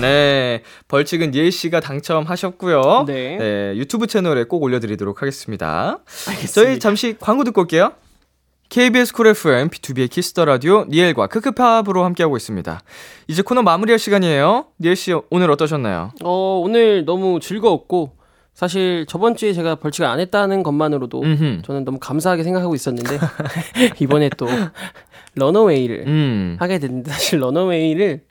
네, 0.00 0.62
벌칙은 0.86 1.32
니엘 1.32 1.50
씨가 1.50 1.80
당첨하셨고요. 1.80 3.04
네. 3.08 3.72
유튜브 3.74 4.06
채널에 4.06 4.44
꼭 4.44 4.62
올려드리도록 4.62 5.20
하겠습니다. 5.20 5.98
알겠습니다. 6.28 6.52
저희 6.52 6.78
잠시 6.78 7.16
광고 7.18 7.42
듣고 7.42 7.62
올게요. 7.62 7.94
KBS 8.68 9.14
쿨 9.14 9.26
FM, 9.26 9.68
B2B의 9.68 10.10
키스터 10.10 10.44
라디오, 10.44 10.84
니엘과 10.88 11.26
크크팝으로 11.26 12.04
함께하고 12.04 12.36
있습니다. 12.36 12.80
이제 13.26 13.42
코너 13.42 13.62
마무리할 13.62 13.98
시간이에요. 13.98 14.66
니엘 14.80 14.94
씨, 14.94 15.12
오늘 15.30 15.50
어떠셨나요? 15.50 16.12
어, 16.22 16.62
오늘 16.64 17.04
너무 17.04 17.40
즐거웠고 17.40 18.21
사실 18.54 19.06
저번 19.08 19.34
주에 19.34 19.52
제가 19.52 19.76
벌칙을 19.76 20.06
안 20.06 20.20
했다는 20.20 20.62
것만으로도 20.62 21.22
음흠. 21.22 21.62
저는 21.62 21.84
너무 21.84 21.98
감사하게 21.98 22.42
생각하고 22.42 22.74
있었는데 22.74 23.18
이번에 24.00 24.28
또 24.36 24.46
런어웨이를 25.34 26.04
음. 26.06 26.56
하게 26.60 26.78
됐는데 26.78 27.10
사실 27.10 27.40
런어웨이를 27.40 28.22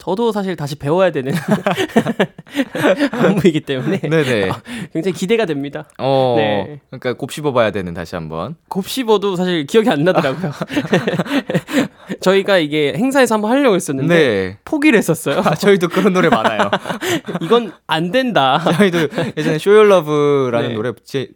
저도 0.00 0.32
사실 0.32 0.56
다시 0.56 0.76
배워야 0.76 1.12
되는 1.12 1.32
안무이기 3.12 3.60
때문에 3.60 4.00
네네. 4.00 4.50
굉장히 4.94 5.14
기대가 5.14 5.44
됩니다. 5.44 5.84
어, 5.98 6.34
네. 6.38 6.80
그러니까 6.88 7.12
곱씹어봐야 7.14 7.70
되는 7.70 7.92
다시 7.92 8.14
한번. 8.14 8.56
곱씹어도 8.68 9.36
사실 9.36 9.66
기억이 9.66 9.90
안 9.90 10.02
나더라고요. 10.04 10.52
저희가 12.20 12.58
이게 12.58 12.92
행사에서 12.96 13.34
한번 13.34 13.50
하려고 13.50 13.74
했었는데 13.76 14.14
네. 14.14 14.58
포기를 14.64 14.98
했었어요. 14.98 15.40
아, 15.44 15.54
저희도 15.54 15.88
그런 15.88 16.12
노래 16.12 16.28
많아요. 16.28 16.70
이건 17.40 17.72
안 17.86 18.10
된다. 18.10 18.58
저희도 18.76 18.98
예전에 19.36 19.56
Show 19.56 19.76
Your 19.78 19.86
Love라는 19.92 20.68
네. 20.70 20.74
노래 20.74 20.92
제 21.04 21.28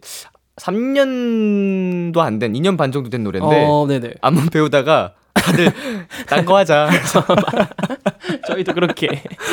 3년도 0.56 2.18
안 2.18 2.38
된, 2.38 2.52
2년 2.52 2.76
반 2.76 2.92
정도 2.92 3.10
된 3.10 3.24
노래인데 3.24 3.64
어. 3.68 3.86
안무 4.20 4.50
배우다가 4.50 5.14
다들 5.34 5.72
딴 6.28 6.44
거 6.44 6.56
하자 6.56 6.88
저희도 8.46 8.72
그렇게 8.74 9.08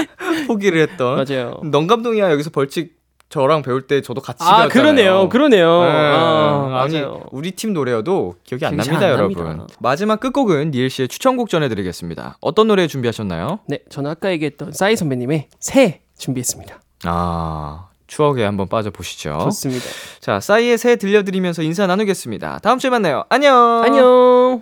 포기를 0.48 0.80
했던 0.82 1.16
맞아요. 1.26 1.60
넌 1.64 1.88
감독이야 1.88 2.32
여기서 2.32 2.52
벌칙 2.52 3.01
저랑 3.32 3.62
배울 3.64 3.82
때 3.88 4.02
저도 4.02 4.22
같이 4.22 4.44
아, 4.44 4.68
배웠잖아요. 4.68 4.70
그러네요. 4.70 5.30
그러네요. 5.30 5.82
네. 5.84 5.90
아, 5.90 6.82
아니 6.84 7.02
맞아요. 7.02 7.24
우리 7.32 7.52
팀 7.52 7.74
노래여도 7.74 8.36
기억이 8.44 8.66
안 8.66 8.76
납니다, 8.76 9.00
잘안 9.00 9.10
여러분. 9.18 9.44
납니다. 9.46 9.74
마지막 9.80 10.20
끝곡은 10.20 10.72
니엘 10.72 10.90
씨의 10.90 11.08
추천곡 11.08 11.50
전해드리겠습니다. 11.50 12.38
어떤 12.42 12.68
노래 12.68 12.86
준비하셨나요? 12.88 13.60
네, 13.68 13.80
저는 13.90 14.12
아까 14.12 14.32
얘기했던 14.32 14.74
싸이 14.74 14.96
선배님의 14.96 15.48
새 15.60 16.02
준비했습니다. 16.18 16.80
아 17.06 17.88
추억에 18.08 18.44
한번 18.44 18.68
빠져보시죠. 18.68 19.40
좋습니다. 19.44 19.86
자 20.20 20.40
싸이의 20.42 20.78
새 20.78 20.98
들려드리면서 20.98 21.64
인사 21.64 21.88
나누겠습니다. 21.88 22.60
다음 22.60 22.78
주에 22.80 22.90
만나요. 22.90 23.24
안녕. 23.30 23.82
안녕. 23.84 24.62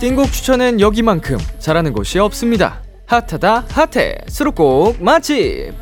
띵곡 0.00 0.30
추천엔 0.30 0.80
여기만큼 0.80 1.38
잘하는 1.58 1.92
곳이 1.92 2.20
없습니다. 2.20 2.82
핫하다 3.06 3.66
핫해. 3.68 4.18
수록곡 4.28 5.02
맛집. 5.02 5.72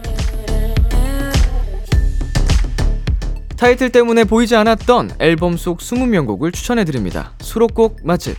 타이틀 3.58 3.90
때문에 3.90 4.24
보이지 4.24 4.56
않았던 4.56 5.16
앨범 5.18 5.58
속 5.58 5.80
20명곡을 5.80 6.54
추천해드립니다. 6.54 7.32
수록곡 7.40 7.98
맛집. 8.04 8.38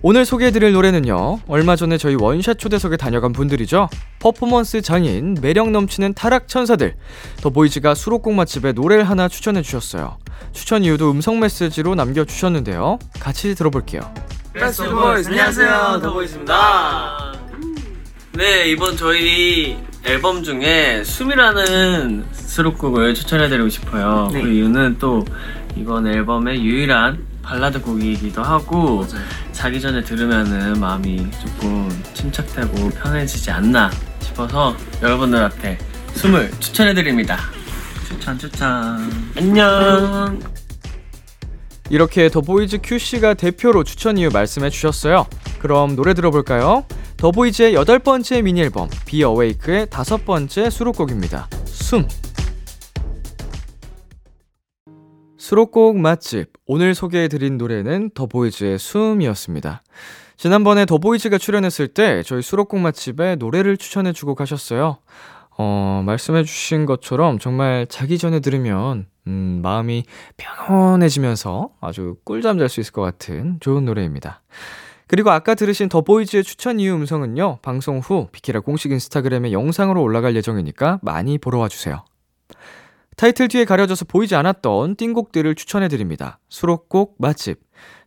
오늘 0.00 0.24
소개해드릴 0.24 0.72
노래는요 0.72 1.40
얼마 1.48 1.76
전에 1.76 1.98
저희 1.98 2.14
원샷 2.14 2.58
초대석에 2.58 2.96
다녀간 2.96 3.34
분들이죠. 3.34 3.90
퍼포먼스 4.20 4.80
장인 4.80 5.36
매력 5.42 5.70
넘치는 5.70 6.14
타락 6.14 6.48
천사들. 6.48 6.94
더 7.42 7.50
보이즈가 7.50 7.94
수록곡 7.94 8.32
맛집에 8.32 8.72
노래를 8.72 9.04
하나 9.04 9.28
추천해주셨어요. 9.28 10.16
추천 10.52 10.82
이유도 10.82 11.10
음성 11.10 11.40
메시지로 11.40 11.94
남겨주셨는데요. 11.94 12.98
같이 13.18 13.54
들어볼게요 13.54 14.00
베스트 14.52 14.90
보이즈 14.90 15.28
안녕하세요. 15.28 16.00
더보이즈입니다. 16.02 17.32
네 18.32 18.68
이번 18.68 18.96
저희 18.96 19.78
앨범 20.04 20.42
중에 20.42 21.04
숨이라는 21.04 22.26
수록곡을 22.32 23.14
추천해드리고 23.14 23.68
싶어요. 23.68 24.28
그 24.32 24.38
이유는 24.38 24.96
또 24.98 25.24
이번 25.76 26.06
앨범의 26.06 26.64
유일한 26.64 27.24
발라드 27.42 27.80
곡이기도 27.80 28.42
하고 28.42 29.06
자기 29.52 29.80
전에 29.80 30.02
들으면은 30.02 30.80
마음이 30.80 31.30
조금 31.40 31.88
침착되고 32.14 32.90
편해지지 32.90 33.50
않나 33.50 33.90
싶어서 34.20 34.74
여러분들한테 35.02 35.78
숨을 36.14 36.50
추천해드립니다. 36.58 37.38
추천 38.08 38.38
추천. 38.38 39.30
안녕 39.36 40.40
이렇게 41.90 42.28
더보이즈 42.28 42.78
큐씨가 42.82 43.34
대표로 43.34 43.82
추천 43.82 44.16
이유 44.16 44.30
말씀해 44.32 44.70
주셨어요. 44.70 45.26
그럼 45.58 45.96
노래 45.96 46.14
들어볼까요? 46.14 46.84
더보이즈의 47.16 47.74
여덟 47.74 47.98
번째 47.98 48.42
미니 48.42 48.60
앨범 48.60 48.88
Be 49.06 49.24
Awake의 49.24 49.90
다섯 49.90 50.24
번째 50.24 50.70
수록곡입니다. 50.70 51.48
숨. 51.64 52.06
수록곡 55.36 55.98
맛집. 55.98 56.52
오늘 56.64 56.94
소개해 56.94 57.26
드린 57.26 57.58
노래는 57.58 58.10
더보이즈의 58.14 58.78
숨이었습니다. 58.78 59.82
지난번에 60.36 60.86
더보이즈가 60.86 61.38
출연했을 61.38 61.88
때 61.88 62.22
저희 62.22 62.40
수록곡 62.40 62.78
맛집에 62.78 63.34
노래를 63.34 63.76
추천해 63.76 64.12
주고 64.12 64.36
가셨어요. 64.36 64.98
어, 65.58 66.02
말씀해 66.06 66.44
주신 66.44 66.86
것처럼 66.86 67.40
정말 67.40 67.86
자기 67.88 68.16
전에 68.16 68.38
들으면 68.38 69.06
음, 69.26 69.60
마음이 69.62 70.04
편안해지면서 70.36 71.70
아주 71.80 72.16
꿀잠 72.24 72.58
잘 72.58 72.68
수 72.68 72.80
있을 72.80 72.92
것 72.92 73.02
같은 73.02 73.58
좋은 73.60 73.84
노래입니다. 73.84 74.42
그리고 75.06 75.30
아까 75.30 75.54
들으신 75.54 75.88
더 75.88 76.02
보이즈의 76.02 76.44
추천 76.44 76.78
이유 76.78 76.94
음성은요, 76.94 77.58
방송 77.62 77.98
후 77.98 78.28
비키라 78.30 78.60
공식 78.60 78.92
인스타그램에 78.92 79.50
영상으로 79.50 80.00
올라갈 80.00 80.36
예정이니까 80.36 81.00
많이 81.02 81.36
보러 81.36 81.58
와주세요. 81.58 82.04
타이틀 83.16 83.48
뒤에 83.48 83.64
가려져서 83.64 84.04
보이지 84.04 84.34
않았던 84.36 84.96
띵곡들을 84.96 85.54
추천해드립니다. 85.54 86.38
수록곡 86.48 87.16
맛집. 87.18 87.60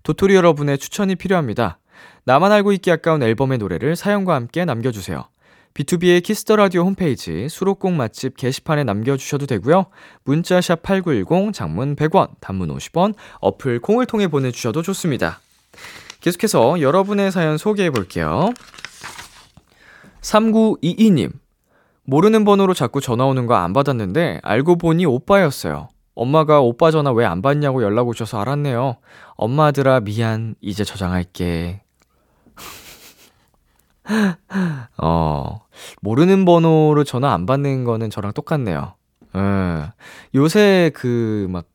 도토리 0.03 0.33
여러분의 0.33 0.77
추천이 0.77 1.15
필요합니다. 1.15 1.77
나만 2.23 2.51
알고 2.51 2.71
있기 2.71 2.89
아까운 2.91 3.21
앨범의 3.21 3.57
노래를 3.57 3.95
사연과 3.95 4.33
함께 4.33 4.65
남겨주세요. 4.65 5.25
B2B의 5.73 6.21
키스터 6.23 6.55
라디오 6.55 6.83
홈페이지 6.83 7.49
수록곡 7.49 7.93
맛집 7.93 8.37
게시판에 8.37 8.83
남겨 8.83 9.17
주셔도 9.17 9.45
되고요. 9.47 9.87
문자샵 10.23 10.83
8910, 10.83 11.53
장문 11.53 11.95
100원, 11.95 12.29
단문 12.39 12.69
50원, 12.75 13.15
어플 13.41 13.79
콩을 13.81 14.05
통해 14.05 14.27
보내 14.27 14.51
주셔도 14.51 14.81
좋습니다. 14.83 15.39
계속해서 16.21 16.79
여러분의 16.79 17.31
사연 17.31 17.57
소개해 17.57 17.89
볼게요. 17.89 18.53
3922님. 20.21 21.31
모르는 22.05 22.43
번호로 22.45 22.73
자꾸 22.73 23.01
전화 23.01 23.25
오는 23.25 23.45
거 23.47 23.55
안 23.55 23.73
받았는데 23.73 24.41
알고 24.43 24.77
보니 24.77 25.05
오빠였어요. 25.05 25.89
엄마가 26.15 26.61
오빠 26.61 26.91
전화 26.91 27.11
왜 27.11 27.25
안 27.25 27.41
받냐고 27.41 27.81
연락 27.81 28.07
오셔서 28.07 28.39
알았네요. 28.39 28.97
엄마 29.35 29.65
아들아 29.65 30.01
미안. 30.01 30.55
이제 30.61 30.83
저장할게. 30.83 31.82
어, 34.97 35.61
모르는 36.01 36.45
번호로 36.45 37.03
전화 37.03 37.33
안 37.33 37.45
받는 37.45 37.83
거는 37.83 38.09
저랑 38.09 38.33
똑같네요. 38.33 38.95
예. 39.35 39.91
요새 40.35 40.91
그 40.93 41.47
막 41.49 41.65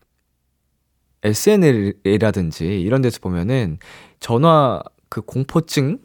SNL이라든지 1.24 2.80
이런 2.80 3.02
데서 3.02 3.18
보면은 3.20 3.78
전화 4.20 4.80
그 5.08 5.20
공포증 5.20 5.98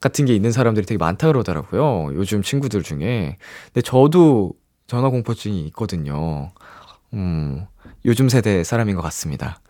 같은 0.00 0.26
게 0.26 0.34
있는 0.34 0.52
사람들이 0.52 0.86
되게 0.86 0.98
많다 0.98 1.26
그러더라고요. 1.28 2.14
요즘 2.14 2.42
친구들 2.42 2.82
중에. 2.82 3.38
근데 3.66 3.82
저도 3.82 4.52
전화 4.86 5.08
공포증이 5.08 5.62
있거든요. 5.68 6.50
음, 7.14 7.66
요즘 8.04 8.28
세대 8.28 8.62
사람인 8.62 8.96
것 8.96 9.02
같습니다. 9.02 9.60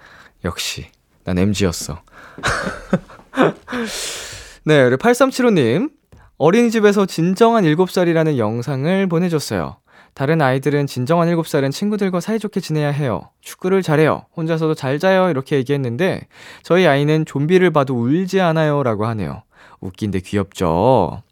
역시. 0.45 0.87
난 1.25 1.39
MG였어. 1.39 2.03
네, 4.65 4.83
우리 4.83 4.97
8375님. 4.97 5.91
어린이집에서 6.39 7.07
진정한 7.07 7.65
7살이라는 7.65 8.39
영상을 8.39 9.07
보내줬어요. 9.09 9.77
다른 10.15 10.41
아이들은 10.41 10.87
진정한 10.87 11.29
7살은 11.29 11.71
친구들과 11.73 12.21
사이좋게 12.21 12.61
지내야 12.61 12.91
해요. 12.91 13.31
축구를 13.41 13.83
잘해요. 13.83 14.23
혼자서도 14.37 14.75
잘 14.75 14.99
자요. 14.99 15.31
이렇게 15.31 15.57
얘기했는데, 15.57 16.27
저희 16.63 16.87
아이는 16.87 17.25
좀비를 17.25 17.71
봐도 17.71 17.95
울지 17.95 18.41
않아요. 18.41 18.83
라고 18.83 19.07
하네요. 19.07 19.43
웃긴데 19.81 20.21
귀엽죠? 20.21 21.23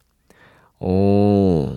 오. 0.79 1.77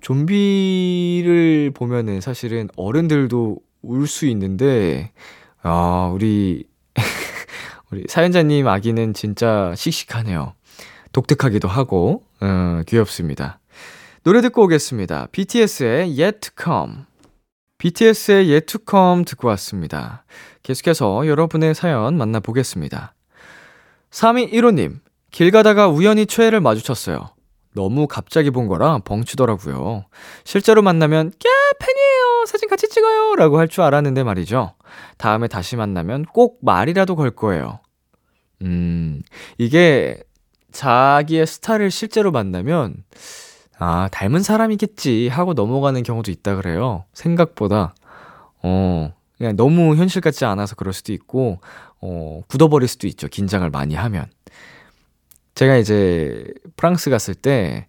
좀비를 0.00 1.72
보면은 1.74 2.20
사실은 2.20 2.68
어른들도 2.76 3.58
울 3.82 4.06
수 4.06 4.26
있는데, 4.26 5.12
아, 5.62 6.10
우리, 6.14 6.64
우리 7.90 8.04
사연자님 8.08 8.66
아기는 8.66 9.12
진짜 9.14 9.72
씩씩하네요. 9.76 10.54
독특하기도 11.12 11.68
하고, 11.68 12.24
어, 12.40 12.82
귀엽습니다. 12.86 13.60
노래 14.24 14.40
듣고 14.40 14.64
오겠습니다. 14.64 15.28
BTS의 15.32 16.20
Yet 16.20 16.40
to 16.40 16.50
Come. 16.62 17.04
BTS의 17.78 18.50
Yet 18.50 18.66
to 18.66 18.80
Come 18.88 19.24
듣고 19.24 19.48
왔습니다. 19.48 20.24
계속해서 20.62 21.26
여러분의 21.26 21.74
사연 21.74 22.18
만나보겠습니다. 22.18 23.14
3215님, 24.10 25.00
길 25.30 25.50
가다가 25.50 25.88
우연히 25.88 26.26
최애를 26.26 26.60
마주쳤어요. 26.60 27.30
너무 27.74 28.06
갑자기 28.08 28.50
본 28.50 28.66
거라 28.66 28.98
벙치더라고요. 28.98 30.04
실제로 30.44 30.82
만나면, 30.82 31.26
야, 31.28 31.50
팬이에요! 31.78 32.44
사진 32.46 32.68
같이 32.68 32.88
찍어요! 32.88 33.36
라고 33.36 33.58
할 33.58 33.68
줄 33.68 33.82
알았는데 33.82 34.24
말이죠. 34.24 34.74
다음에 35.16 35.46
다시 35.48 35.76
만나면 35.76 36.24
꼭 36.32 36.58
말이라도 36.62 37.14
걸 37.14 37.30
거예요. 37.30 37.80
음, 38.62 39.22
이게 39.58 40.18
자기의 40.72 41.46
스타를 41.46 41.90
실제로 41.90 42.30
만나면, 42.30 43.04
아, 43.78 44.08
닮은 44.10 44.42
사람이겠지 44.42 45.28
하고 45.28 45.54
넘어가는 45.54 46.02
경우도 46.02 46.30
있다 46.30 46.56
그래요. 46.56 47.04
생각보다. 47.12 47.94
어, 48.62 49.12
그냥 49.36 49.56
너무 49.56 49.94
현실 49.96 50.20
같지 50.20 50.44
않아서 50.44 50.74
그럴 50.74 50.92
수도 50.92 51.12
있고, 51.12 51.60
어, 52.00 52.42
굳어버릴 52.48 52.88
수도 52.88 53.06
있죠. 53.06 53.28
긴장을 53.28 53.68
많이 53.70 53.94
하면. 53.94 54.26
제가 55.54 55.76
이제 55.76 56.44
프랑스 56.76 57.10
갔을 57.10 57.34
때, 57.34 57.86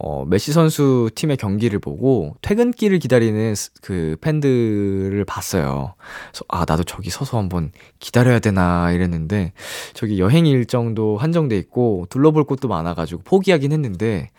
어, 0.00 0.24
메시 0.24 0.52
선수 0.52 1.10
팀의 1.14 1.36
경기를 1.38 1.80
보고 1.80 2.36
퇴근길을 2.40 3.00
기다리는 3.00 3.54
그 3.82 4.16
팬들을 4.20 5.24
봤어요. 5.24 5.94
그래서 6.30 6.44
아, 6.48 6.64
나도 6.68 6.84
저기 6.84 7.10
서서 7.10 7.36
한번 7.38 7.72
기다려야 7.98 8.38
되나 8.38 8.92
이랬는데 8.92 9.52
저기 9.94 10.20
여행 10.20 10.46
일정도 10.46 11.16
한정돼 11.16 11.56
있고 11.58 12.06
둘러볼 12.10 12.44
곳도 12.44 12.68
많아 12.68 12.94
가지고 12.94 13.22
포기하긴 13.24 13.72
했는데 13.72 14.30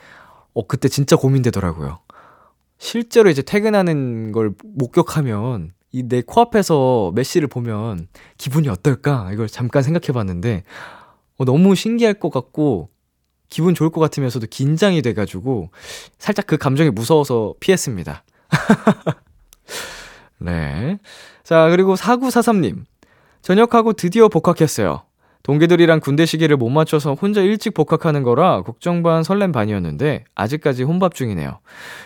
어, 0.53 0.65
그때 0.65 0.87
진짜 0.87 1.15
고민되더라고요. 1.17 1.99
실제로 2.77 3.29
이제 3.29 3.41
퇴근하는 3.41 4.31
걸 4.31 4.53
목격하면 4.63 5.73
이 5.91 6.03
내 6.07 6.21
코앞에서 6.21 7.11
메시를 7.15 7.47
보면 7.47 8.07
기분이 8.37 8.69
어떨까? 8.69 9.31
이걸 9.33 9.47
잠깐 9.47 9.81
생각해 9.81 10.13
봤는데, 10.13 10.63
어, 11.37 11.45
너무 11.45 11.73
신기할 11.73 12.13
것 12.15 12.29
같고, 12.29 12.89
기분 13.49 13.73
좋을 13.75 13.89
것 13.89 13.99
같으면서도 14.01 14.47
긴장이 14.49 15.01
돼가지고, 15.01 15.69
살짝 16.17 16.47
그 16.47 16.57
감정이 16.57 16.89
무서워서 16.91 17.55
피했습니다. 17.59 18.23
네. 20.39 20.97
자, 21.43 21.69
그리고 21.69 21.95
4943님. 21.95 22.83
전역하고 23.41 23.93
드디어 23.93 24.27
복학했어요. 24.27 25.03
동기들이랑 25.43 26.01
군대 26.01 26.25
시기를 26.25 26.57
못 26.57 26.69
맞춰서 26.69 27.13
혼자 27.13 27.41
일찍 27.41 27.73
복학하는 27.73 28.23
거라 28.23 28.61
걱정 28.61 29.01
반 29.03 29.23
설렘 29.23 29.51
반이었는데 29.53 30.25
아직까지 30.35 30.83
혼밥 30.83 31.15
중이네요. 31.15 31.59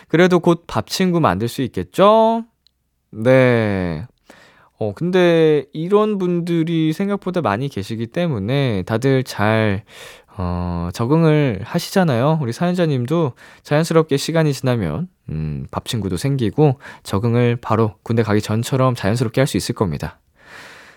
그래도 0.08 0.38
곧 0.38 0.64
밥 0.68 0.86
친구 0.86 1.20
만들 1.20 1.48
수 1.48 1.62
있겠죠? 1.62 2.44
네. 3.10 4.06
어, 4.78 4.92
근데 4.94 5.66
이런 5.72 6.18
분들이 6.18 6.92
생각보다 6.92 7.40
많이 7.42 7.68
계시기 7.68 8.06
때문에 8.06 8.82
다들 8.86 9.24
잘, 9.24 9.84
어, 10.36 10.88
적응을 10.92 11.60
하시잖아요. 11.64 12.38
우리 12.42 12.52
사연자님도 12.52 13.32
자연스럽게 13.62 14.16
시간이 14.16 14.52
지나면, 14.52 15.08
음, 15.30 15.66
밥 15.70 15.84
친구도 15.86 16.16
생기고 16.16 16.78
적응을 17.04 17.56
바로 17.60 17.94
군대 18.02 18.22
가기 18.22 18.40
전처럼 18.40 18.94
자연스럽게 18.94 19.40
할 19.40 19.46
수 19.46 19.56
있을 19.56 19.74
겁니다. 19.74 20.18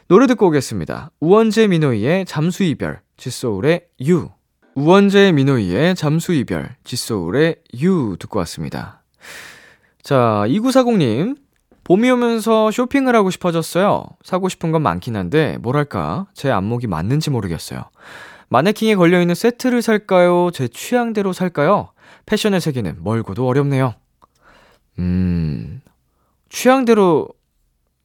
노래 0.08 0.26
듣고 0.26 0.48
오겠습니다. 0.48 1.12
우원재 1.20 1.68
민호이의 1.68 2.26
잠수이별, 2.26 3.02
지소울의 3.18 3.82
유. 4.08 4.30
우원재 4.76 5.34
민호이의 5.34 5.96
잠수이별, 5.96 6.76
지소울의 6.84 7.58
유 7.82 8.16
듣고 8.20 8.40
왔습니다. 8.40 9.04
자, 10.02 10.44
2940님. 10.48 11.38
봄이 11.84 12.10
오면서 12.12 12.70
쇼핑을 12.72 13.16
하고 13.16 13.30
싶어졌어요. 13.30 14.06
사고 14.24 14.50
싶은 14.50 14.72
건 14.72 14.82
많긴 14.82 15.16
한데, 15.16 15.58
뭐랄까, 15.62 16.28
제 16.34 16.52
안목이 16.52 16.88
맞는지 16.88 17.30
모르겠어요. 17.30 17.84
마네킹에 18.50 18.96
걸려있는 18.96 19.36
세트를 19.36 19.82
살까요? 19.82 20.52
제 20.54 20.68
취향대로 20.68 21.34
살까요? 21.34 21.92
패션의 22.26 22.62
세계는 22.62 23.04
멀고도 23.04 23.48
어렵네요. 23.48 23.96
음, 25.00 25.82
취향대로 26.50 27.28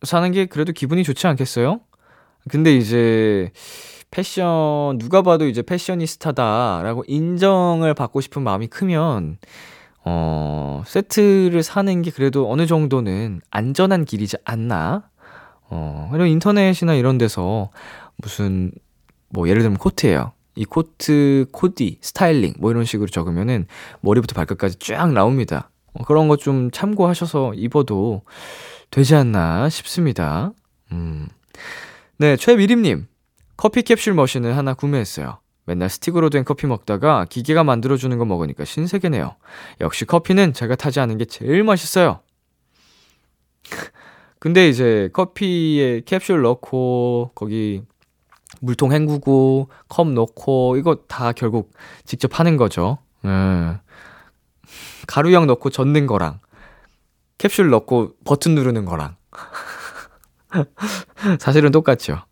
사는 0.03 0.33
게 0.33 0.47
그래도 0.47 0.73
기분이 0.73 1.05
좋지 1.05 1.27
않겠어요? 1.27 1.81
근데 2.51 2.77
이제 2.77 3.51
패션 4.11 4.99
누가 4.99 5.23
봐도 5.23 5.47
이제 5.47 5.63
패셔니스타다라고 5.63 7.05
인정을 7.07 7.95
받고 7.95 8.21
싶은 8.21 8.43
마음이 8.43 8.67
크면 8.67 9.39
어, 10.05 10.83
세트를 10.87 11.63
사는 11.63 12.03
게 12.03 12.11
그래도 12.11 12.51
어느 12.51 12.67
정도는 12.67 13.41
안전한 13.51 14.05
길이지 14.05 14.37
않나? 14.45 15.09
어, 15.71 16.09
그리고 16.11 16.27
인터넷이나 16.27 16.95
이런 16.95 17.17
데서 17.17 17.71
무슨 18.17 18.73
뭐 19.33 19.49
예를 19.49 19.63
들면 19.63 19.79
코트예요. 19.79 20.33
이 20.55 20.65
코트 20.67 21.47
코디 21.53 21.99
스타일링 22.03 22.55
뭐 22.59 22.71
이런 22.71 22.85
식으로 22.85 23.09
적으면은 23.09 23.67
머리부터 24.01 24.35
발끝까지 24.35 24.77
쫙 24.79 25.11
나옵니다. 25.13 25.71
어, 25.95 26.05
그런 26.05 26.29
거 26.29 26.37
좀 26.37 26.71
참고하셔서 26.71 27.55
입어도 27.55 28.23
되지 28.91 29.15
않나 29.15 29.69
싶습니다. 29.71 30.53
음. 30.93 31.29
네, 32.19 32.37
최미림님. 32.37 33.07
커피 33.57 33.83
캡슐 33.83 34.15
머신을 34.17 34.57
하나 34.57 34.75
구매했어요. 34.75 35.39
맨날 35.65 35.89
스틱으로 35.89 36.29
된 36.29 36.45
커피 36.45 36.67
먹다가 36.67 37.25
기계가 37.31 37.63
만들어주는 37.65 38.17
거 38.19 38.25
먹으니까 38.25 38.65
신세계네요. 38.65 39.37
역시 39.81 40.05
커피는 40.05 40.53
제가 40.53 40.75
타지 40.77 41.01
않은 41.01 41.19
게 41.19 41.25
제일 41.25 41.63
맛있어요. 41.65 42.21
근데 44.41 44.69
이제 44.69 45.09
커피에 45.13 46.01
캡슐 46.05 46.43
넣고, 46.43 47.31
거기 47.35 47.83
물통 48.61 48.93
헹구고, 48.93 49.69
컵 49.89 50.09
넣고, 50.09 50.77
이거 50.77 50.97
다 51.09 51.33
결국 51.33 51.73
직접 52.05 52.39
하는 52.39 52.57
거죠. 52.57 52.99
음. 53.25 53.79
가루형 55.07 55.47
넣고 55.47 55.71
젓는 55.71 56.07
거랑, 56.07 56.41
캡슐 57.39 57.71
넣고 57.71 58.13
버튼 58.25 58.55
누르는 58.55 58.85
거랑. 58.85 59.17
사실은 61.41 61.73
똑같죠. 61.73 62.23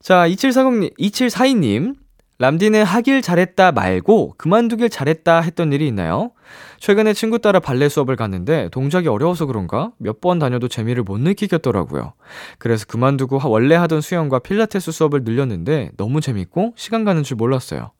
자, 0.00 0.28
2740님, 0.28 0.96
2742님. 0.98 1.94
람디는 2.38 2.84
하길 2.84 3.20
잘했다 3.20 3.72
말고 3.72 4.34
그만두길 4.38 4.88
잘했다 4.88 5.42
했던 5.42 5.74
일이 5.74 5.86
있나요? 5.86 6.30
최근에 6.80 7.12
친구 7.12 7.38
따라 7.38 7.60
발레 7.60 7.88
수업을 7.90 8.16
갔는데 8.16 8.68
동작이 8.72 9.06
어려워서 9.06 9.46
그런가 9.46 9.92
몇 9.98 10.20
번 10.20 10.38
다녀도 10.38 10.68
재미를 10.68 11.02
못 11.02 11.18
느끼겠더라고요. 11.18 12.12
그래서 12.58 12.84
그만두고 12.86 13.40
원래 13.48 13.74
하던 13.74 14.00
수영과 14.02 14.38
필라테스 14.38 14.90
수업을 14.92 15.22
늘렸는데 15.24 15.90
너무 15.96 16.20
재밌고 16.20 16.74
시간 16.76 17.04
가는 17.04 17.22
줄 17.22 17.36
몰랐어요. 17.36 17.92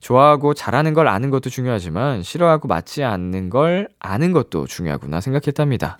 좋아하고 0.00 0.54
잘하는 0.54 0.92
걸 0.94 1.08
아는 1.08 1.30
것도 1.30 1.48
중요하지만 1.50 2.22
싫어하고 2.22 2.68
맞지 2.68 3.04
않는 3.04 3.48
걸 3.50 3.88
아는 3.98 4.32
것도 4.32 4.66
중요하구나 4.66 5.20
생각했답니다. 5.20 5.98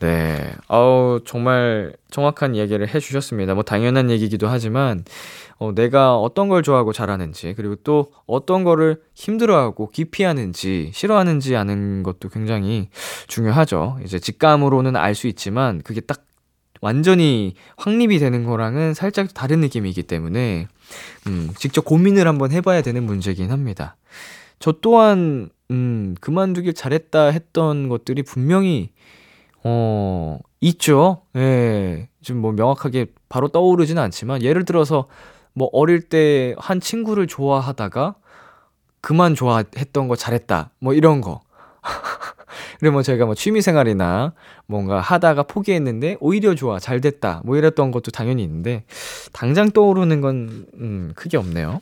네. 0.00 0.52
어우, 0.68 1.20
정말 1.24 1.92
정확한 2.10 2.54
얘기를 2.54 2.86
해주셨습니다. 2.86 3.54
뭐, 3.54 3.64
당연한 3.64 4.10
얘기기도 4.10 4.46
하지만, 4.46 5.04
어, 5.58 5.74
내가 5.74 6.16
어떤 6.16 6.48
걸 6.48 6.62
좋아하고 6.62 6.92
잘하는지, 6.92 7.54
그리고 7.56 7.74
또 7.76 8.12
어떤 8.26 8.62
거를 8.62 9.02
힘들어하고 9.14 9.90
기피하는지, 9.90 10.92
싫어하는지 10.94 11.56
아는 11.56 12.02
것도 12.04 12.28
굉장히 12.28 12.90
중요하죠. 13.26 13.98
이제 14.04 14.18
직감으로는 14.18 14.94
알 14.96 15.14
수 15.14 15.26
있지만, 15.26 15.82
그게 15.82 16.00
딱 16.00 16.24
완전히 16.80 17.54
확립이 17.76 18.20
되는 18.20 18.44
거랑은 18.44 18.94
살짝 18.94 19.34
다른 19.34 19.60
느낌이기 19.60 20.04
때문에, 20.04 20.68
음, 21.26 21.50
직접 21.58 21.84
고민을 21.84 22.28
한번 22.28 22.52
해봐야 22.52 22.82
되는 22.82 23.02
문제긴 23.02 23.50
합니다. 23.50 23.96
저 24.60 24.72
또한, 24.80 25.50
음, 25.72 26.14
그만두길 26.20 26.74
잘했다 26.74 27.26
했던 27.26 27.88
것들이 27.88 28.22
분명히 28.22 28.90
어, 29.64 30.38
있죠. 30.60 31.22
예. 31.36 32.08
지금 32.22 32.40
뭐 32.40 32.52
명확하게 32.52 33.06
바로 33.28 33.48
떠오르지는 33.48 34.00
않지만, 34.00 34.42
예를 34.42 34.64
들어서 34.64 35.08
뭐 35.58 35.68
어릴 35.72 36.00
때 36.02 36.54
한 36.58 36.80
친구를 36.80 37.26
좋아하다가 37.26 38.14
그만 39.00 39.34
좋아했던 39.34 40.08
거 40.08 40.16
잘했다. 40.16 40.70
뭐 40.80 40.94
이런 40.94 41.20
거. 41.20 41.42
그리고 42.78 42.94
뭐 42.94 43.02
제가 43.02 43.26
뭐 43.26 43.34
취미생활이나 43.34 44.34
뭔가 44.66 45.00
하다가 45.00 45.44
포기했는데 45.44 46.16
오히려 46.20 46.54
좋아, 46.54 46.78
잘 46.78 47.00
됐다. 47.00 47.42
뭐 47.44 47.56
이랬던 47.56 47.90
것도 47.90 48.10
당연히 48.12 48.42
있는데, 48.44 48.84
당장 49.32 49.70
떠오르는 49.70 50.20
건, 50.20 50.66
음, 50.74 51.12
크게 51.16 51.36
없네요. 51.36 51.80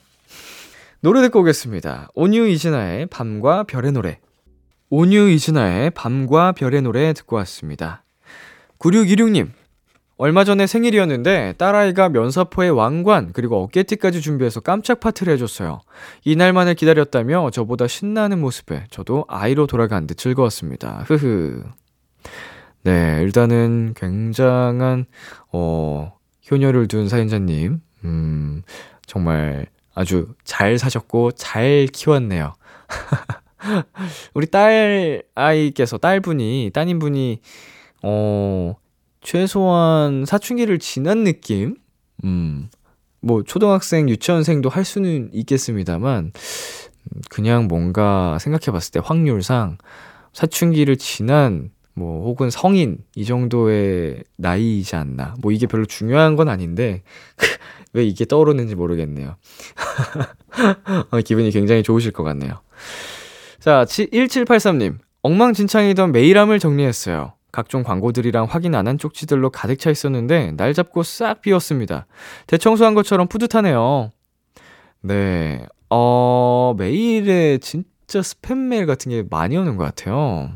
노래 1.01 1.21
듣고 1.23 1.41
오겠습니다. 1.41 2.09
온유 2.15 2.49
이진아의 2.49 3.07
밤과 3.07 3.65
별의 3.65 3.93
노래. 3.93 4.19
온유 4.89 5.31
이진아의 5.31 5.91
밤과 5.91 6.53
별의 6.53 6.83
노래 6.83 7.13
듣고 7.13 7.37
왔습니다. 7.37 8.03
9626님, 8.79 9.51
얼마 10.19 10.45
전에 10.45 10.67
생일이었는데 10.67 11.55
딸아이가 11.59 12.09
면사포에 12.09 12.69
왕관 12.69 13.33
그리고 13.35 13.63
어깨티까지 13.65 14.23
준비해서 14.23 14.61
깜짝 14.61 15.01
파티를 15.01 15.33
해줬어요. 15.35 15.81
이날만을 16.25 16.75
기다렸다며 16.75 17.51
저보다 17.51 17.87
신나는 17.87 18.41
모습에 18.41 18.85
저도 18.91 19.27
아이로 19.29 19.67
돌아간 19.67 20.07
듯 20.07 20.17
즐거웠습니다. 20.17 21.05
흐흐. 21.07 21.65
네, 22.85 23.21
일단은 23.23 23.93
굉장한 23.95 25.05
어 25.53 26.13
효녀를 26.51 26.89
둔 26.89 27.09
사연자님, 27.09 27.81
음 28.05 28.63
정말 29.07 29.67
아주 29.95 30.29
잘 30.45 30.79
사셨고 30.79 31.33
잘 31.33 31.89
키웠네요. 31.93 32.55
우리 34.35 34.47
딸 34.47 35.25
아이께서 35.35 35.99
딸분이 35.99 36.71
따님분이 36.73 37.41
어 38.03 38.77
최소한 39.27 40.25
사춘기를 40.25 40.79
지난 40.79 41.25
느낌? 41.25 41.75
음. 42.23 42.69
뭐 43.21 43.43
초등학생, 43.43 44.09
유치원생도 44.09 44.69
할 44.69 44.85
수는 44.85 45.31
있겠습니다만 45.33 46.31
그냥 47.29 47.67
뭔가 47.67 48.39
생각해 48.39 48.71
봤을 48.71 48.93
때 48.93 49.01
확률상 49.03 49.79
사춘기를 50.33 50.97
지난 50.97 51.71
뭐 51.95 52.25
혹은 52.25 52.51
성인 52.51 52.99
이 53.17 53.25
정도의 53.25 54.23
나이이지 54.37 54.95
않나. 54.95 55.35
뭐 55.41 55.51
이게 55.51 55.67
별로 55.67 55.87
중요한 55.87 56.37
건 56.37 56.49
아닌데 56.49 57.03
왜 57.95 58.05
이게 58.05 58.27
떠오르는지 58.27 58.77
모르겠네요. 58.77 59.35
어, 61.11 61.21
기분이 61.21 61.51
굉장히 61.51 61.83
좋으실 61.83 62.13
것 62.13 62.23
같네요. 62.23 62.61
자, 63.59 63.85
1783님. 63.87 64.99
엉망진창이던 65.23 66.13
메일함을 66.13 66.61
정리했어요. 66.61 67.36
각종 67.57 67.83
광고들이랑 67.83 68.45
확인 68.51 68.75
안 68.75 68.87
한 68.87 68.99
쪽지들로 68.99 69.49
가득 69.51 69.79
차 69.79 69.91
있었는데 69.91 70.53
날 70.59 70.75
잡고 70.75 71.03
싹 71.03 71.41
비웠습니다. 71.41 72.07
대청소한 72.47 72.95
것처럼 72.95 73.29
뿌듯하네요. 73.29 74.13
네. 75.01 75.67
어, 75.89 76.75
메일에 76.77 77.57
진짜 77.59 78.21
스팸 78.21 78.57
메일 78.59 78.85
같은 78.87 79.11
게 79.11 79.25
많이 79.31 79.57
오는 79.57 79.77
것 79.77 79.85
같아요. 79.85 80.51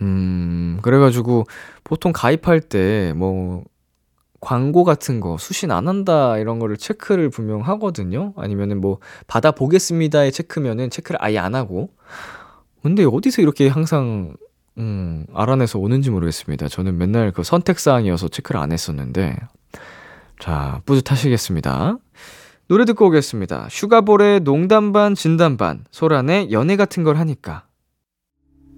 음, 0.00 0.78
그래가지고 0.82 1.44
보통 1.84 2.12
가입할 2.12 2.60
때 2.60 3.12
뭐 3.16 3.64
광고 4.40 4.84
같은 4.84 5.18
거 5.18 5.36
수신 5.38 5.72
안 5.72 5.88
한다 5.88 6.38
이런 6.38 6.60
거를 6.60 6.76
체크를 6.76 7.28
분명 7.30 7.62
하거든요. 7.62 8.32
아니면은 8.36 8.80
뭐 8.80 9.00
받아보겠습니다의 9.26 10.30
체크면은 10.30 10.90
체크를 10.90 11.18
아예 11.20 11.38
안 11.38 11.56
하고. 11.56 11.90
근데 12.82 13.04
어디서 13.04 13.42
이렇게 13.42 13.66
항상 13.68 14.36
음, 14.78 15.26
알아내서 15.34 15.78
오는지 15.78 16.10
모르겠습니다. 16.10 16.68
저는 16.68 16.96
맨날 16.98 17.32
그 17.32 17.42
선택사항이어서 17.42 18.28
체크를 18.28 18.60
안 18.60 18.72
했었는데. 18.72 19.36
자, 20.38 20.80
뿌듯하시겠습니다. 20.86 21.98
노래 22.68 22.84
듣고 22.84 23.06
오겠습니다. 23.06 23.68
슈가볼의 23.70 24.40
농담 24.40 24.92
반 24.92 25.14
진담 25.14 25.56
반, 25.56 25.84
소란의 25.90 26.52
연애 26.52 26.76
같은 26.76 27.02
걸 27.02 27.16
하니까. 27.16 27.64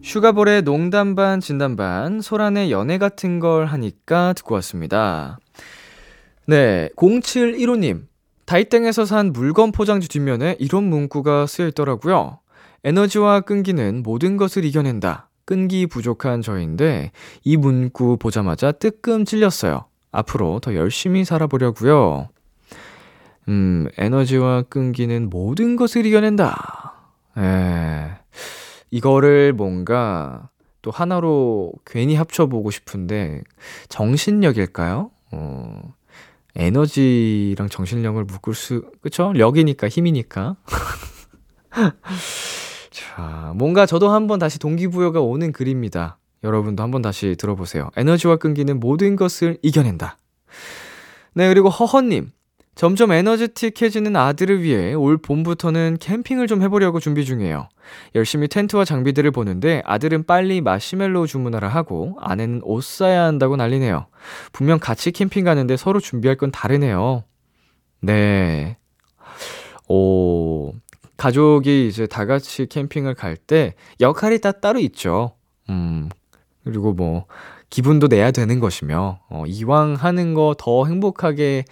슈가볼의 0.03 0.63
농담 0.63 1.15
반 1.15 1.41
진담 1.41 1.77
반, 1.77 2.21
소란의 2.21 2.71
연애 2.71 2.99
같은 2.99 3.41
걸 3.41 3.67
하니까 3.67 4.33
듣고 4.33 4.55
왔습니다. 4.55 5.39
네, 6.47 6.89
0715님. 6.97 8.07
다이땡에서 8.47 9.05
산 9.05 9.33
물건 9.33 9.71
포장지 9.71 10.09
뒷면에 10.09 10.57
이런 10.59 10.85
문구가 10.85 11.47
쓰여 11.47 11.69
있더라고요. 11.69 12.39
에너지와 12.83 13.43
끈기는 13.43 14.03
모든 14.03 14.37
것을 14.37 14.65
이겨낸다. 14.65 15.30
끈기 15.51 15.89
부족한 15.89 16.43
저인데 16.43 17.11
이 17.43 17.57
문구 17.57 18.19
보자마자 18.19 18.71
뜨끔 18.71 19.25
찔렸어요. 19.25 19.85
앞으로 20.13 20.61
더 20.61 20.77
열심히 20.77 21.25
살아보려고요. 21.25 22.29
음, 23.49 23.89
에너지와 23.99 24.63
끈기는 24.63 25.29
모든 25.29 25.75
것을 25.75 26.07
이겨낸다. 26.07 26.95
에, 27.39 28.11
이거를 28.93 29.53
뭔가 29.53 30.51
또 30.83 30.93
하나로 30.93 31.73
괜히 31.85 32.15
합쳐보고 32.15 32.71
싶은데 32.71 33.43
정신력일까요? 33.89 35.11
어, 35.33 35.95
에너지랑 36.55 37.69
정신력을 37.69 38.23
묶을 38.23 38.55
수, 38.55 38.89
그쵸? 39.01 39.33
력이니까, 39.35 39.89
힘이니까. 39.89 40.55
자, 42.91 43.53
뭔가 43.57 43.87
저도 43.87 44.11
한번 44.11 44.39
다시 44.39 44.59
동기부여가 44.59 45.21
오는 45.21 45.53
글입니다. 45.53 46.19
여러분도 46.43 46.83
한번 46.83 47.03
다시 47.03 47.37
들어보세요. 47.39 47.91
에너지와 47.97 48.37
끈기는 48.37 48.81
모든 48.81 49.17
것을 49.17 49.59
이겨낸다. 49.63 50.19
네, 51.35 51.49
그리고 51.49 51.69
허허님. 51.69 52.33
점점 52.75 53.13
에너지틱해지는 53.13 54.17
아들을 54.17 54.63
위해 54.63 54.95
올 54.95 55.19
봄부터는 55.19 55.99
캠핑을 56.01 56.47
좀 56.47 56.63
해보려고 56.63 56.99
준비 56.99 57.27
중이에요. 57.27 57.69
열심히 58.15 58.49
텐트와 58.49 58.87
장비들을 58.87 59.31
보는데 59.33 59.83
아들은 59.85 60.25
빨리 60.25 60.63
마시멜로우 60.63 61.27
주문하라 61.27 61.69
하고 61.69 62.17
아내는 62.21 62.61
옷 62.63 62.83
사야 62.83 63.25
한다고 63.25 63.57
난리네요. 63.57 64.07
분명 64.53 64.79
같이 64.79 65.11
캠핑 65.11 65.45
가는데 65.45 65.77
서로 65.77 66.01
준비할 66.01 66.37
건 66.37 66.51
다르네요. 66.51 67.25
네. 68.01 68.79
오, 69.87 70.73
가족이 71.21 71.87
이제 71.89 72.07
다 72.07 72.25
같이 72.25 72.67
캠핑을 72.67 73.15
갈 73.15 73.37
때 73.37 73.75
역할이 74.01 74.41
다 74.41 74.53
따로 74.53 74.79
있죠. 74.81 75.33
음, 75.69 76.09
그리고 76.65 76.93
뭐, 76.95 77.27
기분도 77.69 78.09
내야 78.09 78.31
되는 78.31 78.59
것이며, 78.59 79.21
어, 79.29 79.45
이왕 79.47 79.95
하는 79.95 80.35
거 80.35 80.55
더 80.59 80.87
행복하게 80.87 81.65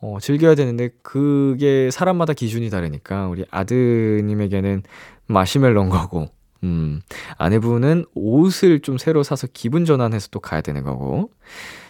어, 0.00 0.18
즐겨야 0.20 0.54
되는데 0.54 0.90
그게 1.02 1.90
사람마다 1.90 2.32
기준이 2.32 2.70
다르니까 2.70 3.26
우리 3.28 3.44
아드님에게는 3.50 4.82
마시멜로인 5.26 5.88
거고 5.90 6.28
음, 6.62 7.00
아내분은 7.36 8.04
옷을 8.14 8.80
좀 8.80 8.96
새로 8.98 9.22
사서 9.24 9.48
기분 9.52 9.84
전환해서 9.84 10.28
또 10.30 10.38
가야 10.40 10.60
되는 10.60 10.82
거고 10.84 11.30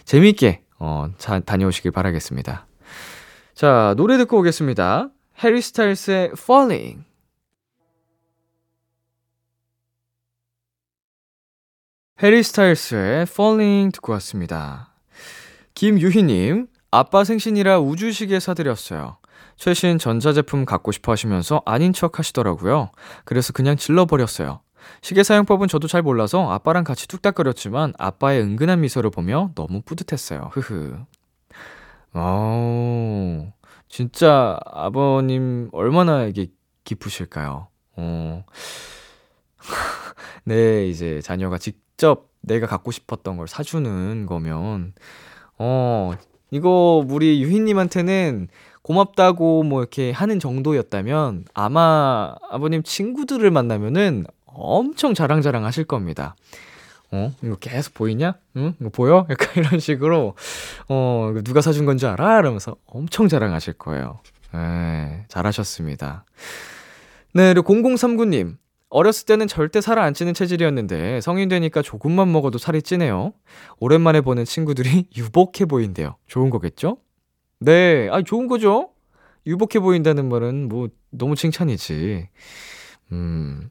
재미있게 0.05 0.63
어, 0.79 1.07
자, 1.17 1.39
다녀오시길 1.39 1.91
바라겠습니다. 1.91 2.65
자, 3.53 3.93
노래 3.97 4.17
듣고 4.17 4.39
오겠습니다. 4.39 5.09
해리 5.41 5.61
스타일스의 5.61 6.31
Falling 6.33 7.05
해리 12.21 12.43
스타일스의 12.43 13.21
Falling 13.21 13.93
듣고 13.93 14.11
왔습니다. 14.13 14.93
김유희님, 15.75 16.67
아빠 16.91 17.23
생신이라 17.23 17.79
우주시계 17.79 18.41
사드렸어요. 18.41 19.17
최신 19.55 19.97
전자제품 19.97 20.65
갖고 20.65 20.91
싶어 20.91 21.13
하시면서 21.13 21.61
아닌 21.65 21.93
척 21.93 22.19
하시더라고요. 22.19 22.91
그래서 23.23 23.53
그냥 23.53 23.77
질러버렸어요. 23.77 24.59
시계 25.01 25.23
사용법은 25.23 25.69
저도 25.69 25.87
잘 25.87 26.01
몰라서 26.01 26.51
아빠랑 26.51 26.83
같이 26.83 27.07
뚝딱거렸지만 27.07 27.93
아빠의 27.97 28.41
은근한 28.41 28.81
미소를 28.81 29.09
보며 29.09 29.51
너무 29.55 29.81
뿌듯했어요. 29.83 30.49
흐흐. 30.51 30.97
어, 32.13 33.53
진짜 33.89 34.57
아버님 34.65 35.69
얼마나 35.73 36.25
이게 36.25 36.47
기쁘실까요? 36.83 37.67
어. 37.97 38.45
네, 40.45 40.87
이제 40.87 41.19
자녀가 41.21 41.57
직접 41.57 42.29
내가 42.41 42.67
갖고 42.67 42.91
싶었던 42.91 43.35
걸 43.35 43.47
사주는 43.47 44.25
거면, 44.25 44.93
어, 45.57 46.13
이거 46.51 47.05
우리 47.07 47.41
유희님한테는 47.43 48.47
고맙다고 48.81 49.63
뭐 49.63 49.81
이렇게 49.81 50.11
하는 50.11 50.39
정도였다면 50.39 51.45
아마 51.53 52.33
아버님 52.49 52.81
친구들을 52.81 53.51
만나면은 53.51 54.25
엄청 54.45 55.13
자랑자랑 55.13 55.65
하실 55.65 55.83
겁니다. 55.83 56.35
어, 57.11 57.33
이거 57.41 57.55
계속 57.55 57.93
보이냐? 57.93 58.35
응? 58.57 58.75
이거 58.79 58.89
보여? 58.89 59.25
약간 59.31 59.63
이런 59.63 59.79
식으로, 59.79 60.35
어, 60.87 61.33
누가 61.43 61.61
사준 61.61 61.85
건지 61.85 62.05
알아? 62.05 62.39
이러면서 62.39 62.75
엄청 62.85 63.27
자랑하실 63.27 63.73
거예요. 63.73 64.19
에 64.53 65.25
잘하셨습니다. 65.27 66.25
네, 67.33 67.53
그리고 67.53 67.73
0039님. 67.73 68.57
어렸을 68.89 69.27
때는 69.27 69.47
절대 69.47 69.81
살안 69.81 70.15
찌는 70.15 70.33
체질이었는데 70.33 71.21
성인 71.21 71.47
되니까 71.47 71.83
조금만 71.83 72.31
먹어도 72.31 72.57
살이 72.57 72.81
찌네요. 72.81 73.33
오랜만에 73.79 74.21
보는 74.21 74.45
친구들이 74.45 75.05
유복해 75.15 75.65
보인대요. 75.65 76.15
좋은 76.25 76.49
거겠죠? 76.49 76.97
네, 77.59 78.09
아 78.11 78.23
좋은 78.23 78.47
거죠? 78.47 78.89
유복해 79.45 79.79
보인다는 79.79 80.27
말은 80.27 80.69
뭐 80.69 80.89
너무 81.11 81.35
칭찬이지. 81.35 82.29
음. 83.11 83.69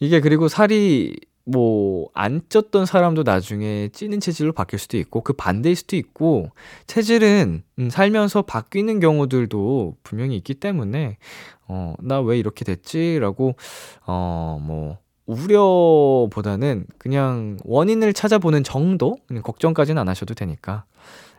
이게 0.00 0.20
그리고 0.20 0.48
살이 0.48 1.16
뭐 1.44 2.08
안 2.14 2.40
쪘던 2.48 2.86
사람도 2.86 3.22
나중에 3.24 3.88
찌는 3.92 4.20
체질로 4.20 4.52
바뀔 4.52 4.78
수도 4.78 4.96
있고 4.98 5.22
그 5.22 5.32
반대일 5.32 5.74
수도 5.76 5.96
있고 5.96 6.50
체질은 6.86 7.62
음, 7.78 7.90
살면서 7.90 8.42
바뀌는 8.42 9.00
경우들도 9.00 9.96
분명히 10.02 10.36
있기 10.36 10.54
때문에 10.54 11.16
어, 11.68 11.94
나 12.00 12.20
왜 12.20 12.38
이렇게 12.38 12.64
됐지?라고 12.64 13.54
어, 14.06 14.58
뭐 14.62 14.98
우려보다는 15.26 16.86
그냥 16.98 17.56
원인을 17.64 18.12
찾아보는 18.12 18.64
정도? 18.64 19.16
걱정까지는 19.42 20.00
안 20.00 20.08
하셔도 20.08 20.34
되니까. 20.34 20.84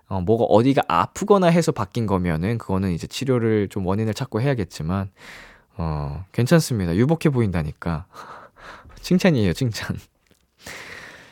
어, 0.07 0.21
뭐가 0.21 0.43
어디가 0.45 0.83
아프거나 0.87 1.47
해서 1.47 1.71
바뀐 1.71 2.05
거면은 2.05 2.57
그거는 2.57 2.91
이제 2.91 3.07
치료를 3.07 3.69
좀 3.69 3.85
원인을 3.85 4.13
찾고 4.13 4.41
해야겠지만 4.41 5.09
어, 5.77 6.25
괜찮습니다. 6.31 6.95
유복해 6.95 7.29
보인다니까. 7.29 8.05
칭찬이에요, 9.03 9.53
칭찬. 9.53 9.97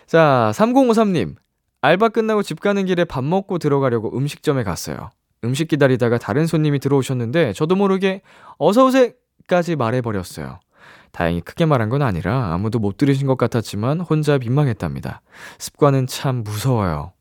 자, 0.06 0.52
3053님. 0.54 1.36
알바 1.82 2.10
끝나고 2.10 2.44
집 2.44 2.60
가는 2.60 2.86
길에 2.86 3.06
밥 3.06 3.24
먹고 3.24 3.58
들어가려고 3.58 4.16
음식점에 4.16 4.64
갔어요. 4.64 5.10
음식 5.44 5.68
기다리다가 5.68 6.20
다른 6.20 6.46
손님이 6.46 6.78
들어오셨는데 6.78 7.54
저도 7.54 7.76
모르게 7.76 8.22
어서오세까지 8.60 9.78
말해버렸어요. 9.78 10.60
다행히 11.12 11.42
크게 11.42 11.66
말한 11.66 11.90
건 11.90 12.04
아니라 12.04 12.54
아무도 12.54 12.78
못 12.78 12.98
들으신 12.98 13.26
것 13.26 13.38
같았지만 13.38 14.02
혼자 14.02 14.38
민망했답니다. 14.38 15.22
습관은 15.58 16.06
참 16.06 16.44
무서워요. 16.44 17.14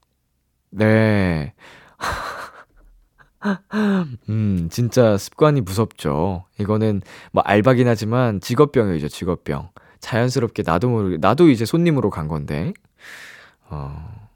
네. 0.70 1.54
음, 4.28 4.68
진짜 4.70 5.16
습관이 5.16 5.62
무섭죠. 5.62 6.44
이거는 6.58 7.00
뭐 7.32 7.42
알바긴 7.46 7.88
하지만 7.88 8.40
직업병이죠, 8.40 9.08
직업병. 9.08 9.70
자연스럽게 10.00 10.62
나도 10.64 10.88
모르게, 10.90 11.18
나도 11.18 11.48
이제 11.50 11.64
손님으로 11.64 12.10
간 12.10 12.28
건데, 12.28 12.72
어, 13.68 14.28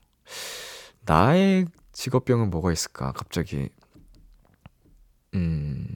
나의 1.06 1.66
직업병은 1.92 2.50
뭐가 2.50 2.72
있을까, 2.72 3.12
갑자기. 3.12 3.68
음, 5.34 5.86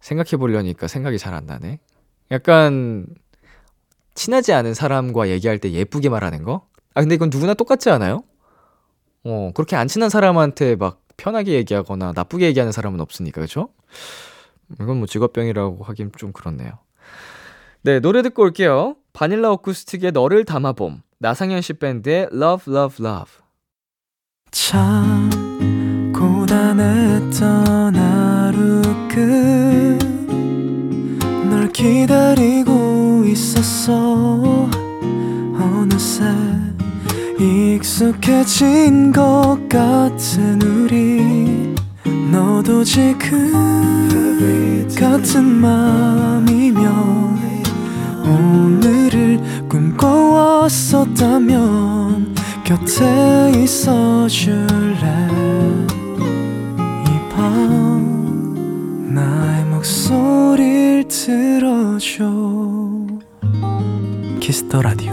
생각해 0.00 0.36
보려니까 0.38 0.88
생각이 0.88 1.18
잘 1.18 1.34
안 1.34 1.46
나네. 1.46 1.78
약간, 2.30 3.06
친하지 4.14 4.52
않은 4.52 4.74
사람과 4.74 5.28
얘기할 5.28 5.58
때 5.58 5.72
예쁘게 5.72 6.08
말하는 6.08 6.42
거? 6.44 6.66
아, 6.94 7.00
근데 7.00 7.14
이건 7.14 7.30
누구나 7.30 7.54
똑같지 7.54 7.90
않아요? 7.90 8.24
어, 9.24 9.50
그렇게 9.54 9.76
안 9.76 9.88
친한 9.88 10.10
사람한테 10.10 10.76
막 10.76 11.00
편하게 11.16 11.52
얘기하거나 11.54 12.12
나쁘게 12.14 12.46
얘기하는 12.46 12.72
사람은 12.72 13.00
없으니까, 13.00 13.40
그죠? 13.40 13.68
이건 14.80 14.98
뭐 14.98 15.06
직업병이라고 15.06 15.84
하긴 15.84 16.12
좀 16.18 16.32
그렇네요. 16.32 16.78
네, 17.84 17.98
노래 17.98 18.22
듣고 18.22 18.44
올게요. 18.44 18.94
바닐라 19.12 19.50
어쿠스틱의 19.50 20.12
너를 20.12 20.44
담아봄, 20.44 21.02
나상현 21.18 21.62
씨 21.62 21.72
밴드의 21.72 22.28
Love 22.32 22.72
Love 22.72 23.04
Love. 23.04 23.32
참 24.52 26.12
고단했던 26.14 27.96
하루 27.96 28.82
끝널 29.08 29.98
기다리고 31.72 33.24
있었어 33.26 34.70
어느새 35.58 36.22
익숙해진 37.40 39.10
것 39.10 39.58
같은 39.68 40.62
우리 40.62 41.74
너도 42.30 42.84
지금 42.84 43.50
같은 44.96 45.44
맘이면 45.44 47.42
오늘을 48.24 49.40
꿈꿔왔었다면 49.68 52.34
곁에 52.64 53.52
있어 53.62 54.26
줄래? 54.28 55.28
이 57.06 57.08
밤 57.30 59.14
나의 59.14 59.64
목소리를 59.66 61.06
들어줘. 61.08 62.24
Kiss 64.40 64.64
the 64.64 64.82
Radio. 64.82 65.12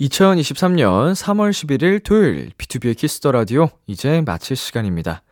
2023년 0.00 1.14
3월 1.14 1.50
11일 1.50 2.02
토요일 2.04 2.50
B2B의 2.58 2.96
키스터 2.96 3.32
라디오 3.32 3.68
이제 3.86 4.22
마칠 4.24 4.56
시간입니다. 4.56 5.22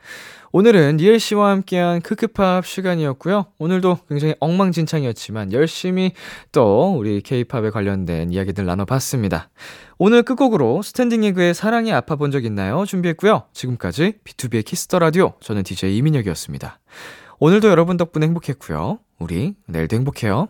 오늘은 0.56 0.98
니엘 0.98 1.18
씨와 1.18 1.50
함께한 1.50 2.00
크크팝 2.00 2.64
시간이었고요. 2.64 3.46
오늘도 3.58 3.98
굉장히 4.08 4.36
엉망진창이었지만 4.38 5.52
열심히 5.52 6.12
또 6.52 6.94
우리 6.96 7.22
케이팝에 7.22 7.70
관련된 7.70 8.30
이야기들 8.30 8.64
나눠봤습니다. 8.64 9.50
오늘 9.98 10.22
끝곡으로 10.22 10.82
스탠딩 10.82 11.24
에그의 11.24 11.54
사랑에 11.54 11.92
아파 11.92 12.14
본 12.14 12.30
적 12.30 12.44
있나요? 12.44 12.84
준비했고요. 12.86 13.46
지금까지 13.52 14.20
B2B의 14.22 14.64
키스터 14.64 15.00
라디오 15.00 15.32
저는 15.40 15.64
DJ 15.64 15.96
이민혁이었습니다. 15.96 16.78
오늘도 17.40 17.68
여러분 17.68 17.96
덕분에 17.96 18.24
행복했고요. 18.26 19.00
우리 19.18 19.56
내일도 19.66 19.96
행복해요. 19.96 20.46